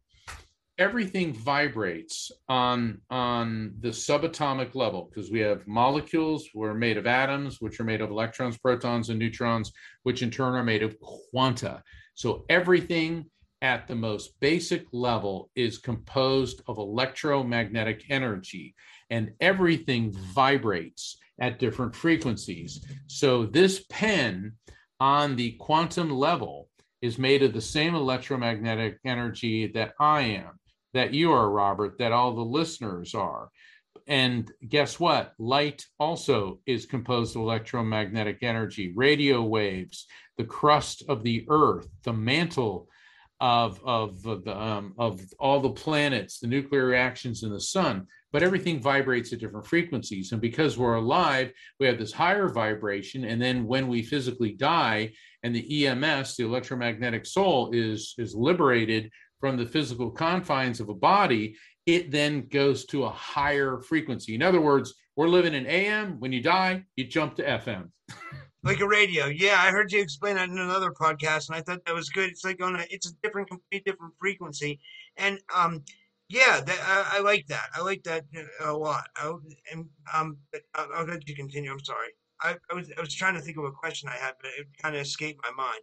everything 0.78 1.32
vibrates 1.32 2.30
on 2.48 3.00
on 3.10 3.74
the 3.80 3.90
subatomic 3.90 4.74
level 4.74 5.08
because 5.08 5.30
we 5.30 5.38
have 5.38 5.66
molecules 5.66 6.48
we're 6.54 6.72
made 6.72 6.96
of 6.96 7.06
atoms 7.06 7.60
which 7.60 7.78
are 7.78 7.84
made 7.84 8.00
of 8.00 8.10
electrons 8.10 8.56
protons 8.56 9.10
and 9.10 9.18
neutrons 9.18 9.70
which 10.02 10.22
in 10.22 10.30
turn 10.30 10.54
are 10.54 10.64
made 10.64 10.82
of 10.82 10.96
quanta 11.00 11.82
so 12.14 12.44
everything 12.48 13.24
at 13.60 13.86
the 13.86 13.94
most 13.94 14.40
basic 14.40 14.86
level 14.92 15.50
is 15.54 15.76
composed 15.78 16.62
of 16.66 16.78
electromagnetic 16.78 18.04
energy 18.08 18.74
and 19.12 19.30
everything 19.40 20.12
vibrates 20.34 21.18
at 21.40 21.58
different 21.58 21.94
frequencies 21.94 22.84
so 23.06 23.46
this 23.46 23.84
pen 23.88 24.52
on 24.98 25.36
the 25.36 25.52
quantum 25.52 26.10
level 26.10 26.68
is 27.00 27.18
made 27.18 27.42
of 27.42 27.52
the 27.52 27.60
same 27.60 27.94
electromagnetic 27.94 28.98
energy 29.04 29.66
that 29.66 29.92
I 29.98 30.20
am 30.22 30.60
that 30.94 31.14
you 31.14 31.32
are, 31.32 31.50
Robert, 31.50 31.98
that 31.98 32.12
all 32.12 32.34
the 32.34 32.42
listeners 32.42 33.14
are. 33.14 33.50
And 34.06 34.50
guess 34.68 34.98
what? 34.98 35.32
Light 35.38 35.84
also 35.98 36.60
is 36.66 36.86
composed 36.86 37.36
of 37.36 37.42
electromagnetic 37.42 38.38
energy, 38.42 38.92
radio 38.94 39.42
waves, 39.42 40.06
the 40.38 40.44
crust 40.44 41.04
of 41.08 41.22
the 41.22 41.46
earth, 41.48 41.88
the 42.02 42.12
mantle 42.12 42.88
of 43.40 43.80
of 43.84 44.24
of, 44.26 44.44
the, 44.44 44.56
um, 44.56 44.94
of 44.98 45.20
all 45.38 45.60
the 45.60 45.70
planets, 45.70 46.38
the 46.38 46.46
nuclear 46.46 46.86
reactions 46.86 47.42
in 47.42 47.50
the 47.50 47.60
sun. 47.60 48.06
But 48.32 48.42
everything 48.42 48.80
vibrates 48.80 49.32
at 49.32 49.40
different 49.40 49.66
frequencies, 49.66 50.32
and 50.32 50.40
because 50.40 50.78
we're 50.78 50.94
alive, 50.94 51.52
we 51.78 51.86
have 51.86 51.98
this 51.98 52.12
higher 52.12 52.48
vibration. 52.48 53.24
And 53.24 53.40
then 53.40 53.66
when 53.66 53.88
we 53.88 54.02
physically 54.02 54.52
die, 54.52 55.12
and 55.42 55.54
the 55.54 55.86
EMS, 55.86 56.36
the 56.36 56.44
electromagnetic 56.44 57.26
soul, 57.26 57.70
is 57.72 58.14
is 58.18 58.34
liberated 58.34 59.10
from 59.40 59.56
the 59.56 59.66
physical 59.66 60.10
confines 60.10 60.80
of 60.80 60.88
a 60.88 60.94
body, 60.94 61.56
it 61.86 62.10
then 62.10 62.46
goes 62.48 62.86
to 62.86 63.04
a 63.04 63.10
higher 63.10 63.80
frequency. 63.80 64.34
In 64.34 64.42
other 64.42 64.60
words, 64.60 64.94
we're 65.16 65.28
living 65.28 65.54
in 65.54 65.66
AM. 65.66 66.20
When 66.20 66.32
you 66.32 66.40
die, 66.40 66.84
you 66.96 67.04
jump 67.04 67.34
to 67.36 67.42
FM. 67.42 67.90
like 68.64 68.80
a 68.80 68.86
radio. 68.86 69.26
Yeah, 69.26 69.56
I 69.58 69.70
heard 69.70 69.90
you 69.92 70.00
explain 70.00 70.36
that 70.36 70.48
in 70.48 70.58
another 70.58 70.92
podcast, 70.92 71.48
and 71.48 71.56
I 71.56 71.60
thought 71.60 71.84
that 71.84 71.94
was 71.94 72.08
good. 72.08 72.30
It's 72.30 72.44
like 72.44 72.62
on 72.62 72.76
a, 72.76 72.86
it's 72.88 73.10
a 73.10 73.14
different, 73.22 73.48
complete 73.48 73.84
different 73.84 74.14
frequency, 74.20 74.80
and 75.16 75.40
um, 75.54 75.82
yeah, 76.32 76.62
that, 76.64 76.80
I, 76.82 77.18
I 77.18 77.20
like 77.20 77.46
that. 77.48 77.68
I 77.74 77.82
like 77.82 78.02
that 78.04 78.24
a 78.64 78.72
lot. 78.72 79.06
I, 79.16 79.30
and 79.70 79.84
um, 80.14 80.38
I'll, 80.74 80.88
I'll 80.94 81.04
let 81.04 81.28
you 81.28 81.36
continue. 81.36 81.70
I'm 81.70 81.84
sorry. 81.84 82.08
I, 82.40 82.56
I 82.70 82.74
was 82.74 82.90
I 82.96 83.00
was 83.02 83.14
trying 83.14 83.34
to 83.34 83.40
think 83.40 83.58
of 83.58 83.64
a 83.64 83.70
question 83.70 84.08
I 84.08 84.16
had, 84.16 84.32
but 84.40 84.50
it 84.58 84.66
kind 84.80 84.96
of 84.96 85.02
escaped 85.02 85.40
my 85.42 85.62
mind. 85.62 85.80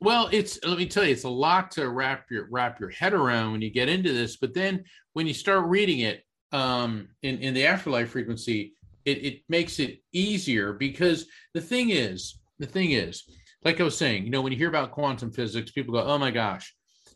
Well, 0.00 0.28
it's 0.30 0.64
let 0.64 0.78
me 0.78 0.86
tell 0.86 1.04
you, 1.04 1.10
it's 1.10 1.24
a 1.24 1.28
lot 1.28 1.72
to 1.72 1.88
wrap 1.88 2.30
your 2.30 2.46
wrap 2.52 2.78
your 2.78 2.90
head 2.90 3.14
around 3.14 3.50
when 3.50 3.62
you 3.62 3.70
get 3.70 3.88
into 3.88 4.12
this. 4.12 4.36
But 4.36 4.54
then 4.54 4.84
when 5.14 5.26
you 5.26 5.34
start 5.34 5.66
reading 5.66 6.00
it 6.00 6.22
um, 6.52 7.08
in 7.22 7.38
in 7.38 7.52
the 7.52 7.66
afterlife 7.66 8.10
frequency, 8.10 8.74
it 9.04 9.24
it 9.24 9.42
makes 9.48 9.80
it 9.80 9.98
easier 10.12 10.72
because 10.72 11.26
the 11.52 11.60
thing 11.60 11.90
is, 11.90 12.38
the 12.60 12.66
thing 12.66 12.92
is, 12.92 13.24
like 13.64 13.80
I 13.80 13.84
was 13.84 13.98
saying, 13.98 14.24
you 14.24 14.30
know, 14.30 14.40
when 14.40 14.52
you 14.52 14.58
hear 14.58 14.68
about 14.68 14.92
quantum 14.92 15.32
physics, 15.32 15.72
people 15.72 15.94
go, 15.94 16.04
"Oh 16.04 16.18
my 16.18 16.30
gosh." 16.30 16.72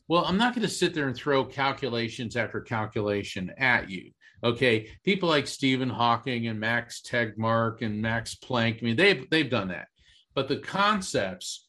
Well, 0.08 0.24
I'm 0.24 0.36
not 0.38 0.54
going 0.54 0.66
to 0.66 0.72
sit 0.72 0.94
there 0.94 1.08
and 1.08 1.16
throw 1.16 1.44
calculations 1.44 2.36
after 2.36 2.60
calculation 2.60 3.50
at 3.58 3.90
you. 3.90 4.10
Okay, 4.44 4.90
people 5.04 5.28
like 5.28 5.46
Stephen 5.46 5.88
Hawking 5.88 6.46
and 6.46 6.60
Max 6.60 7.02
Tegmark 7.02 7.82
and 7.82 8.00
Max 8.00 8.34
Planck. 8.36 8.82
I 8.82 8.84
mean, 8.84 8.96
they've 8.96 9.28
they've 9.30 9.50
done 9.50 9.68
that, 9.68 9.88
but 10.34 10.46
the 10.46 10.58
concepts 10.58 11.66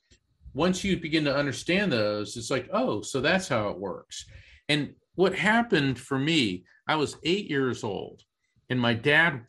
once 0.54 0.84
you 0.84 0.98
begin 0.98 1.24
to 1.24 1.36
understand 1.36 1.92
those, 1.92 2.36
it's 2.36 2.50
like, 2.50 2.68
oh, 2.74 3.02
so 3.02 3.22
that's 3.22 3.48
how 3.48 3.70
it 3.70 3.78
works. 3.78 4.26
And 4.68 4.96
what 5.16 5.36
happened 5.36 6.00
for 6.00 6.18
me, 6.18 6.64
I 6.88 6.96
was 6.96 7.18
eight 7.24 7.50
years 7.50 7.84
old, 7.84 8.24
and 8.70 8.80
my 8.80 8.94
dad 8.94 9.42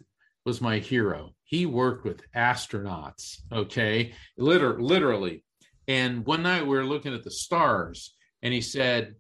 was 0.45 0.61
my 0.61 0.79
hero. 0.79 1.35
He 1.45 1.65
worked 1.65 2.05
with 2.05 2.31
astronauts, 2.33 3.39
okay, 3.51 4.13
Liter- 4.37 4.81
literally. 4.81 5.45
And 5.87 6.27
one 6.27 6.43
night 6.43 6.67
we 6.67 6.77
were 6.77 6.85
looking 6.85 7.15
at 7.15 7.25
the 7.25 7.31
stars, 7.31 8.15
and 8.43 8.53
he 8.55 8.61
said, 8.61 9.15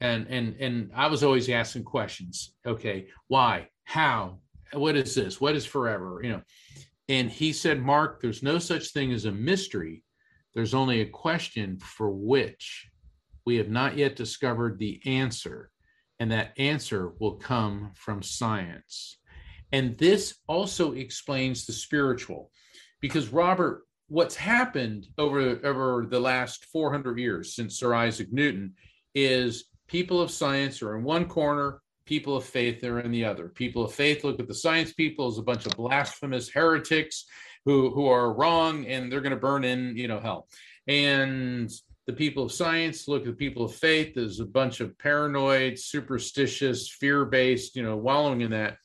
and 0.00 0.26
and 0.28 0.56
and 0.60 0.90
I 0.94 1.06
was 1.06 1.22
always 1.22 1.48
asking 1.48 1.84
questions. 1.84 2.54
Okay, 2.66 3.08
why? 3.28 3.68
How? 3.84 4.40
What 4.72 4.96
is 4.96 5.14
this? 5.14 5.40
What 5.40 5.54
is 5.54 5.66
forever? 5.66 6.20
You 6.22 6.30
know. 6.30 6.42
And 7.08 7.30
he 7.30 7.52
said, 7.52 7.82
Mark, 7.82 8.22
there's 8.22 8.42
no 8.42 8.58
such 8.58 8.92
thing 8.92 9.12
as 9.12 9.26
a 9.26 9.32
mystery 9.32 10.04
there's 10.54 10.74
only 10.74 11.00
a 11.00 11.06
question 11.06 11.78
for 11.78 12.10
which 12.10 12.88
we 13.44 13.56
have 13.56 13.68
not 13.68 13.98
yet 13.98 14.16
discovered 14.16 14.78
the 14.78 15.00
answer, 15.04 15.70
and 16.20 16.30
that 16.30 16.52
answer 16.56 17.12
will 17.18 17.34
come 17.34 17.90
from 17.94 18.22
science. 18.22 19.18
And 19.72 19.98
this 19.98 20.36
also 20.46 20.92
explains 20.92 21.66
the 21.66 21.72
spiritual, 21.72 22.50
because 23.00 23.32
Robert, 23.32 23.82
what's 24.08 24.36
happened 24.36 25.06
over, 25.18 25.60
over 25.64 26.06
the 26.08 26.20
last 26.20 26.66
400 26.66 27.18
years 27.18 27.54
since 27.54 27.78
Sir 27.78 27.94
Isaac 27.94 28.32
Newton 28.32 28.74
is 29.14 29.64
people 29.88 30.20
of 30.20 30.30
science 30.30 30.82
are 30.82 30.96
in 30.96 31.04
one 31.04 31.26
corner, 31.26 31.80
people 32.06 32.36
of 32.36 32.44
faith 32.44 32.84
are 32.84 33.00
in 33.00 33.10
the 33.10 33.24
other. 33.24 33.48
People 33.48 33.84
of 33.84 33.92
faith 33.92 34.24
look 34.24 34.38
at 34.40 34.48
the 34.48 34.54
science 34.54 34.92
people 34.92 35.26
as 35.26 35.38
a 35.38 35.42
bunch 35.42 35.66
of 35.66 35.72
blasphemous 35.72 36.50
heretics 36.50 37.24
who 37.64 37.90
who 37.90 38.06
are 38.06 38.34
wrong 38.34 38.86
and 38.86 39.10
they're 39.10 39.20
going 39.20 39.30
to 39.30 39.36
burn 39.36 39.64
in 39.64 39.96
you 39.96 40.08
know 40.08 40.20
hell 40.20 40.48
and 40.86 41.70
the 42.06 42.12
people 42.12 42.44
of 42.44 42.52
science 42.52 43.08
look 43.08 43.22
at 43.22 43.28
the 43.28 43.32
people 43.32 43.64
of 43.64 43.74
faith 43.74 44.16
as 44.16 44.40
a 44.40 44.44
bunch 44.44 44.80
of 44.80 44.98
paranoid 44.98 45.78
superstitious 45.78 46.88
fear-based 46.88 47.74
you 47.76 47.82
know 47.82 47.96
wallowing 47.96 48.42
in 48.42 48.50
that 48.50 48.76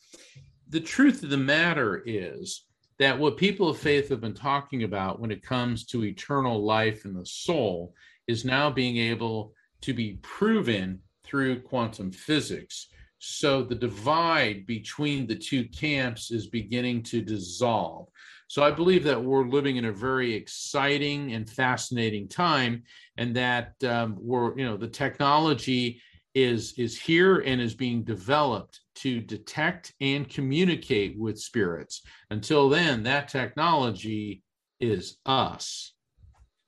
the 0.70 0.80
truth 0.80 1.24
of 1.24 1.30
the 1.30 1.38
matter 1.38 2.02
is 2.06 2.66
that 3.00 3.18
what 3.18 3.38
people 3.38 3.70
of 3.70 3.78
faith 3.78 4.10
have 4.10 4.22
been 4.22 4.34
talking 4.34 4.84
about 4.84 5.20
when 5.20 5.32
it 5.32 5.42
comes 5.42 5.86
to 5.86 6.04
eternal 6.04 6.64
life 6.64 7.06
and 7.06 7.16
the 7.16 7.26
soul 7.26 7.94
is 8.28 8.46
now 8.46 8.70
being 8.70 8.98
able 8.98 9.54
to 9.82 9.94
be 9.94 10.20
proven 10.22 11.00
through 11.24 11.62
quantum 11.62 12.12
physics. 12.12 12.88
So 13.20 13.64
the 13.64 13.76
divide 13.76 14.66
between 14.66 15.28
the 15.28 15.36
two 15.36 15.66
camps 15.70 16.32
is 16.32 16.48
beginning 16.48 17.04
to 17.04 17.22
dissolve. 17.22 18.08
So 18.48 18.64
I 18.64 18.72
believe 18.72 19.04
that 19.04 19.24
we're 19.24 19.48
living 19.48 19.78
in 19.78 19.86
a 19.86 19.92
very 19.92 20.34
exciting 20.34 21.34
and 21.34 21.50
fascinating 21.50 22.28
time, 22.28 22.84
and 23.18 23.36
that 23.36 23.76
um, 23.84 24.18
we're, 24.20 24.58
you 24.58 24.66
know, 24.66 24.76
the 24.76 24.88
technology 24.88 26.02
is 26.44 26.74
is 26.78 27.00
here 27.00 27.40
and 27.40 27.62
is 27.62 27.74
being 27.74 28.04
developed 28.04 28.82
to 28.96 29.20
detect 29.22 29.94
and 30.02 30.30
communicate 30.30 31.18
with 31.18 31.40
spirits. 31.40 32.02
Until 32.30 32.70
then, 32.70 33.04
that 33.04 33.28
technology 33.28 34.44
is 34.80 35.18
us. 35.26 35.94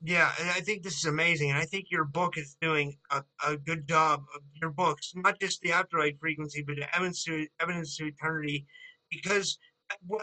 Yeah, 0.04 0.32
and 0.40 0.50
I 0.50 0.62
think 0.62 0.82
this 0.82 0.98
is 0.98 1.06
amazing. 1.06 1.52
And 1.52 1.60
I 1.60 1.66
think 1.66 1.86
your 1.92 2.06
book 2.06 2.38
is 2.38 2.58
doing 2.60 2.98
a, 3.12 3.24
a 3.46 3.58
good 3.58 3.88
job 3.88 4.24
of 4.36 4.42
your 4.60 4.72
books, 4.72 5.14
not 5.16 5.40
just 5.40 5.62
the 5.62 5.72
afterlife 5.72 6.18
frequency, 6.20 6.64
but 6.66 6.78
evidence 6.96 7.24
to, 7.26 7.46
evidence 7.60 7.98
to 7.98 8.08
eternity, 8.08 8.66
because 9.12 9.60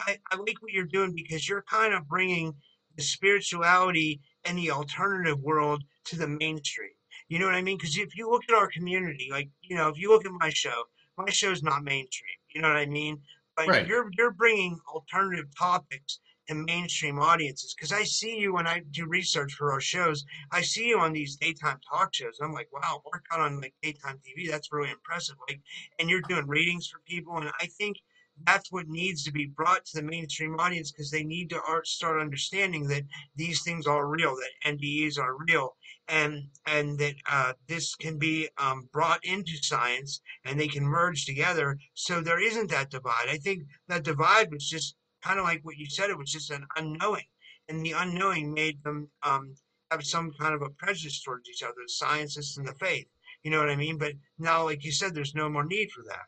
I, 0.07 0.19
I 0.33 0.37
like 0.37 0.61
what 0.61 0.73
you're 0.73 0.85
doing 0.85 1.15
because 1.15 1.49
you're 1.49 1.63
kind 1.63 1.95
of 1.95 2.09
bringing 2.09 2.55
the 2.97 3.03
spirituality 3.03 4.21
and 4.45 4.59
the 4.59 4.73
alternative 4.73 5.39
world 5.41 5.85
to 6.07 6.17
the 6.17 6.27
mainstream. 6.27 6.91
You 7.29 7.39
know 7.39 7.47
what 7.47 7.55
I 7.55 7.63
mean? 7.63 7.77
Because 7.77 7.97
if 7.97 8.17
you 8.17 8.31
look 8.31 8.43
at 8.49 8.55
our 8.55 8.69
community, 8.69 9.29
like 9.31 9.51
you 9.63 9.77
know, 9.77 9.89
if 9.89 9.99
you 9.99 10.11
look 10.11 10.25
at 10.25 10.33
my 10.33 10.51
show, 10.51 10.85
my 11.17 11.31
show's 11.31 11.63
not 11.63 11.85
mainstream. 11.85 12.37
You 12.55 12.63
know 12.63 12.69
what 12.69 12.79
I 12.79 12.87
mean? 12.87 13.21
But 13.57 13.69
right. 13.69 13.87
you're 13.87 14.11
you're 14.17 14.31
bringing 14.31 14.79
alternative 14.93 15.47
topics 15.59 16.21
to 16.49 16.55
mainstream 16.55 17.19
audiences. 17.19 17.75
Because 17.75 17.93
I 17.93 18.05
see 18.05 18.39
you 18.39 18.55
when 18.55 18.67
I 18.67 18.83
do 18.91 19.07
research 19.07 19.53
for 19.53 19.73
our 19.73 19.81
shows, 19.81 20.25
I 20.51 20.63
see 20.63 20.89
you 20.89 20.99
on 20.99 21.13
these 21.13 21.37
daytime 21.37 21.79
talk 21.89 22.15
shows. 22.15 22.39
I'm 22.43 22.53
like, 22.53 22.69
wow, 22.73 23.03
work 23.13 23.27
out 23.33 23.41
on 23.41 23.61
like 23.61 23.75
daytime 23.83 24.19
TV. 24.27 24.51
That's 24.51 24.73
really 24.73 24.91
impressive. 24.91 25.37
Like, 25.49 25.61
and 25.99 26.09
you're 26.09 26.23
doing 26.23 26.47
readings 26.47 26.89
for 26.89 27.01
people, 27.07 27.37
and 27.37 27.51
I 27.61 27.67
think 27.67 27.99
that's 28.47 28.71
what 28.71 28.89
needs 28.89 29.25
to 29.25 29.33
be 29.33 29.47
brought 29.47 29.85
to 29.85 30.01
the 30.01 30.07
mainstream 30.07 30.59
audience 30.59 30.93
because 30.93 31.11
they 31.11 31.25
need 31.25 31.51
to 31.51 31.61
start 31.85 32.21
understanding 32.21 32.87
that 32.89 33.03
these 33.37 33.63
things 33.63 33.87
are 33.87 34.07
real, 34.07 34.37
that 34.37 34.77
NDEs 34.77 35.19
are 35.19 35.37
real, 35.49 35.77
and 36.09 36.49
and 36.67 36.99
that 36.99 37.15
uh, 37.31 37.53
this 37.67 37.95
can 37.95 38.19
be 38.19 38.49
um, 38.59 38.89
brought 38.93 39.25
into 39.25 39.57
science 39.63 40.21
and 40.45 40.59
they 40.59 40.69
can 40.69 40.85
merge 40.85 41.25
together. 41.27 41.79
So 41.95 42.21
there 42.21 42.41
isn't 42.41 42.71
that 42.71 42.91
divide. 42.91 43.27
I 43.29 43.37
think 43.37 43.65
that 43.89 44.05
divide 44.05 44.51
was 44.51 44.69
just 44.69 44.97
kind 45.23 45.39
of 45.39 45.45
like 45.45 45.61
what 45.65 45.77
you 45.77 45.87
said. 45.89 46.11
It 46.11 46.19
was 46.19 46.33
just 46.33 46.51
an 46.51 46.67
unknowing, 46.77 47.27
and 47.69 47.85
the 47.85 47.93
unknowing 47.93 48.53
made 48.53 48.83
them 48.83 49.09
um, 49.23 49.55
have 49.91 50.05
some 50.05 50.33
kind 50.41 50.55
of 50.55 50.63
a 50.63 50.71
prejudice 50.71 51.23
towards 51.23 51.49
each 51.49 51.63
other, 51.63 51.75
the 51.77 51.93
scientists 51.93 52.57
and 52.57 52.67
the 52.67 52.75
faith. 52.75 53.07
You 53.43 53.51
know 53.51 53.59
what 53.59 53.71
I 53.71 53.77
mean? 53.77 53.99
But 53.99 54.13
now, 54.39 54.65
like 54.65 54.85
you 54.85 54.93
said, 54.93 55.15
there's 55.15 55.35
no 55.35 55.49
more 55.49 55.65
need 55.65 55.91
for 55.91 56.03
that. 56.09 56.27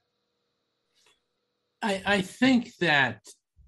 I, 1.82 2.02
I 2.04 2.20
think 2.20 2.76
that 2.76 3.20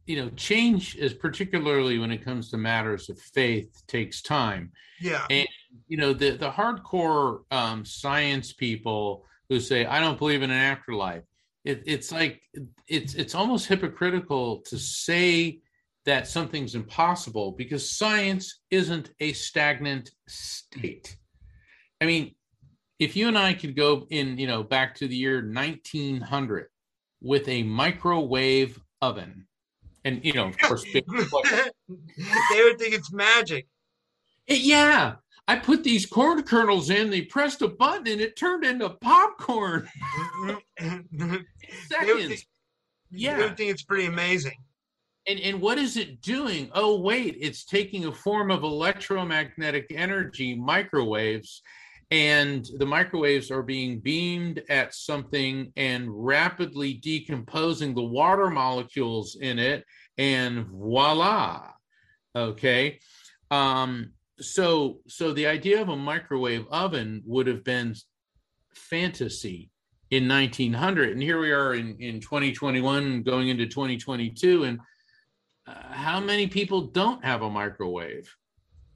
you 0.06 0.16
know 0.16 0.28
change 0.30 0.96
is 0.96 1.14
particularly 1.14 1.98
when 1.98 2.10
it 2.10 2.24
comes 2.24 2.50
to 2.50 2.56
matters 2.56 3.08
of 3.08 3.18
faith 3.18 3.82
takes 3.86 4.20
time 4.22 4.72
Yeah. 5.00 5.24
and 5.30 5.48
you 5.88 5.96
know 5.96 6.12
the 6.12 6.30
the 6.32 6.50
hardcore 6.50 7.40
um, 7.50 7.84
science 7.84 8.52
people 8.52 9.24
who 9.48 9.60
say 9.60 9.84
i 9.86 10.00
don't 10.00 10.18
believe 10.18 10.42
in 10.42 10.50
an 10.50 10.58
afterlife 10.58 11.22
it, 11.64 11.82
it's 11.86 12.10
like 12.10 12.42
it's 12.88 13.14
it's 13.14 13.34
almost 13.34 13.66
hypocritical 13.66 14.58
to 14.62 14.78
say 14.78 15.60
that 16.04 16.26
something's 16.26 16.74
impossible 16.74 17.52
because 17.52 17.92
science 17.92 18.60
isn't 18.70 19.10
a 19.20 19.32
stagnant 19.32 20.10
state 20.26 21.16
i 22.00 22.06
mean 22.06 22.34
if 22.98 23.14
you 23.16 23.28
and 23.28 23.38
i 23.38 23.52
could 23.54 23.76
go 23.76 24.06
in 24.10 24.36
you 24.38 24.46
know 24.48 24.62
back 24.64 24.94
to 24.96 25.06
the 25.06 25.16
year 25.16 25.36
1900 25.42 26.66
with 27.20 27.46
a 27.48 27.62
microwave 27.62 28.80
oven 29.00 29.46
and 30.04 30.24
you 30.24 30.32
know 30.32 30.46
of 30.46 30.58
course 30.58 30.84
they 30.92 31.02
would 32.62 32.78
think 32.78 32.94
it's 32.94 33.12
magic. 33.12 33.66
Eh, 34.48 34.58
yeah 34.60 35.14
i 35.48 35.56
put 35.56 35.82
these 35.84 36.06
corn 36.06 36.42
kernels 36.42 36.90
in 36.90 37.10
they 37.10 37.22
pressed 37.22 37.62
a 37.62 37.68
button 37.68 38.06
and 38.08 38.20
it 38.20 38.36
turned 38.36 38.64
into 38.64 38.88
popcorn 38.88 39.88
they 40.78 40.94
would 41.26 41.46
seconds 41.88 42.26
think, 42.28 42.46
Yeah. 43.10 43.36
they 43.36 43.42
would 43.44 43.56
think 43.56 43.70
it's 43.70 43.82
pretty 43.84 44.06
amazing. 44.06 44.56
and 45.28 45.38
and 45.40 45.60
what 45.60 45.78
is 45.78 45.96
it 45.96 46.20
doing 46.22 46.70
oh 46.74 47.00
wait 47.00 47.36
it's 47.40 47.64
taking 47.64 48.06
a 48.06 48.12
form 48.12 48.50
of 48.50 48.62
electromagnetic 48.62 49.86
energy 49.94 50.54
microwaves 50.54 51.62
and 52.12 52.68
the 52.76 52.84
microwaves 52.84 53.50
are 53.50 53.62
being 53.62 53.98
beamed 53.98 54.62
at 54.68 54.94
something 54.94 55.72
and 55.76 56.06
rapidly 56.10 56.92
decomposing 56.92 57.94
the 57.94 58.02
water 58.02 58.50
molecules 58.50 59.38
in 59.40 59.58
it 59.58 59.82
and 60.18 60.66
voila 60.66 61.70
okay? 62.36 63.00
Um 63.50 64.12
so 64.38 65.00
so 65.08 65.32
the 65.32 65.46
idea 65.46 65.80
of 65.80 65.88
a 65.88 65.96
microwave 65.96 66.66
oven 66.70 67.22
would 67.24 67.46
have 67.46 67.64
been 67.64 67.94
fantasy 68.74 69.70
in 70.10 70.28
1900 70.28 71.12
and 71.12 71.22
here 71.22 71.40
we 71.40 71.50
are 71.50 71.72
in 71.72 71.96
in 71.98 72.20
2021 72.20 73.22
going 73.22 73.48
into 73.48 73.66
2022 73.66 74.64
and 74.64 74.78
uh, 75.66 75.72
how 75.90 76.20
many 76.20 76.46
people 76.46 76.88
don't 76.88 77.24
have 77.24 77.40
a 77.40 77.48
microwave 77.48 78.28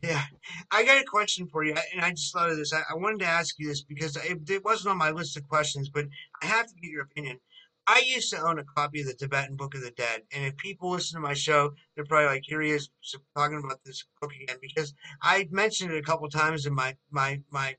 Yeah, 0.03 0.23
I 0.71 0.85
got 0.85 1.01
a 1.01 1.05
question 1.05 1.49
for 1.49 1.65
you, 1.65 1.75
and 1.93 2.05
I 2.05 2.11
just 2.11 2.33
thought 2.33 2.51
of 2.51 2.57
this. 2.57 2.73
I, 2.73 2.83
I 2.91 2.95
wanted 2.95 3.21
to 3.21 3.27
ask 3.27 3.55
you 3.59 3.69
this 3.69 3.83
because 3.83 4.17
it, 4.17 4.49
it 4.49 4.65
wasn't 4.65 4.93
on 4.93 4.99
my 4.99 5.11
list 5.11 5.37
of 5.37 5.49
questions, 5.49 5.89
but 5.89 6.07
I 6.43 6.47
have 6.47 6.67
to 6.67 6.75
get 6.75 6.91
your 6.91 7.03
opinion. 7.03 7.41
I 7.87 8.03
used 8.05 8.31
to 8.31 8.41
own 8.41 8.59
a 8.59 8.65
copy 8.65 9.01
of 9.01 9.07
the 9.07 9.15
Tibetan 9.15 9.57
Book 9.57 9.75
of 9.75 9.81
the 9.83 9.91
Dead, 9.93 10.23
and 10.33 10.45
if 10.45 10.57
people 10.59 10.91
listen 10.91 11.21
to 11.21 11.27
my 11.27 11.35
show, 11.35 11.73
they're 11.95 12.05
probably 12.05 12.27
like, 12.27 12.43
"Here 12.45 12.61
he 12.61 12.71
is 12.71 12.91
talking 13.37 13.59
about 13.65 13.81
this 13.85 14.05
book 14.21 14.33
again," 14.35 14.59
because 14.61 14.93
I 15.23 15.49
mentioned 15.51 15.93
it 15.93 15.99
a 15.99 16.03
couple 16.03 16.29
times 16.29 16.67
in 16.67 16.75
my 16.75 16.97
my 17.11 17.41
my 17.51 17.77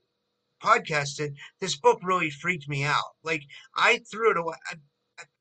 podcast. 0.62 1.16
That 1.16 1.32
this 1.60 1.76
book 1.76 2.00
really 2.02 2.30
freaked 2.30 2.68
me 2.68 2.84
out. 2.84 3.14
Like 3.24 3.42
I 3.76 4.00
threw 4.10 4.30
it 4.32 4.36
away. 4.38 4.56
I, 4.70 4.76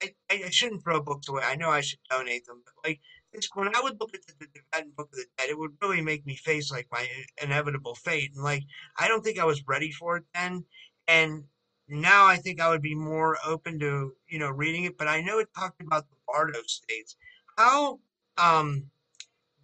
I 0.04 0.44
I 0.46 0.50
shouldn't 0.50 0.84
throw 0.84 1.02
books 1.02 1.28
away. 1.28 1.44
I 1.44 1.56
know 1.56 1.70
I 1.70 1.82
should 1.82 2.00
donate 2.10 2.46
them, 2.46 2.62
but 2.66 2.74
like 2.88 3.00
it's 3.34 3.50
when 3.56 3.76
I 3.76 3.82
would 3.82 4.00
look 4.00 4.14
at 4.14 4.22
the, 4.26 4.34
Tibetan 4.46 4.92
Book 4.96 5.10
of 5.12 5.18
the 5.18 5.26
Dead, 5.38 5.50
it 5.50 5.58
would 5.58 5.78
really 5.82 6.02
make 6.02 6.26
me 6.26 6.36
face 6.36 6.72
like 6.72 6.88
my 6.92 7.08
inevitable 7.42 7.96
fate. 7.96 8.32
And 8.36 8.44
like, 8.44 8.64
I 8.98 9.08
don't 9.08 9.24
think 9.24 9.40
I 9.40 9.46
was 9.46 9.68
ready 9.68 9.92
for 9.92 10.18
it 10.18 10.24
then. 10.34 10.64
And 11.08 11.44
now 11.88 12.26
I 12.26 12.38
think 12.38 12.60
I 12.60 12.70
would 12.70 12.82
be 12.82 12.96
more 12.96 13.38
open 13.46 13.80
to, 13.80 14.14
you 14.28 14.40
know, 14.40 14.50
reading 14.50 14.86
it. 14.86 14.98
But 14.98 15.08
I 15.08 15.22
know 15.22 15.40
it 15.40 15.50
talked 15.58 15.82
about 15.82 16.10
the 16.10 16.16
Bardo 16.28 16.62
states. 16.68 17.16
How 17.58 18.00
um 18.38 18.90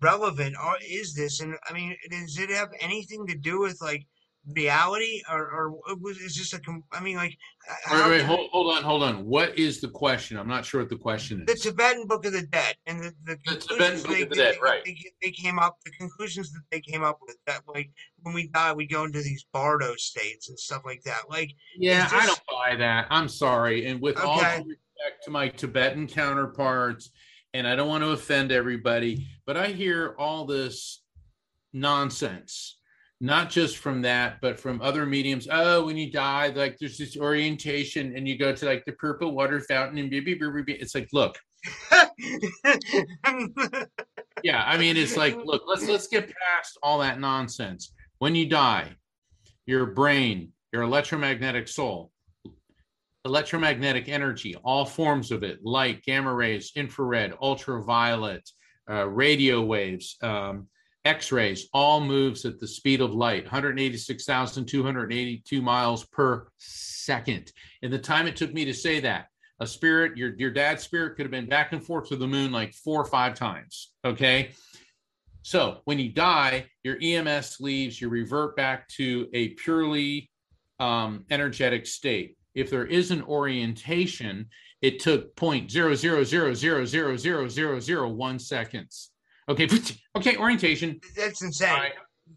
relevant 0.01 0.55
are, 0.59 0.77
is 0.85 1.13
this? 1.15 1.39
And 1.39 1.55
I 1.69 1.73
mean, 1.73 1.95
does 2.09 2.37
it 2.37 2.49
have 2.49 2.69
anything 2.79 3.25
to 3.27 3.35
do 3.35 3.59
with 3.59 3.81
like 3.81 4.05
reality 4.55 5.21
or, 5.31 5.47
or 5.49 5.71
was 6.01 6.17
is 6.17 6.35
this 6.35 6.53
a, 6.53 6.59
I 6.91 6.99
mean, 7.01 7.15
like, 7.15 7.37
wait, 7.89 8.01
how- 8.01 8.09
wait, 8.09 8.21
hold, 8.23 8.49
hold 8.51 8.75
on 8.75 8.83
hold 8.83 9.01
on 9.03 9.25
what 9.25 9.57
is 9.57 9.79
the 9.79 9.87
question 9.87 10.37
i'm 10.37 10.49
not 10.49 10.65
sure 10.65 10.81
what 10.81 10.89
the 10.89 10.97
question 10.97 11.45
is 11.47 11.63
the 11.63 11.69
Tibetan 11.69 12.07
Book 12.07 12.25
of 12.25 12.33
the 12.33 12.41
Dead 12.47 12.75
and 12.85 12.99
the, 13.01 13.13
the 13.23 13.37
The 13.45 13.55
Tibetan 13.55 13.59
conclusions 13.69 14.03
Book 14.03 14.11
they, 14.17 14.21
of 14.23 14.29
the 14.29 14.35
Dead, 14.35 14.55
they- 14.55 14.59
right. 14.61 14.83
They, 14.83 14.97
they 15.21 15.31
came 15.31 15.59
up 15.59 15.77
the 15.85 15.91
conclusions 15.91 16.51
that 16.51 16.61
they 16.71 16.81
came 16.81 17.03
up 17.03 17.19
with 17.25 17.37
that 17.47 17.61
like 17.67 17.89
when 18.23 18.35
we 18.35 18.47
die 18.49 18.73
we 18.73 18.85
go 18.85 19.05
into 19.05 19.21
these 19.21 19.45
bardo 19.53 19.95
states 19.95 20.49
and 20.49 20.59
stuff 20.59 20.81
like 20.85 21.01
that. 21.03 21.29
Like 21.29 21.53
yeah 21.77 22.05
is 22.07 22.13
i 22.13 22.25
don't 22.25 22.41
buy 22.51 22.75
that 22.75 23.07
i'm 23.09 23.29
sorry 23.29 23.85
and 23.87 24.01
with 24.01 24.17
all 24.17 24.39
Okay. 24.41 24.57
due 24.61 24.69
respect 24.69 25.23
to 25.23 25.31
my 25.31 25.47
tibetan 25.47 26.05
counterparts 26.07 27.11
and 27.53 27.65
i 27.67 27.75
don't 27.77 27.87
want 27.87 28.03
to 28.03 28.09
offend 28.11 28.51
everybody 28.51 29.25
but 29.45 29.55
i 29.57 29.67
hear 29.67 30.15
all 30.19 30.45
this 30.45 31.01
nonsense 31.71 32.77
not 33.23 33.49
just 33.49 33.77
from 33.77 34.01
that 34.01 34.41
but 34.41 34.59
from 34.59 34.81
other 34.81 35.05
mediums. 35.05 35.47
Oh 35.49 35.85
when 35.85 35.95
you 35.95 36.11
die 36.11 36.47
like 36.49 36.77
there's 36.77 36.97
this 36.97 37.15
orientation 37.15 38.17
and 38.17 38.27
you 38.27 38.37
go 38.37 38.53
to 38.53 38.65
like 38.65 38.83
the 38.83 38.91
purple 38.91 39.31
water 39.31 39.61
fountain 39.61 39.97
and 39.97 40.11
blah, 40.11 40.19
blah, 40.19 40.49
blah, 40.51 40.61
blah. 40.63 40.75
it's 40.77 40.93
like 40.93 41.07
look. 41.13 41.39
Yeah 44.43 44.61
i 44.67 44.77
mean 44.77 44.97
it's 44.97 45.15
like 45.15 45.37
look 45.45 45.63
let's 45.65 45.87
let's 45.87 46.07
get 46.07 46.25
past 46.25 46.77
all 46.83 46.99
that 46.99 47.17
nonsense. 47.17 47.93
When 48.19 48.35
you 48.35 48.45
die 48.45 48.89
your 49.65 49.85
brain 49.85 50.51
your 50.73 50.81
electromagnetic 50.81 51.69
soul 51.69 52.11
electromagnetic 53.23 54.09
energy 54.09 54.57
all 54.65 54.83
forms 54.83 55.31
of 55.31 55.43
it 55.43 55.59
light 55.63 56.03
gamma 56.03 56.33
rays 56.33 56.73
infrared 56.75 57.33
ultraviolet 57.41 58.49
uh, 58.89 59.07
radio 59.07 59.61
waves 59.61 60.17
um, 60.21 60.67
x-rays 61.05 61.67
all 61.73 61.99
moves 61.99 62.45
at 62.45 62.59
the 62.59 62.67
speed 62.67 63.01
of 63.01 63.13
light 63.13 63.43
186282 63.43 65.61
miles 65.61 66.05
per 66.05 66.47
second. 66.57 67.51
In 67.81 67.91
the 67.91 67.99
time 67.99 68.27
it 68.27 68.35
took 68.35 68.53
me 68.53 68.65
to 68.65 68.73
say 68.73 68.99
that 69.01 69.27
a 69.59 69.67
spirit 69.67 70.17
your 70.17 70.35
your 70.37 70.51
dad's 70.51 70.83
spirit 70.83 71.15
could 71.15 71.25
have 71.25 71.31
been 71.31 71.47
back 71.47 71.73
and 71.73 71.83
forth 71.83 72.09
to 72.09 72.15
the 72.15 72.27
moon 72.27 72.51
like 72.51 72.73
four 72.73 73.01
or 73.01 73.05
five 73.05 73.35
times 73.35 73.91
okay? 74.05 74.51
So 75.41 75.79
when 75.85 75.99
you 75.99 76.09
die 76.09 76.67
your 76.83 76.97
ems 77.01 77.57
leaves 77.59 77.99
you 77.99 78.09
revert 78.09 78.55
back 78.55 78.87
to 78.89 79.27
a 79.33 79.49
purely 79.49 80.29
um, 80.79 81.25
energetic 81.29 81.85
state. 81.85 82.37
If 82.55 82.69
there 82.69 82.85
is 82.85 83.11
an 83.11 83.23
orientation 83.23 84.47
it 84.81 84.99
took 84.99 85.35
point 85.35 85.69
zero 85.69 85.95
zero 85.95 86.23
zero 86.23 86.53
zero 86.53 86.85
zero 86.85 87.17
zero 87.17 87.49
zero 87.49 87.79
zero 87.79 88.09
one 88.09 88.39
seconds. 88.39 89.11
Okay 89.49 89.67
okay 90.15 90.37
orientation 90.37 90.99
That's 91.15 91.41
insane. 91.41 91.69
right. 91.73 91.93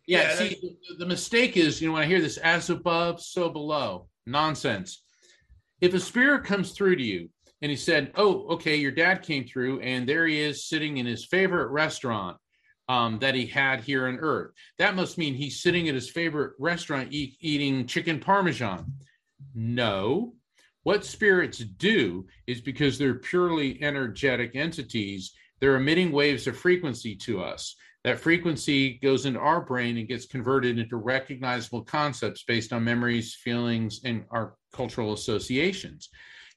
Yeah, 0.06 0.22
Yeah, 0.22 0.34
see, 0.34 0.76
the, 0.88 0.96
the 0.98 1.06
mistake 1.06 1.56
is, 1.56 1.80
you 1.80 1.88
know, 1.88 1.94
when 1.94 2.02
I 2.02 2.06
hear 2.06 2.20
this 2.20 2.38
as 2.38 2.70
above, 2.70 3.22
so 3.22 3.48
below, 3.48 4.08
nonsense. 4.26 5.02
If 5.80 5.94
a 5.94 6.00
spirit 6.00 6.44
comes 6.44 6.72
through 6.72 6.96
to 6.96 7.02
you 7.02 7.28
and 7.62 7.70
he 7.70 7.76
said, 7.76 8.12
Oh, 8.16 8.46
okay, 8.54 8.76
your 8.76 8.90
dad 8.92 9.22
came 9.22 9.44
through 9.46 9.80
and 9.80 10.08
there 10.08 10.26
he 10.26 10.40
is 10.40 10.68
sitting 10.68 10.96
in 10.98 11.06
his 11.06 11.24
favorite 11.26 11.68
restaurant 11.68 12.36
um, 12.88 13.18
that 13.20 13.34
he 13.34 13.46
had 13.46 13.80
here 13.80 14.06
on 14.08 14.16
earth, 14.18 14.52
that 14.78 14.96
must 14.96 15.18
mean 15.18 15.34
he's 15.34 15.60
sitting 15.62 15.88
at 15.88 15.94
his 15.94 16.10
favorite 16.10 16.54
restaurant 16.58 17.08
eat, 17.12 17.36
eating 17.40 17.86
chicken 17.86 18.18
parmesan. 18.20 18.92
No. 19.54 20.34
What 20.82 21.04
spirits 21.04 21.58
do 21.58 22.26
is 22.46 22.60
because 22.60 22.96
they're 22.96 23.18
purely 23.18 23.82
energetic 23.82 24.54
entities, 24.54 25.32
they're 25.60 25.76
emitting 25.76 26.12
waves 26.12 26.46
of 26.46 26.56
frequency 26.56 27.16
to 27.16 27.42
us 27.42 27.76
that 28.06 28.20
frequency 28.20 29.00
goes 29.02 29.26
into 29.26 29.40
our 29.40 29.60
brain 29.60 29.96
and 29.96 30.06
gets 30.06 30.26
converted 30.26 30.78
into 30.78 30.96
recognizable 30.96 31.82
concepts 31.82 32.44
based 32.44 32.72
on 32.72 32.84
memories, 32.84 33.34
feelings, 33.34 34.00
and 34.04 34.24
our 34.30 34.54
cultural 34.72 35.12
associations. 35.12 36.08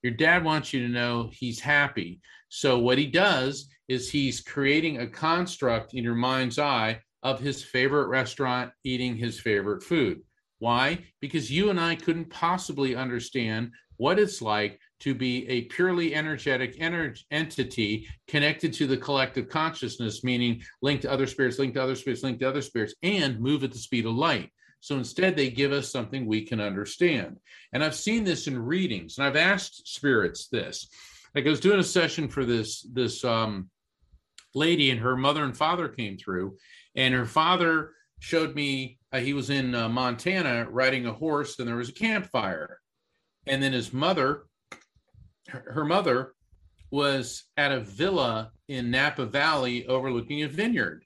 Your 0.04 0.14
dad 0.14 0.44
wants 0.44 0.74
you 0.74 0.82
to 0.86 0.94
know 0.94 1.32
he's 1.34 1.60
happy. 1.60 2.22
So, 2.50 2.78
what 2.78 3.00
he 3.00 3.08
does 3.08 3.68
is 3.88 4.12
he's 4.12 4.42
creating 4.42 5.00
a 5.00 5.08
construct 5.08 5.96
in 5.96 6.04
your 6.04 6.14
mind's 6.14 6.60
eye 6.60 7.02
of 7.24 7.40
his 7.40 7.64
favorite 7.64 8.10
restaurant 8.10 8.72
eating 8.84 9.16
his 9.16 9.40
favorite 9.40 9.82
food. 9.82 10.20
Why? 10.60 11.04
Because 11.20 11.50
you 11.50 11.72
and 11.72 11.80
I 11.80 11.96
couldn't 11.96 12.30
possibly 12.30 12.96
understand 12.96 13.72
what 13.98 14.20
it's 14.20 14.40
like 14.40 14.80
to 15.00 15.16
be 15.16 15.48
a 15.48 15.62
purely 15.64 16.14
energetic 16.14 16.78
ener- 16.80 17.18
entity 17.32 18.08
connected 18.28 18.74
to 18.74 18.88
the 18.88 18.98
collective 18.98 19.50
consciousness, 19.50 20.24
meaning 20.24 20.62
linked 20.82 21.04
to 21.04 21.12
other 21.12 21.28
spirits, 21.28 21.60
linked 21.60 21.76
to 21.76 21.84
other 21.84 21.96
spirits, 21.96 22.24
linked 22.24 22.42
to 22.42 22.50
other 22.50 22.62
spirits, 22.62 22.96
and 23.02 23.40
move 23.40 23.64
at 23.64 23.72
the 23.72 23.78
speed 23.78 24.06
of 24.06 24.14
light. 24.14 24.52
So 24.82 24.96
instead, 24.96 25.36
they 25.36 25.50
give 25.50 25.72
us 25.72 25.92
something 25.92 26.26
we 26.26 26.44
can 26.44 26.62
understand. 26.62 27.38
And 27.74 27.84
I've 27.84 27.96
seen 27.96 28.24
this 28.24 28.48
in 28.48 28.58
readings, 28.58 29.18
and 29.18 29.28
I've 29.28 29.36
asked 29.36 29.88
spirits 29.88 30.48
this. 30.48 30.88
Like 31.36 31.46
I 31.46 31.50
was 31.50 31.60
doing 31.60 31.80
a 31.80 31.84
session 31.84 32.28
for 32.28 32.46
this 32.46 32.82
this 32.94 33.24
um, 33.24 33.70
lady, 34.56 34.90
and 34.90 35.00
her 35.00 35.16
mother 35.16 35.44
and 35.44 35.56
father 35.56 35.88
came 35.90 36.18
through, 36.18 36.58
and 36.96 37.14
her 37.14 37.26
father 37.26 37.92
showed 38.20 38.56
me 38.56 39.00
uh, 39.12 39.20
he 39.20 39.34
was 39.34 39.50
in 39.50 39.76
uh, 39.76 39.90
Montana 39.90 40.68
riding 40.70 41.06
a 41.06 41.14
horse, 41.14 41.60
and 41.60 41.68
there 41.68 41.76
was 41.76 41.90
a 41.90 41.94
campfire, 41.94 42.80
and 43.46 43.62
then 43.62 43.74
his 43.74 43.94
mother 43.94 44.46
her 45.50 45.72
her 45.74 45.86
mother 45.86 46.34
was 46.92 47.46
at 47.58 47.72
a 47.72 47.80
villa 47.80 48.52
in 48.68 48.92
Napa 48.92 49.26
Valley 49.26 49.86
overlooking 49.88 50.44
a 50.44 50.48
vineyard. 50.48 51.04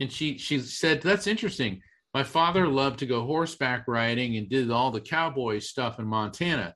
And 0.00 0.10
she 0.10 0.38
she 0.38 0.58
said, 0.60 1.02
That's 1.02 1.26
interesting. 1.26 1.80
My 2.14 2.22
father 2.22 2.68
loved 2.68 2.98
to 2.98 3.06
go 3.06 3.24
horseback 3.24 3.84
riding 3.88 4.36
and 4.36 4.48
did 4.48 4.70
all 4.70 4.90
the 4.90 5.00
cowboy 5.00 5.60
stuff 5.60 5.98
in 5.98 6.06
Montana. 6.06 6.74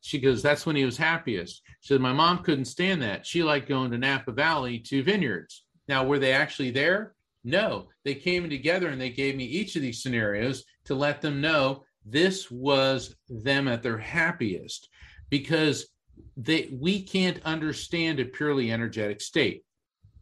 She 0.00 0.18
goes, 0.18 0.42
That's 0.42 0.66
when 0.66 0.76
he 0.76 0.84
was 0.84 0.96
happiest. 0.96 1.62
She 1.80 1.94
said, 1.94 2.00
My 2.00 2.12
mom 2.12 2.38
couldn't 2.38 2.66
stand 2.66 3.02
that. 3.02 3.26
She 3.26 3.42
liked 3.42 3.68
going 3.68 3.90
to 3.90 3.98
Napa 3.98 4.32
Valley 4.32 4.78
to 4.80 5.02
vineyards. 5.02 5.64
Now, 5.88 6.04
were 6.04 6.18
they 6.18 6.32
actually 6.32 6.70
there? 6.70 7.14
No, 7.44 7.88
they 8.04 8.14
came 8.14 8.48
together 8.48 8.88
and 8.88 9.00
they 9.00 9.10
gave 9.10 9.36
me 9.36 9.44
each 9.44 9.76
of 9.76 9.82
these 9.82 10.02
scenarios 10.02 10.64
to 10.86 10.94
let 10.94 11.20
them 11.20 11.42
know 11.42 11.84
this 12.06 12.50
was 12.50 13.14
them 13.28 13.68
at 13.68 13.82
their 13.82 13.98
happiest 13.98 14.88
because 15.30 15.86
they 16.36 16.68
we 16.72 17.02
can't 17.02 17.40
understand 17.44 18.20
a 18.20 18.24
purely 18.24 18.70
energetic 18.70 19.20
state. 19.20 19.64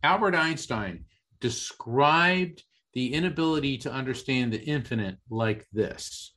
Albert 0.03 0.35
Einstein 0.35 1.05
described 1.41 2.65
the 2.95 3.15
inability 3.15 3.79
to 3.79 3.93
understand 3.93 4.53
the 4.53 4.63
infinite 4.63 5.17
like 5.31 5.67
this. 5.73 6.35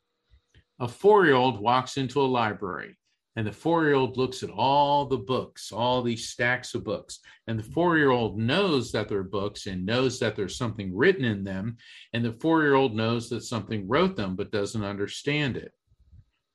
A 0.80 0.88
four 0.88 1.26
year 1.26 1.36
old 1.36 1.60
walks 1.60 1.98
into 1.98 2.22
a 2.22 2.24
library 2.24 2.98
and 3.36 3.46
the 3.46 3.52
four 3.52 3.84
year 3.84 3.96
old 3.96 4.18
looks 4.18 4.44
at 4.44 4.50
all 4.50 5.06
the 5.06 5.18
books, 5.18 5.72
all 5.72 6.02
these 6.02 6.30
stacks 6.30 6.74
of 6.74 6.86
books. 6.86 7.20
And 7.48 7.60
the 7.60 7.64
four 7.64 7.98
year 7.98 8.12
old 8.12 8.40
knows 8.40 8.92
that 8.94 9.10
they're 9.10 9.24
books 9.24 9.68
and 9.68 9.86
knows 9.86 10.20
that 10.20 10.36
there's 10.36 10.58
something 10.58 10.96
written 10.96 11.26
in 11.26 11.44
them. 11.44 11.78
And 12.14 12.24
the 12.24 12.38
four 12.40 12.62
year 12.62 12.76
old 12.76 12.96
knows 12.96 13.30
that 13.30 13.44
something 13.44 13.88
wrote 13.88 14.16
them 14.16 14.36
but 14.36 14.52
doesn't 14.52 14.84
understand 14.84 15.58
it. 15.58 15.74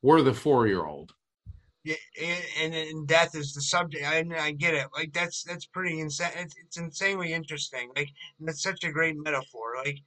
We're 0.03 0.23
the 0.23 0.33
four 0.33 0.67
year 0.67 0.87
old. 0.87 1.13
Yeah, 1.83 1.95
and, 2.61 2.75
and 2.75 3.09
death 3.09 3.35
is 3.35 3.55
the 3.55 3.63
subject. 3.63 4.05
I 4.05 4.25
I 4.39 4.53
get 4.53 4.75
it. 4.75 4.87
Like 4.95 5.13
that's 5.13 5.43
that's 5.45 5.65
pretty 5.65 6.01
insane. 6.01 6.29
It's, 6.37 6.55
it's 6.63 6.77
insanely 6.77 7.33
interesting. 7.33 7.91
Like 7.97 8.11
that's 8.39 8.63
such 8.63 8.85
a 8.85 8.93
great 8.93 9.17
metaphor. 9.17 9.77
Like, 9.83 9.99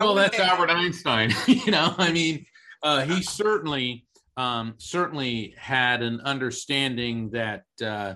well, 0.00 0.14
that's 0.14 0.38
Albert 0.40 0.70
Einstein. 0.70 1.32
you 1.46 1.70
know, 1.70 1.94
I 1.98 2.10
mean, 2.10 2.44
uh, 2.82 3.02
he 3.02 3.22
certainly 3.22 4.06
um, 4.36 4.74
certainly 4.78 5.54
had 5.56 6.02
an 6.02 6.20
understanding 6.22 7.30
that 7.30 7.64
uh, 7.80 8.14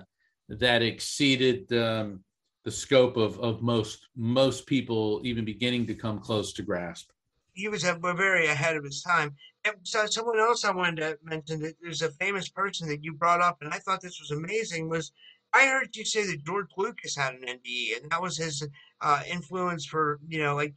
that 0.49 0.81
exceeded 0.81 1.71
um, 1.71 2.23
the 2.65 2.71
scope 2.71 3.15
of 3.15 3.39
of 3.39 3.61
most 3.61 4.07
most 4.17 4.67
people 4.67 5.21
even 5.23 5.45
beginning 5.45 5.87
to 5.87 5.95
come 5.95 6.19
close 6.19 6.51
to 6.53 6.63
grasp. 6.63 7.09
He 7.59 7.67
was 7.67 7.83
a, 7.83 7.95
very 7.95 8.47
ahead 8.47 8.75
of 8.75 8.83
his 8.83 9.01
time. 9.01 9.35
And 9.65 9.75
so 9.83 10.05
someone 10.05 10.39
else 10.39 10.63
I 10.63 10.71
wanted 10.71 10.97
to 10.97 11.17
mention 11.23 11.61
that 11.61 11.75
there's 11.81 12.01
a 12.01 12.11
famous 12.11 12.49
person 12.49 12.87
that 12.89 13.03
you 13.03 13.13
brought 13.13 13.41
up, 13.41 13.57
and 13.61 13.73
I 13.73 13.79
thought 13.79 14.01
this 14.01 14.19
was 14.19 14.31
amazing. 14.31 14.89
Was 14.89 15.11
I 15.53 15.65
heard 15.67 15.95
you 15.95 16.05
say 16.05 16.25
that 16.27 16.45
George 16.45 16.69
Lucas 16.77 17.15
had 17.15 17.33
an 17.33 17.41
NDE, 17.41 18.01
and 18.01 18.11
that 18.11 18.21
was 18.21 18.37
his 18.37 18.65
uh, 19.01 19.21
influence 19.29 19.85
for 19.85 20.19
you 20.27 20.39
know 20.39 20.55
like 20.55 20.73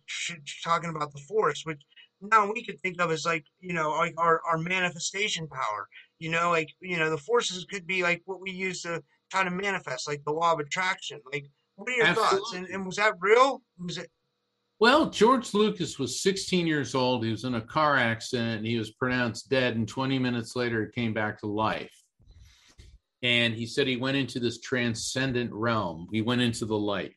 talking 0.64 0.90
about 0.90 1.12
the 1.12 1.20
Force, 1.20 1.62
which 1.64 1.82
now 2.22 2.50
we 2.50 2.64
could 2.64 2.80
think 2.80 3.00
of 3.00 3.10
as 3.10 3.24
like 3.24 3.44
you 3.60 3.72
know 3.72 3.90
like 3.90 4.14
our, 4.18 4.40
our 4.48 4.58
manifestation 4.58 5.48
power 5.48 5.88
you 6.18 6.30
know 6.30 6.50
like 6.50 6.70
you 6.80 6.96
know 6.96 7.10
the 7.10 7.18
forces 7.18 7.64
could 7.64 7.86
be 7.86 8.02
like 8.02 8.22
what 8.26 8.40
we 8.40 8.50
use 8.50 8.82
to 8.82 9.02
try 9.30 9.42
to 9.42 9.50
manifest 9.50 10.08
like 10.08 10.22
the 10.24 10.32
law 10.32 10.52
of 10.52 10.60
attraction 10.60 11.20
like 11.32 11.46
what 11.76 11.88
are 11.88 11.92
your 11.92 12.06
Absolutely. 12.06 12.38
thoughts 12.38 12.54
and, 12.54 12.66
and 12.68 12.86
was 12.86 12.96
that 12.96 13.14
real 13.18 13.62
was 13.78 13.98
it 13.98 14.10
well 14.82 15.08
george 15.08 15.54
lucas 15.54 15.96
was 15.96 16.20
16 16.22 16.66
years 16.66 16.96
old. 16.96 17.24
He 17.24 17.30
was 17.30 17.44
in 17.44 17.54
a 17.54 17.60
car 17.60 17.96
accident 17.96 18.58
and 18.58 18.66
he 18.66 18.78
was 18.78 18.90
pronounced 18.90 19.48
dead 19.48 19.76
and 19.76 19.86
20 19.86 20.18
minutes 20.18 20.56
later 20.56 20.84
he 20.84 21.00
came 21.00 21.14
back 21.14 21.38
to 21.38 21.46
life. 21.46 21.94
And 23.22 23.54
he 23.54 23.64
said 23.64 23.86
he 23.86 23.96
went 23.96 24.16
into 24.16 24.40
this 24.40 24.58
transcendent 24.58 25.52
realm. 25.52 26.08
He 26.10 26.20
went 26.20 26.40
into 26.40 26.64
the 26.64 26.76
light. 26.76 27.12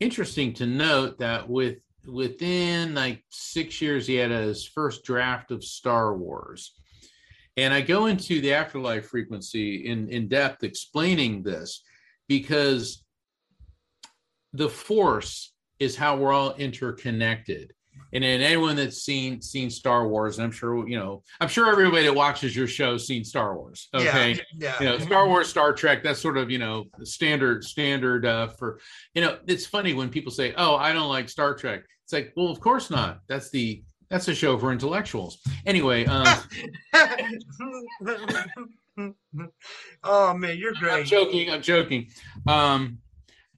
Interesting 0.00 0.52
to 0.54 0.66
note 0.66 1.20
that 1.20 1.48
with 1.48 1.76
within 2.08 2.96
like 2.96 3.22
six 3.30 3.80
years, 3.80 4.08
he 4.08 4.16
had 4.16 4.32
his 4.32 4.66
first 4.66 5.04
draft 5.04 5.52
of 5.52 5.62
Star 5.62 6.16
Wars. 6.16 6.74
And 7.56 7.72
I 7.72 7.82
go 7.82 8.06
into 8.06 8.40
the 8.40 8.54
afterlife 8.54 9.06
frequency 9.06 9.86
in, 9.86 10.08
in 10.08 10.26
depth 10.26 10.64
explaining 10.64 11.44
this 11.44 11.84
because 12.26 13.04
the 14.52 14.68
force 14.68 15.52
is 15.78 15.96
how 15.96 16.16
we're 16.16 16.32
all 16.32 16.54
interconnected. 16.54 17.72
And 18.12 18.22
then 18.22 18.40
anyone 18.40 18.76
that's 18.76 19.02
seen 19.02 19.42
seen 19.42 19.68
Star 19.68 20.06
Wars, 20.06 20.38
and 20.38 20.44
I'm 20.44 20.52
sure 20.52 20.88
you 20.88 20.98
know, 20.98 21.22
I'm 21.40 21.48
sure 21.48 21.70
everybody 21.70 22.04
that 22.04 22.14
watches 22.14 22.54
your 22.54 22.68
show 22.68 22.96
seen 22.96 23.24
Star 23.24 23.56
Wars. 23.56 23.88
Okay, 23.92 24.40
yeah, 24.56 24.74
yeah. 24.80 24.80
you 24.80 24.86
know, 24.86 24.98
Star 24.98 25.26
Wars, 25.26 25.48
Star 25.48 25.72
Trek. 25.72 26.02
That's 26.04 26.20
sort 26.20 26.36
of 26.36 26.50
you 26.50 26.58
know 26.58 26.84
standard 27.02 27.64
standard 27.64 28.24
uh, 28.24 28.48
for 28.48 28.80
you 29.14 29.22
know. 29.22 29.38
It's 29.46 29.66
funny 29.66 29.92
when 29.92 30.08
people 30.08 30.30
say, 30.30 30.54
"Oh, 30.56 30.76
I 30.76 30.92
don't 30.92 31.08
like 31.08 31.28
Star 31.28 31.54
Trek." 31.54 31.84
It's 32.04 32.12
like, 32.12 32.32
well, 32.36 32.48
of 32.48 32.60
course 32.60 32.90
not. 32.90 33.18
That's 33.28 33.50
the 33.50 33.82
that's 34.08 34.28
a 34.28 34.34
show 34.34 34.56
for 34.56 34.72
intellectuals. 34.72 35.38
Anyway. 35.66 36.06
Um, 36.06 36.26
oh 40.04 40.34
man, 40.34 40.56
you're 40.56 40.72
great. 40.74 40.92
I'm 40.92 41.04
joking. 41.04 41.50
I'm 41.50 41.62
joking. 41.62 42.08
Um, 42.46 42.98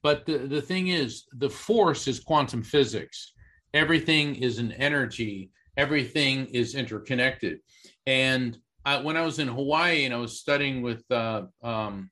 but 0.01 0.25
the 0.25 0.37
the 0.39 0.61
thing 0.61 0.87
is, 0.87 1.25
the 1.33 1.49
force 1.49 2.07
is 2.07 2.19
quantum 2.19 2.63
physics. 2.63 3.33
Everything 3.73 4.35
is 4.35 4.59
an 4.59 4.71
energy. 4.73 5.51
Everything 5.77 6.45
is 6.47 6.75
interconnected. 6.75 7.59
And 8.05 8.57
I, 8.85 8.97
when 9.01 9.17
I 9.17 9.21
was 9.21 9.39
in 9.39 9.47
Hawaii 9.47 10.05
and 10.05 10.13
I 10.13 10.17
was 10.17 10.39
studying 10.39 10.81
with 10.81 11.03
uh, 11.11 11.43
um, 11.61 12.09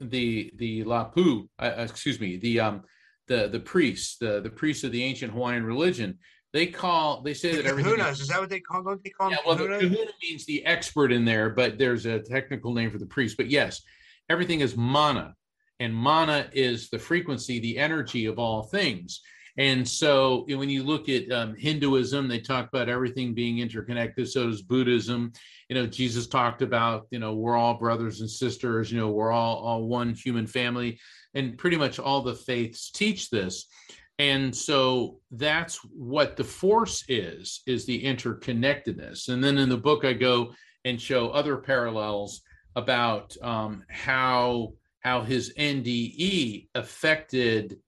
the 0.00 0.52
the 0.56 0.84
Lapu, 0.84 1.48
uh, 1.58 1.72
excuse 1.78 2.20
me, 2.20 2.36
the 2.36 2.60
um, 2.60 2.82
the 3.26 3.48
the 3.48 3.60
priests, 3.60 4.16
the 4.18 4.40
the 4.40 4.50
priests 4.50 4.84
of 4.84 4.92
the 4.92 5.02
ancient 5.02 5.32
Hawaiian 5.32 5.64
religion. 5.64 6.18
They 6.52 6.66
call 6.66 7.22
they 7.22 7.34
say 7.34 7.56
that 7.56 7.66
everything 7.66 7.94
kahunas. 7.94 8.12
Is, 8.12 8.20
is 8.20 8.28
that 8.28 8.40
what 8.40 8.48
they 8.48 8.60
call? 8.60 8.82
Don't 8.84 9.02
they 9.02 9.10
call? 9.10 9.30
Yeah, 9.30 9.38
well, 9.44 9.56
the 9.56 9.66
kahuna 9.66 10.12
means 10.22 10.46
the 10.46 10.64
expert 10.64 11.10
in 11.10 11.24
there, 11.24 11.50
but 11.50 11.78
there's 11.78 12.06
a 12.06 12.20
technical 12.20 12.72
name 12.72 12.90
for 12.90 12.98
the 12.98 13.06
priest. 13.06 13.36
But 13.36 13.48
yes, 13.50 13.82
everything 14.28 14.60
is 14.60 14.76
mana, 14.76 15.34
and 15.80 15.94
mana 15.94 16.48
is 16.52 16.88
the 16.88 16.98
frequency, 16.98 17.58
the 17.60 17.78
energy 17.78 18.26
of 18.26 18.38
all 18.38 18.62
things. 18.62 19.20
And 19.56 19.86
so 19.86 20.44
when 20.48 20.68
you 20.68 20.82
look 20.82 21.08
at 21.08 21.30
um, 21.30 21.54
Hinduism, 21.54 22.26
they 22.26 22.40
talk 22.40 22.68
about 22.68 22.88
everything 22.88 23.34
being 23.34 23.58
interconnected. 23.58 24.28
So 24.28 24.46
does 24.46 24.62
Buddhism. 24.62 25.32
You 25.68 25.76
know, 25.76 25.86
Jesus 25.86 26.26
talked 26.26 26.60
about, 26.60 27.06
you 27.10 27.20
know, 27.20 27.34
we're 27.34 27.56
all 27.56 27.74
brothers 27.74 28.20
and 28.20 28.28
sisters, 28.28 28.90
you 28.90 28.98
know, 28.98 29.10
we're 29.10 29.30
all, 29.30 29.58
all 29.58 29.86
one 29.86 30.12
human 30.12 30.46
family 30.46 30.98
and 31.34 31.56
pretty 31.56 31.76
much 31.76 31.98
all 31.98 32.22
the 32.22 32.34
faiths 32.34 32.90
teach 32.90 33.30
this 33.30 33.66
and 34.18 34.54
so 34.54 35.18
that's 35.32 35.76
what 35.92 36.36
the 36.36 36.44
force 36.44 37.04
is 37.08 37.62
is 37.66 37.84
the 37.84 38.02
interconnectedness 38.02 39.28
and 39.28 39.42
then 39.42 39.58
in 39.58 39.68
the 39.68 39.76
book 39.76 40.04
i 40.04 40.12
go 40.12 40.52
and 40.84 41.00
show 41.00 41.30
other 41.30 41.56
parallels 41.56 42.42
about 42.76 43.36
um, 43.42 43.82
how 43.88 44.72
how 45.04 45.22
his 45.22 45.52
nde 45.58 46.68
affected 46.74 47.78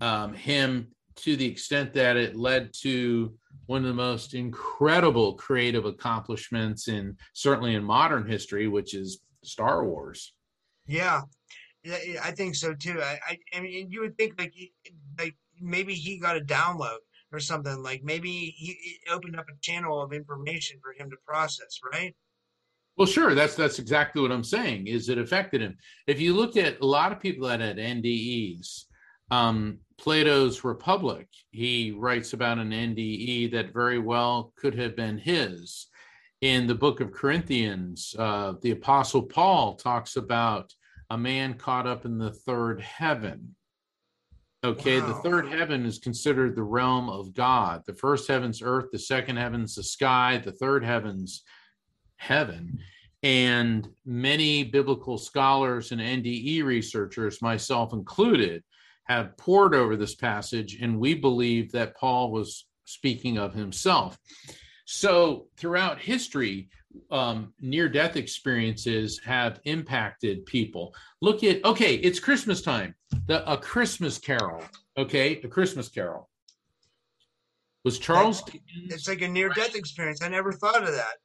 um, 0.00 0.34
him 0.34 0.88
to 1.16 1.36
the 1.36 1.46
extent 1.46 1.94
that 1.94 2.16
it 2.16 2.36
led 2.36 2.72
to 2.72 3.32
one 3.66 3.82
of 3.82 3.88
the 3.88 3.94
most 3.94 4.34
incredible 4.34 5.34
creative 5.34 5.84
accomplishments 5.84 6.88
in 6.88 7.16
certainly 7.32 7.74
in 7.74 7.84
modern 7.84 8.26
history 8.26 8.68
which 8.68 8.94
is 8.94 9.20
star 9.42 9.84
wars 9.84 10.34
yeah 10.86 11.22
I 12.22 12.30
think 12.30 12.54
so 12.54 12.74
too. 12.74 13.00
I, 13.02 13.18
I, 13.28 13.38
I 13.54 13.60
mean, 13.60 13.90
you 13.90 14.00
would 14.00 14.16
think 14.16 14.38
like, 14.38 14.54
like 15.18 15.36
maybe 15.60 15.94
he 15.94 16.18
got 16.18 16.36
a 16.36 16.40
download 16.40 16.98
or 17.32 17.40
something. 17.40 17.82
Like 17.82 18.02
maybe 18.02 18.54
he 18.56 18.98
opened 19.10 19.36
up 19.36 19.46
a 19.48 19.60
channel 19.60 20.02
of 20.02 20.12
information 20.12 20.78
for 20.82 20.92
him 20.92 21.10
to 21.10 21.16
process, 21.26 21.80
right? 21.92 22.14
Well, 22.96 23.06
sure. 23.06 23.34
That's 23.34 23.56
that's 23.56 23.78
exactly 23.78 24.22
what 24.22 24.32
I'm 24.32 24.44
saying. 24.44 24.86
Is 24.86 25.08
it 25.08 25.18
affected 25.18 25.60
him? 25.60 25.76
If 26.06 26.20
you 26.20 26.34
look 26.34 26.56
at 26.56 26.80
a 26.80 26.86
lot 26.86 27.12
of 27.12 27.20
people 27.20 27.48
that 27.48 27.60
had 27.60 27.76
NDEs, 27.76 28.84
um, 29.30 29.78
Plato's 29.98 30.64
Republic, 30.64 31.28
he 31.50 31.92
writes 31.92 32.32
about 32.32 32.58
an 32.58 32.70
NDE 32.70 33.52
that 33.52 33.72
very 33.72 33.98
well 33.98 34.52
could 34.56 34.74
have 34.76 34.96
been 34.96 35.18
his. 35.18 35.88
In 36.40 36.66
the 36.66 36.74
book 36.74 37.00
of 37.00 37.12
Corinthians, 37.12 38.14
uh, 38.18 38.54
the 38.60 38.72
Apostle 38.72 39.22
Paul 39.22 39.76
talks 39.76 40.16
about 40.16 40.72
a 41.10 41.16
man 41.16 41.54
caught 41.54 41.86
up 41.86 42.04
in 42.04 42.18
the 42.18 42.32
third 42.32 42.80
heaven. 42.80 43.54
Okay, 44.62 45.00
wow. 45.00 45.06
the 45.08 45.14
third 45.14 45.48
heaven 45.48 45.84
is 45.84 45.98
considered 45.98 46.54
the 46.54 46.62
realm 46.62 47.08
of 47.08 47.34
God. 47.34 47.82
The 47.86 47.94
first 47.94 48.28
heaven's 48.28 48.62
earth, 48.62 48.86
the 48.92 48.98
second 48.98 49.36
heaven's 49.36 49.74
the 49.74 49.82
sky, 49.82 50.38
the 50.38 50.52
third 50.52 50.84
heaven's 50.84 51.42
heaven. 52.16 52.78
And 53.22 53.88
many 54.04 54.64
biblical 54.64 55.16
scholars 55.16 55.92
and 55.92 56.00
NDE 56.00 56.62
researchers, 56.62 57.40
myself 57.40 57.92
included, 57.92 58.62
have 59.04 59.36
poured 59.36 59.74
over 59.74 59.96
this 59.96 60.14
passage, 60.14 60.78
and 60.80 60.98
we 60.98 61.14
believe 61.14 61.72
that 61.72 61.96
Paul 61.96 62.30
was 62.30 62.66
speaking 62.84 63.38
of 63.38 63.54
himself. 63.54 64.18
So 64.86 65.46
throughout 65.56 66.00
history, 66.00 66.68
um, 67.10 67.52
near 67.60 67.88
death 67.88 68.16
experiences 68.16 69.20
have 69.24 69.60
impacted 69.64 70.46
people. 70.46 70.94
Look 71.20 71.42
at 71.42 71.64
okay, 71.64 71.96
it's 71.96 72.20
Christmas 72.20 72.62
time. 72.62 72.94
The 73.26 73.50
a 73.50 73.56
Christmas 73.56 74.18
Carol. 74.18 74.62
Okay, 74.96 75.40
a 75.42 75.48
Christmas 75.48 75.88
Carol 75.88 76.28
was 77.84 77.98
Charles. 77.98 78.42
It's 78.90 79.08
like 79.08 79.22
a 79.22 79.28
near 79.28 79.48
death 79.50 79.74
experience. 79.74 80.22
I 80.22 80.28
never 80.28 80.52
thought 80.52 80.82
of 80.82 80.92
that. 80.92 81.16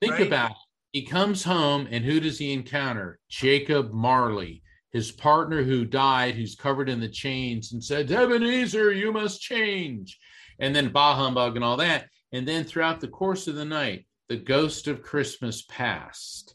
Think 0.00 0.12
right? 0.14 0.26
about 0.26 0.50
it. 0.52 0.56
He 0.92 1.02
comes 1.02 1.44
home, 1.44 1.86
and 1.90 2.04
who 2.04 2.18
does 2.20 2.38
he 2.38 2.52
encounter? 2.52 3.18
Jacob 3.28 3.92
Marley, 3.92 4.62
his 4.90 5.12
partner 5.12 5.62
who 5.62 5.84
died, 5.84 6.34
who's 6.34 6.54
covered 6.54 6.88
in 6.88 7.00
the 7.00 7.08
chains, 7.08 7.72
and 7.72 7.84
said, 7.84 8.10
Ebenezer, 8.10 8.92
you 8.92 9.12
must 9.12 9.40
change. 9.40 10.18
And 10.58 10.74
then 10.74 10.90
bah 10.90 11.14
humbug 11.14 11.56
and 11.56 11.64
all 11.64 11.76
that. 11.76 12.08
And 12.32 12.48
then 12.48 12.64
throughout 12.64 13.00
the 13.00 13.08
course 13.08 13.48
of 13.48 13.54
the 13.54 13.64
night, 13.64 14.06
the 14.28 14.36
ghost 14.36 14.88
of 14.88 15.02
Christmas 15.02 15.62
past. 15.62 16.54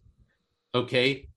Okay. 0.76 1.28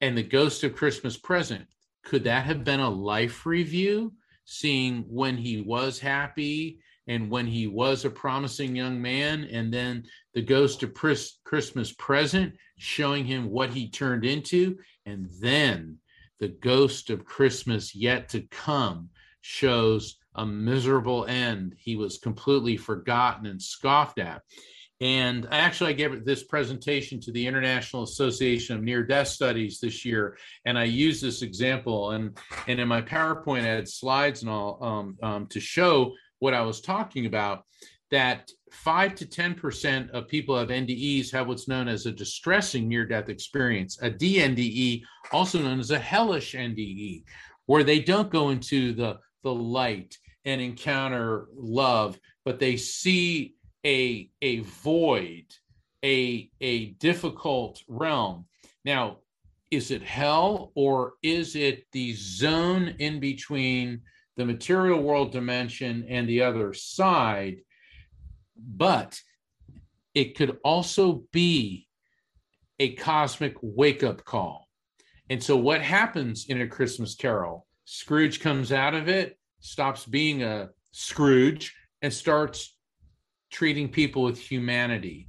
And 0.00 0.16
the 0.16 0.22
ghost 0.22 0.64
of 0.64 0.74
Christmas 0.74 1.16
present. 1.16 1.66
Could 2.04 2.24
that 2.24 2.44
have 2.44 2.64
been 2.64 2.80
a 2.80 2.90
life 2.90 3.46
review? 3.46 4.12
Seeing 4.44 5.04
when 5.08 5.36
he 5.36 5.60
was 5.60 6.00
happy 6.00 6.80
and 7.06 7.30
when 7.30 7.46
he 7.46 7.66
was 7.66 8.04
a 8.04 8.10
promising 8.10 8.76
young 8.76 9.00
man, 9.00 9.44
and 9.44 9.72
then 9.72 10.04
the 10.34 10.42
ghost 10.42 10.82
of 10.82 10.94
Christmas 10.94 11.92
present 11.92 12.54
showing 12.78 13.24
him 13.24 13.50
what 13.50 13.70
he 13.70 13.88
turned 13.88 14.24
into, 14.24 14.78
and 15.06 15.28
then 15.40 15.98
the 16.40 16.48
ghost 16.48 17.10
of 17.10 17.24
Christmas 17.24 17.94
yet 17.94 18.28
to 18.30 18.40
come 18.50 19.08
shows 19.40 20.18
a 20.34 20.46
miserable 20.46 21.26
end. 21.26 21.74
He 21.78 21.96
was 21.96 22.18
completely 22.18 22.76
forgotten 22.76 23.46
and 23.46 23.60
scoffed 23.60 24.18
at. 24.18 24.42
And 25.00 25.48
actually, 25.50 25.90
I 25.90 25.94
gave 25.94 26.24
this 26.24 26.44
presentation 26.44 27.20
to 27.22 27.32
the 27.32 27.44
International 27.44 28.04
Association 28.04 28.76
of 28.76 28.84
Near 28.84 29.02
Death 29.02 29.28
Studies 29.28 29.80
this 29.80 30.04
year, 30.04 30.38
and 30.64 30.78
I 30.78 30.84
used 30.84 31.20
this 31.20 31.42
example. 31.42 32.12
And, 32.12 32.38
and 32.68 32.78
in 32.78 32.86
my 32.86 33.02
PowerPoint, 33.02 33.62
I 33.62 33.74
had 33.74 33.88
slides 33.88 34.42
and 34.42 34.50
all 34.50 34.78
um, 34.80 35.16
um, 35.20 35.46
to 35.48 35.58
show 35.58 36.12
what 36.42 36.54
I 36.54 36.60
was 36.60 36.80
talking 36.80 37.26
about. 37.26 37.62
That 38.10 38.50
five 38.72 39.14
to 39.14 39.24
10% 39.24 40.10
of 40.10 40.26
people 40.26 40.58
have 40.58 40.68
NDEs 40.68 41.30
have 41.30 41.46
what's 41.46 41.68
known 41.68 41.86
as 41.86 42.04
a 42.04 42.12
distressing 42.12 42.88
near 42.88 43.06
death 43.06 43.28
experience, 43.28 44.02
a 44.02 44.10
DNDE, 44.10 45.02
also 45.30 45.60
known 45.60 45.78
as 45.78 45.92
a 45.92 45.98
hellish 46.00 46.54
NDE, 46.54 47.22
where 47.66 47.84
they 47.84 48.00
don't 48.00 48.28
go 48.28 48.50
into 48.50 48.92
the, 48.92 49.18
the 49.44 49.54
light 49.54 50.18
and 50.44 50.60
encounter 50.60 51.46
love, 51.54 52.18
but 52.44 52.58
they 52.58 52.76
see 52.76 53.54
a 53.86 54.28
a 54.42 54.60
void, 54.60 55.46
a 56.04 56.50
a 56.60 56.86
difficult 56.98 57.80
realm. 57.86 58.46
Now, 58.84 59.18
is 59.70 59.92
it 59.92 60.02
hell 60.02 60.72
or 60.74 61.14
is 61.22 61.54
it 61.54 61.84
the 61.92 62.14
zone 62.14 62.96
in 62.98 63.20
between 63.20 64.02
the 64.36 64.44
material 64.44 65.02
world 65.02 65.32
dimension 65.32 66.06
and 66.08 66.28
the 66.28 66.42
other 66.42 66.72
side? 66.72 67.62
But 68.56 69.20
it 70.14 70.36
could 70.36 70.58
also 70.64 71.24
be 71.32 71.88
a 72.78 72.94
cosmic 72.94 73.54
wake 73.62 74.02
up 74.02 74.24
call. 74.24 74.68
And 75.30 75.42
so, 75.42 75.56
what 75.56 75.80
happens 75.80 76.46
in 76.48 76.60
A 76.60 76.66
Christmas 76.66 77.14
Carol? 77.14 77.66
Scrooge 77.84 78.40
comes 78.40 78.72
out 78.72 78.94
of 78.94 79.08
it, 79.08 79.38
stops 79.60 80.04
being 80.04 80.42
a 80.42 80.70
Scrooge, 80.92 81.74
and 82.02 82.12
starts 82.12 82.76
treating 83.50 83.88
people 83.88 84.22
with 84.22 84.38
humanity, 84.38 85.28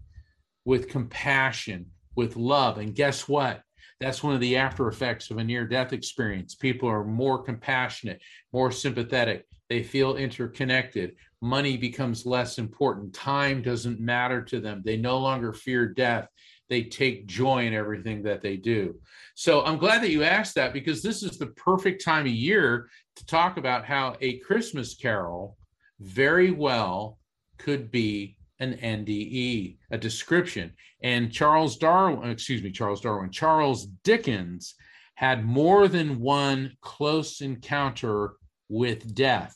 with 0.66 0.89
compassion, 0.89 1.86
with 2.16 2.36
love. 2.36 2.78
And 2.78 2.95
guess 2.95 3.28
what? 3.28 3.62
That's 4.04 4.22
one 4.22 4.36
of 4.36 4.41
the 4.41 4.58
after 4.58 4.89
effects 4.89 5.32
of 5.32 5.38
a 5.38 5.43
near 5.45 5.66
death 5.66 5.93
experience. 5.93 6.56
People 6.56 6.89
are 6.89 7.06
more 7.06 7.41
compassionate, 7.41 8.22
more 8.51 8.70
sympathetic. 8.70 9.45
They 9.70 9.82
feel 9.82 10.18
interconnected. 10.18 11.16
Money 11.41 11.78
becomes 11.78 12.26
less 12.26 12.58
important. 12.58 13.14
Time 13.14 13.62
doesn't 13.62 14.01
matter 14.01 14.41
to 14.43 14.60
them. 14.60 14.82
They 14.84 14.97
no 14.97 15.20
longer 15.20 15.54
fear 15.54 15.88
death. 15.88 16.28
They 16.68 16.84
take 16.84 17.28
joy 17.28 17.66
in 17.66 17.74
everything 17.74 18.24
that 18.24 18.41
they 18.41 18.58
do. 18.58 18.95
So 19.36 19.64
I'm 19.64 19.78
glad 19.78 20.04
that 20.04 20.12
you 20.12 20.24
asked 20.24 20.56
that 20.56 20.74
because 20.74 21.01
this 21.01 21.24
is 21.24 21.38
the 21.38 21.47
perfect 21.47 22.04
time 22.04 22.26
of 22.26 22.34
year 22.34 22.89
to 23.16 23.26
talk 23.26 23.56
about 23.56 23.86
how 23.86 24.18
a 24.20 24.39
Christmas 24.39 24.95
carol 24.95 25.56
very 26.01 26.51
well 26.51 27.20
could 27.58 27.89
be 27.89 28.36
an 28.60 28.74
NDE, 28.76 29.78
a 29.91 29.97
description. 29.97 30.74
And 31.01 31.32
Charles 31.32 31.78
Darwin, 31.78 32.30
excuse 32.30 32.64
me, 32.64 32.72
Charles 32.72 33.01
Darwin, 33.01 33.32
Charles 33.32 33.88
Dickens 34.04 34.76
had 35.16 35.45
more 35.45 35.88
than 35.88 36.20
one 36.20 36.76
close 36.82 37.41
encounter 37.41 38.34
with 38.70 39.14
death. 39.14 39.56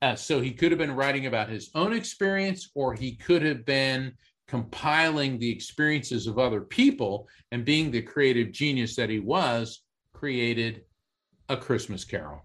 Uh, 0.00 0.16
so 0.16 0.40
he 0.40 0.52
could 0.52 0.72
have 0.72 0.78
been 0.78 0.96
writing 0.96 1.26
about 1.26 1.48
his 1.48 1.70
own 1.74 1.92
experience, 1.92 2.70
or 2.74 2.92
he 2.92 3.14
could 3.14 3.42
have 3.42 3.64
been 3.64 4.12
compiling 4.48 5.38
the 5.38 5.50
experiences 5.50 6.26
of 6.26 6.38
other 6.38 6.60
people 6.60 7.28
and 7.52 7.64
being 7.64 7.90
the 7.90 8.02
creative 8.02 8.52
genius 8.52 8.96
that 8.96 9.08
he 9.08 9.20
was, 9.20 9.82
created 10.12 10.82
a 11.48 11.56
Christmas 11.56 12.04
Carol. 12.04 12.44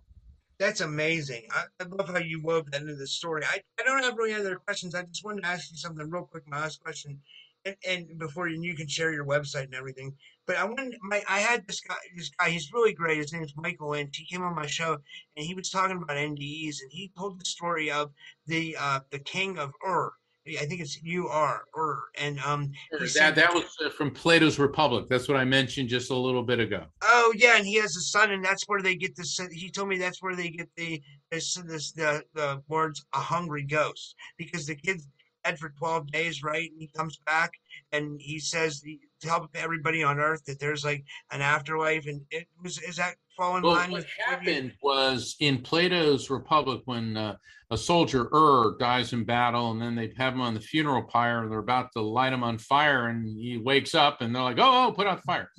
That's 0.59 0.81
amazing. 0.81 1.43
I, 1.51 1.65
I, 1.79 1.83
love 1.83 2.09
how 2.09 2.17
you 2.17 2.41
wove 2.41 2.71
that 2.71 2.81
into 2.81 2.95
the 2.95 3.05
story. 3.05 3.43
I, 3.45 3.61
I 3.79 3.83
don't 3.83 4.03
have 4.03 4.17
any 4.19 4.33
other 4.33 4.55
questions. 4.55 4.95
I 4.95 5.03
just 5.03 5.23
wanted 5.23 5.43
to 5.43 5.49
ask 5.49 5.71
you 5.71 5.77
something 5.77 6.09
real 6.09 6.25
quick. 6.25 6.43
My 6.47 6.61
last 6.61 6.81
question, 6.81 7.21
and, 7.63 7.75
and 7.87 8.17
before 8.17 8.47
you, 8.47 8.59
you 8.61 8.75
can 8.75 8.87
share 8.87 9.13
your 9.13 9.25
website 9.25 9.65
and 9.65 9.75
everything. 9.75 10.15
But 10.47 10.57
I 10.57 10.63
wanted 10.63 10.97
my 11.03 11.21
I 11.29 11.39
had 11.39 11.67
this 11.67 11.81
guy. 11.81 11.95
This 12.15 12.31
guy, 12.39 12.49
he's 12.49 12.73
really 12.73 12.93
great. 12.93 13.19
His 13.19 13.33
name 13.33 13.43
is 13.43 13.53
Michael 13.55 13.91
Lynch. 13.91 14.17
He 14.17 14.25
came 14.25 14.41
on 14.41 14.55
my 14.55 14.65
show 14.65 14.97
and 15.35 15.45
he 15.45 15.53
was 15.53 15.69
talking 15.69 15.97
about 15.97 16.17
NDEs 16.17 16.81
and 16.81 16.91
he 16.91 17.11
told 17.15 17.39
the 17.39 17.45
story 17.45 17.91
of 17.91 18.11
the 18.47 18.75
uh, 18.79 19.01
the 19.11 19.19
king 19.19 19.59
of 19.59 19.73
Ur 19.85 20.11
I 20.55 20.65
think 20.65 20.81
it's 20.81 21.01
U 21.03 21.27
R 21.27 21.63
or 21.73 22.03
and 22.19 22.39
um 22.39 22.71
that 23.15 23.35
that 23.35 23.53
was 23.53 23.65
uh, 23.83 23.89
from 23.89 24.11
Plato's 24.11 24.59
Republic. 24.59 25.07
That's 25.09 25.27
what 25.27 25.37
I 25.37 25.43
mentioned 25.43 25.89
just 25.89 26.09
a 26.11 26.15
little 26.15 26.43
bit 26.43 26.59
ago. 26.59 26.85
Oh 27.01 27.33
yeah, 27.35 27.57
and 27.57 27.65
he 27.65 27.75
has 27.75 27.95
a 27.95 28.01
son, 28.01 28.31
and 28.31 28.43
that's 28.43 28.63
where 28.67 28.81
they 28.81 28.95
get 28.95 29.15
this. 29.15 29.39
He 29.51 29.69
told 29.69 29.89
me 29.89 29.97
that's 29.97 30.21
where 30.21 30.35
they 30.35 30.49
get 30.49 30.69
the 30.77 31.01
this 31.31 31.55
this 31.65 31.91
the 31.91 32.23
the 32.33 32.61
words 32.67 33.05
a 33.13 33.19
hungry 33.19 33.63
ghost 33.63 34.15
because 34.37 34.65
the 34.65 34.75
kid's 34.75 35.07
dead 35.43 35.59
for 35.59 35.73
twelve 35.77 36.07
days, 36.11 36.43
right? 36.43 36.69
And 36.71 36.81
he 36.81 36.89
comes 36.95 37.17
back 37.25 37.51
and 37.91 38.19
he 38.21 38.39
says 38.39 38.81
to 38.81 38.97
help 39.23 39.49
everybody 39.55 40.03
on 40.03 40.19
Earth 40.19 40.43
that 40.45 40.59
there's 40.59 40.85
like 40.85 41.03
an 41.31 41.41
afterlife, 41.41 42.05
and 42.07 42.21
it 42.31 42.47
was 42.61 42.77
is 42.79 42.97
that 42.97 43.15
fall 43.35 43.57
in 43.57 43.63
well, 43.63 43.73
line 43.73 43.91
what 43.91 43.99
with 43.99 44.07
happened 44.25 44.73
was 44.81 45.35
in 45.39 45.61
Plato's 45.61 46.29
Republic 46.29 46.81
when 46.85 47.17
uh, 47.17 47.35
a 47.71 47.77
soldier 47.77 48.29
er 48.33 48.75
dies 48.79 49.13
in 49.13 49.23
battle, 49.23 49.71
and 49.71 49.81
then 49.81 49.95
they 49.95 50.11
have 50.17 50.33
him 50.33 50.41
on 50.41 50.53
the 50.53 50.59
funeral 50.59 51.03
pyre, 51.03 51.43
and 51.43 51.51
they're 51.51 51.59
about 51.59 51.91
to 51.93 52.01
light 52.01 52.33
him 52.33 52.43
on 52.43 52.57
fire, 52.57 53.07
and 53.07 53.27
he 53.27 53.57
wakes 53.57 53.95
up, 53.95 54.21
and 54.21 54.35
they're 54.35 54.43
like, 54.43 54.59
"Oh, 54.59 54.87
oh 54.87 54.91
put 54.91 55.07
out 55.07 55.17
the 55.17 55.23
fire." 55.23 55.49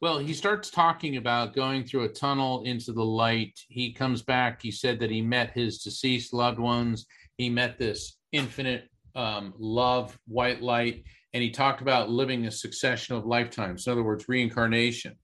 Well, 0.00 0.18
he 0.18 0.32
starts 0.32 0.70
talking 0.70 1.18
about 1.18 1.54
going 1.54 1.84
through 1.84 2.04
a 2.04 2.08
tunnel 2.08 2.62
into 2.64 2.92
the 2.92 3.04
light. 3.04 3.60
He 3.68 3.92
comes 3.92 4.22
back. 4.22 4.62
He 4.62 4.70
said 4.70 4.98
that 5.00 5.10
he 5.10 5.20
met 5.20 5.52
his 5.52 5.82
deceased 5.82 6.32
loved 6.32 6.58
ones. 6.58 7.04
He 7.36 7.50
met 7.50 7.78
this 7.78 8.16
infinite 8.32 8.88
um, 9.14 9.52
love, 9.58 10.18
white 10.26 10.62
light, 10.62 11.04
and 11.32 11.42
he 11.42 11.50
talked 11.50 11.80
about 11.80 12.10
living 12.10 12.46
a 12.46 12.50
succession 12.50 13.16
of 13.16 13.26
lifetimes. 13.26 13.86
In 13.86 13.92
other 13.92 14.02
words, 14.02 14.28
reincarnation. 14.28 15.16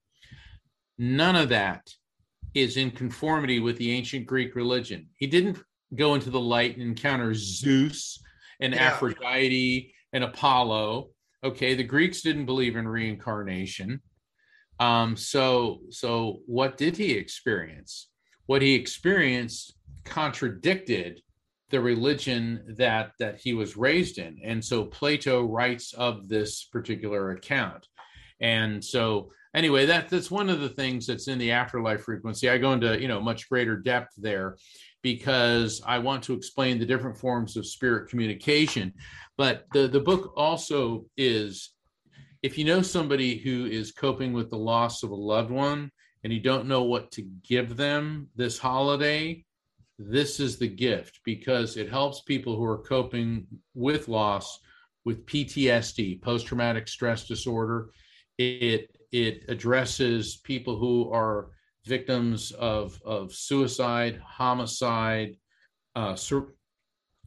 None 0.98 1.36
of 1.36 1.48
that 1.50 1.82
is 2.54 2.76
in 2.76 2.90
conformity 2.90 3.60
with 3.60 3.76
the 3.76 3.90
ancient 3.92 4.26
Greek 4.26 4.54
religion. 4.54 5.08
He 5.16 5.26
didn't 5.26 5.58
go 5.94 6.14
into 6.14 6.30
the 6.30 6.40
light 6.40 6.76
and 6.76 6.82
encounter 6.82 7.34
Zeus 7.34 8.22
and 8.60 8.72
yeah. 8.72 8.82
Aphrodite 8.82 9.92
and 10.12 10.24
Apollo. 10.24 11.10
Okay, 11.44 11.74
the 11.74 11.84
Greeks 11.84 12.22
didn't 12.22 12.46
believe 12.46 12.76
in 12.76 12.88
reincarnation. 12.88 14.00
Um, 14.80 15.16
so, 15.16 15.80
so 15.90 16.40
what 16.46 16.76
did 16.76 16.96
he 16.96 17.12
experience? 17.12 18.08
What 18.46 18.62
he 18.62 18.74
experienced 18.74 19.74
contradicted 20.04 21.20
the 21.76 21.82
religion 21.82 22.74
that 22.78 23.12
that 23.18 23.38
he 23.38 23.52
was 23.52 23.76
raised 23.76 24.16
in, 24.16 24.38
and 24.42 24.64
so 24.64 24.82
Plato 24.82 25.44
writes 25.44 25.92
of 25.92 26.26
this 26.26 26.64
particular 26.64 27.32
account. 27.32 27.86
And 28.40 28.82
so, 28.82 29.30
anyway, 29.54 29.84
that 29.84 30.08
that's 30.08 30.30
one 30.30 30.48
of 30.48 30.60
the 30.60 30.70
things 30.70 31.06
that's 31.06 31.28
in 31.28 31.36
the 31.36 31.52
afterlife 31.52 32.00
frequency. 32.00 32.48
I 32.48 32.56
go 32.56 32.72
into 32.72 32.98
you 32.98 33.08
know 33.08 33.20
much 33.20 33.46
greater 33.50 33.76
depth 33.76 34.14
there 34.16 34.56
because 35.02 35.82
I 35.86 35.98
want 35.98 36.22
to 36.24 36.32
explain 36.32 36.78
the 36.78 36.86
different 36.86 37.18
forms 37.18 37.58
of 37.58 37.66
spirit 37.66 38.08
communication. 38.08 38.94
But 39.36 39.64
the, 39.74 39.86
the 39.86 40.00
book 40.00 40.32
also 40.34 41.04
is 41.18 41.72
if 42.42 42.56
you 42.56 42.64
know 42.64 42.80
somebody 42.80 43.36
who 43.36 43.66
is 43.66 43.92
coping 43.92 44.32
with 44.32 44.48
the 44.48 44.56
loss 44.56 45.02
of 45.02 45.10
a 45.10 45.14
loved 45.14 45.50
one 45.50 45.90
and 46.24 46.32
you 46.32 46.40
don't 46.40 46.68
know 46.68 46.84
what 46.84 47.12
to 47.12 47.22
give 47.46 47.76
them 47.76 48.28
this 48.34 48.56
holiday, 48.56 49.44
this 49.98 50.40
is 50.40 50.58
the 50.58 50.68
gift 50.68 51.20
because 51.24 51.76
it 51.76 51.88
helps 51.88 52.20
people 52.22 52.56
who 52.56 52.64
are 52.64 52.82
coping 52.82 53.46
with 53.74 54.08
loss 54.08 54.60
with 55.04 55.24
PTSD, 55.26 56.20
post 56.20 56.46
traumatic 56.46 56.88
stress 56.88 57.26
disorder. 57.26 57.90
It 58.38 58.96
it 59.12 59.44
addresses 59.48 60.36
people 60.38 60.76
who 60.76 61.10
are 61.12 61.50
victims 61.86 62.50
of 62.52 63.00
of 63.04 63.32
suicide, 63.32 64.20
homicide, 64.22 65.36
uh, 65.94 66.16
sur- 66.16 66.54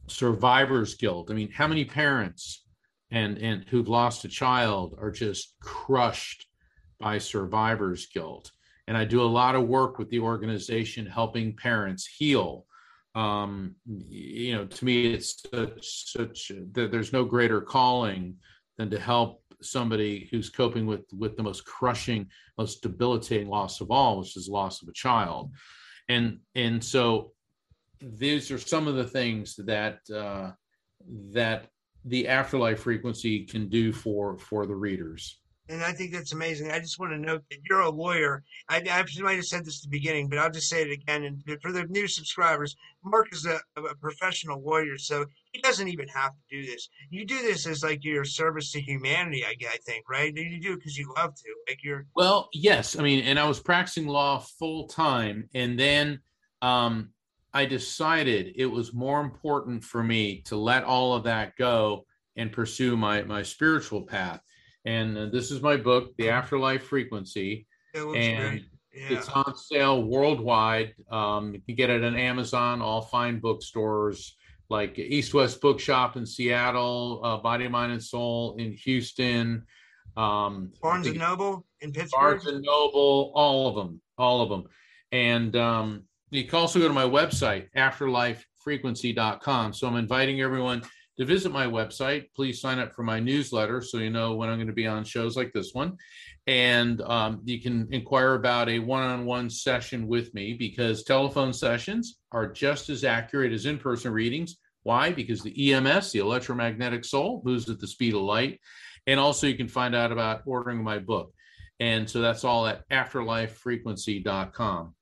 survivor's 0.06 0.94
guilt. 0.94 1.30
I 1.30 1.34
mean, 1.34 1.50
how 1.50 1.66
many 1.66 1.84
parents 1.84 2.64
and 3.10 3.38
and 3.38 3.64
who've 3.68 3.88
lost 3.88 4.24
a 4.24 4.28
child 4.28 4.94
are 5.00 5.10
just 5.10 5.54
crushed 5.60 6.46
by 7.00 7.18
survivor's 7.18 8.06
guilt? 8.06 8.52
And 8.90 8.98
I 8.98 9.04
do 9.04 9.22
a 9.22 9.34
lot 9.40 9.54
of 9.54 9.68
work 9.68 10.00
with 10.00 10.10
the 10.10 10.18
organization 10.18 11.06
helping 11.06 11.54
parents 11.54 12.08
heal. 12.08 12.66
Um, 13.14 13.76
you 13.86 14.52
know, 14.52 14.66
to 14.66 14.84
me, 14.84 15.14
it's 15.14 15.44
such, 15.48 16.12
such 16.12 16.50
there's 16.72 17.12
no 17.12 17.24
greater 17.24 17.60
calling 17.60 18.34
than 18.78 18.90
to 18.90 18.98
help 18.98 19.44
somebody 19.62 20.28
who's 20.32 20.50
coping 20.50 20.86
with 20.86 21.04
with 21.16 21.36
the 21.36 21.42
most 21.44 21.64
crushing, 21.64 22.26
most 22.58 22.82
debilitating 22.82 23.48
loss 23.48 23.80
of 23.80 23.92
all, 23.92 24.18
which 24.18 24.36
is 24.36 24.48
loss 24.48 24.82
of 24.82 24.88
a 24.88 24.92
child, 24.92 25.52
and 26.08 26.40
and 26.56 26.82
so 26.82 27.30
these 28.00 28.50
are 28.50 28.58
some 28.58 28.88
of 28.88 28.96
the 28.96 29.06
things 29.06 29.54
that 29.54 30.00
uh, 30.12 30.50
that 31.30 31.68
the 32.06 32.26
afterlife 32.26 32.80
frequency 32.80 33.44
can 33.44 33.68
do 33.68 33.92
for 33.92 34.36
for 34.36 34.66
the 34.66 34.74
readers 34.74 35.39
and 35.70 35.84
I 35.84 35.92
think 35.92 36.12
that's 36.12 36.32
amazing. 36.32 36.70
I 36.70 36.80
just 36.80 36.98
want 36.98 37.12
to 37.12 37.18
note 37.18 37.44
that 37.50 37.60
you're 37.68 37.80
a 37.80 37.90
lawyer. 37.90 38.42
I, 38.68 38.82
I 38.90 39.22
might 39.22 39.36
have 39.36 39.44
said 39.44 39.64
this 39.64 39.78
at 39.78 39.84
the 39.84 39.96
beginning, 39.96 40.28
but 40.28 40.38
I'll 40.38 40.50
just 40.50 40.68
say 40.68 40.82
it 40.82 40.90
again. 40.90 41.24
And 41.24 41.42
for 41.62 41.70
the 41.70 41.84
new 41.84 42.08
subscribers, 42.08 42.76
Mark 43.04 43.28
is 43.32 43.46
a, 43.46 43.60
a, 43.76 43.94
professional 43.94 44.60
lawyer, 44.62 44.98
so 44.98 45.24
he 45.52 45.60
doesn't 45.60 45.86
even 45.86 46.08
have 46.08 46.32
to 46.32 46.56
do 46.56 46.66
this. 46.66 46.88
You 47.10 47.24
do 47.24 47.40
this 47.42 47.66
as 47.66 47.84
like 47.84 48.04
your 48.04 48.24
service 48.24 48.72
to 48.72 48.80
humanity, 48.80 49.44
I, 49.44 49.54
I 49.68 49.76
think, 49.86 50.10
right? 50.10 50.36
You 50.36 50.60
do 50.60 50.72
it 50.72 50.76
because 50.76 50.98
you 50.98 51.12
love 51.16 51.34
to, 51.36 51.54
like 51.68 51.78
you're. 51.84 52.06
Well, 52.16 52.48
yes. 52.52 52.98
I 52.98 53.02
mean, 53.02 53.24
and 53.24 53.38
I 53.38 53.46
was 53.46 53.60
practicing 53.60 54.08
law 54.08 54.38
full 54.38 54.88
time, 54.88 55.48
and 55.54 55.78
then 55.78 56.20
um, 56.62 57.10
I 57.54 57.64
decided 57.64 58.54
it 58.56 58.66
was 58.66 58.92
more 58.92 59.20
important 59.20 59.84
for 59.84 60.02
me 60.02 60.42
to 60.46 60.56
let 60.56 60.82
all 60.82 61.14
of 61.14 61.24
that 61.24 61.56
go 61.56 62.06
and 62.36 62.50
pursue 62.50 62.96
my 62.96 63.22
my 63.22 63.42
spiritual 63.42 64.02
path 64.02 64.40
and 64.90 65.16
uh, 65.16 65.26
this 65.26 65.50
is 65.50 65.62
my 65.62 65.76
book, 65.76 66.16
The 66.18 66.30
Afterlife 66.30 66.82
Frequency. 66.84 67.66
and 67.94 68.64
yeah. 68.92 69.06
it's 69.10 69.28
on 69.28 69.56
sale 69.56 70.02
worldwide. 70.02 70.94
Um, 71.10 71.54
you 71.54 71.60
can 71.60 71.76
get 71.76 71.90
it 71.90 72.02
on 72.02 72.16
Amazon, 72.16 72.82
all 72.82 73.00
fine 73.00 73.38
bookstores 73.38 74.36
like 74.68 74.98
East 74.98 75.32
West 75.32 75.60
Bookshop 75.60 76.16
in 76.16 76.26
Seattle, 76.26 77.20
uh, 77.24 77.36
Body, 77.36 77.68
Mind, 77.68 77.92
and 77.92 78.02
Soul 78.02 78.56
in 78.58 78.72
Houston. 78.72 79.64
Um, 80.16 80.72
Barnes 80.82 81.06
and 81.06 81.18
Noble 81.18 81.66
in 81.80 81.92
Pittsburgh. 81.92 82.20
Barnes 82.20 82.46
and 82.46 82.62
Noble, 82.62 83.32
all 83.34 83.68
of 83.68 83.76
them, 83.76 84.00
all 84.18 84.42
of 84.42 84.48
them. 84.48 84.64
And 85.12 85.54
um, 85.56 86.04
you 86.30 86.44
can 86.44 86.58
also 86.58 86.78
go 86.80 86.88
to 86.88 86.94
my 86.94 87.04
website, 87.04 87.68
afterlifefrequency.com. 87.76 89.72
So 89.72 89.86
I'm 89.86 89.96
inviting 89.96 90.40
everyone 90.40 90.82
to 91.20 91.26
visit 91.26 91.52
my 91.52 91.66
website, 91.66 92.28
please 92.34 92.62
sign 92.62 92.78
up 92.78 92.94
for 92.94 93.02
my 93.02 93.20
newsletter 93.20 93.82
so 93.82 93.98
you 93.98 94.08
know 94.08 94.36
when 94.36 94.48
I'm 94.48 94.56
going 94.56 94.68
to 94.68 94.72
be 94.72 94.86
on 94.86 95.04
shows 95.04 95.36
like 95.36 95.52
this 95.52 95.74
one. 95.74 95.98
And 96.46 97.02
um, 97.02 97.42
you 97.44 97.60
can 97.60 97.88
inquire 97.90 98.32
about 98.34 98.70
a 98.70 98.78
one 98.78 99.02
on 99.02 99.26
one 99.26 99.50
session 99.50 100.06
with 100.06 100.32
me 100.32 100.54
because 100.54 101.04
telephone 101.04 101.52
sessions 101.52 102.16
are 102.32 102.50
just 102.50 102.88
as 102.88 103.04
accurate 103.04 103.52
as 103.52 103.66
in 103.66 103.76
person 103.76 104.14
readings. 104.14 104.56
Why? 104.82 105.12
Because 105.12 105.42
the 105.42 105.74
EMS, 105.74 106.12
the 106.12 106.20
electromagnetic 106.20 107.04
soul, 107.04 107.42
moves 107.44 107.68
at 107.68 107.80
the 107.80 107.86
speed 107.86 108.14
of 108.14 108.22
light. 108.22 108.58
And 109.06 109.20
also, 109.20 109.46
you 109.46 109.58
can 109.58 109.68
find 109.68 109.94
out 109.94 110.12
about 110.12 110.40
ordering 110.46 110.82
my 110.82 111.00
book. 111.00 111.34
And 111.80 112.08
so 112.08 112.22
that's 112.22 112.44
all 112.44 112.66
at 112.66 112.88
afterlifefrequency.com. 112.88 114.94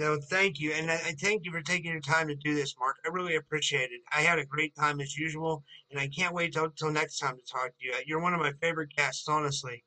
No, 0.00 0.16
thank 0.16 0.58
you. 0.58 0.72
And 0.72 0.88
uh, 0.88 0.94
I, 0.94 1.08
I, 1.08 1.14
thank 1.20 1.44
you 1.44 1.52
for 1.52 1.60
taking 1.60 1.90
your 1.90 2.00
time 2.00 2.26
to 2.28 2.34
do 2.34 2.54
this, 2.54 2.74
Mark. 2.80 2.96
I 3.04 3.10
really 3.10 3.36
appreciate 3.36 3.90
it. 3.90 4.00
I 4.10 4.22
had 4.22 4.38
a 4.38 4.46
great 4.46 4.74
time 4.74 4.98
as 4.98 5.14
usual, 5.14 5.62
and 5.90 6.00
I 6.00 6.08
can't 6.08 6.34
wait 6.34 6.54
till, 6.54 6.70
till 6.70 6.90
next 6.90 7.18
time 7.18 7.36
to 7.36 7.42
talk 7.44 7.66
to 7.66 7.84
you. 7.84 7.92
Uh, 7.92 7.98
you're 8.06 8.22
one 8.22 8.32
of 8.32 8.40
my 8.40 8.52
favorite 8.62 8.88
guests, 8.96 9.28
honestly. 9.28 9.84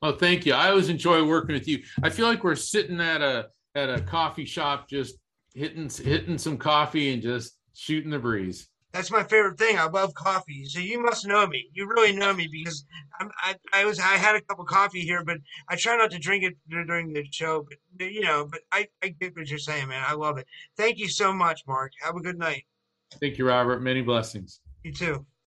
Well, 0.00 0.16
thank 0.16 0.46
you. 0.46 0.54
I 0.54 0.68
always 0.68 0.88
enjoy 0.88 1.26
working 1.26 1.54
with 1.54 1.66
you. 1.66 1.82
I 2.00 2.10
feel 2.10 2.28
like 2.28 2.44
we're 2.44 2.54
sitting 2.54 3.00
at 3.00 3.22
a 3.22 3.48
at 3.74 3.90
a 3.90 4.00
coffee 4.02 4.44
shop 4.44 4.88
just 4.88 5.16
hitting 5.52 5.90
hitting 5.90 6.38
some 6.38 6.56
coffee 6.56 7.12
and 7.12 7.20
just 7.20 7.58
shooting 7.74 8.10
the 8.10 8.20
breeze. 8.20 8.68
That's 8.94 9.10
my 9.10 9.24
favorite 9.24 9.58
thing. 9.58 9.76
I 9.76 9.88
love 9.88 10.14
coffee. 10.14 10.64
So 10.66 10.78
you 10.78 11.02
must 11.02 11.26
know 11.26 11.48
me. 11.48 11.68
You 11.72 11.88
really 11.88 12.12
know 12.12 12.32
me 12.32 12.48
because 12.50 12.84
I'm, 13.18 13.28
I, 13.38 13.56
I 13.72 13.84
was 13.84 13.98
I 13.98 14.16
had 14.16 14.36
a 14.36 14.40
cup 14.40 14.60
of 14.60 14.66
coffee 14.66 15.00
here, 15.00 15.24
but 15.24 15.38
I 15.68 15.74
try 15.74 15.96
not 15.96 16.12
to 16.12 16.18
drink 16.20 16.44
it 16.44 16.54
during 16.70 17.12
the 17.12 17.24
show. 17.32 17.66
But 17.98 18.12
you 18.12 18.20
know, 18.20 18.46
but 18.48 18.60
I, 18.70 18.86
I 19.02 19.08
get 19.08 19.36
what 19.36 19.50
you're 19.50 19.58
saying, 19.58 19.88
man. 19.88 20.04
I 20.06 20.14
love 20.14 20.38
it. 20.38 20.46
Thank 20.76 20.98
you 20.98 21.08
so 21.08 21.32
much, 21.32 21.62
Mark. 21.66 21.90
Have 22.02 22.14
a 22.14 22.20
good 22.20 22.38
night. 22.38 22.66
Thank 23.20 23.36
you, 23.36 23.48
Robert. 23.48 23.82
Many 23.82 24.00
blessings. 24.00 24.60
You 24.84 24.92
too. 24.92 25.26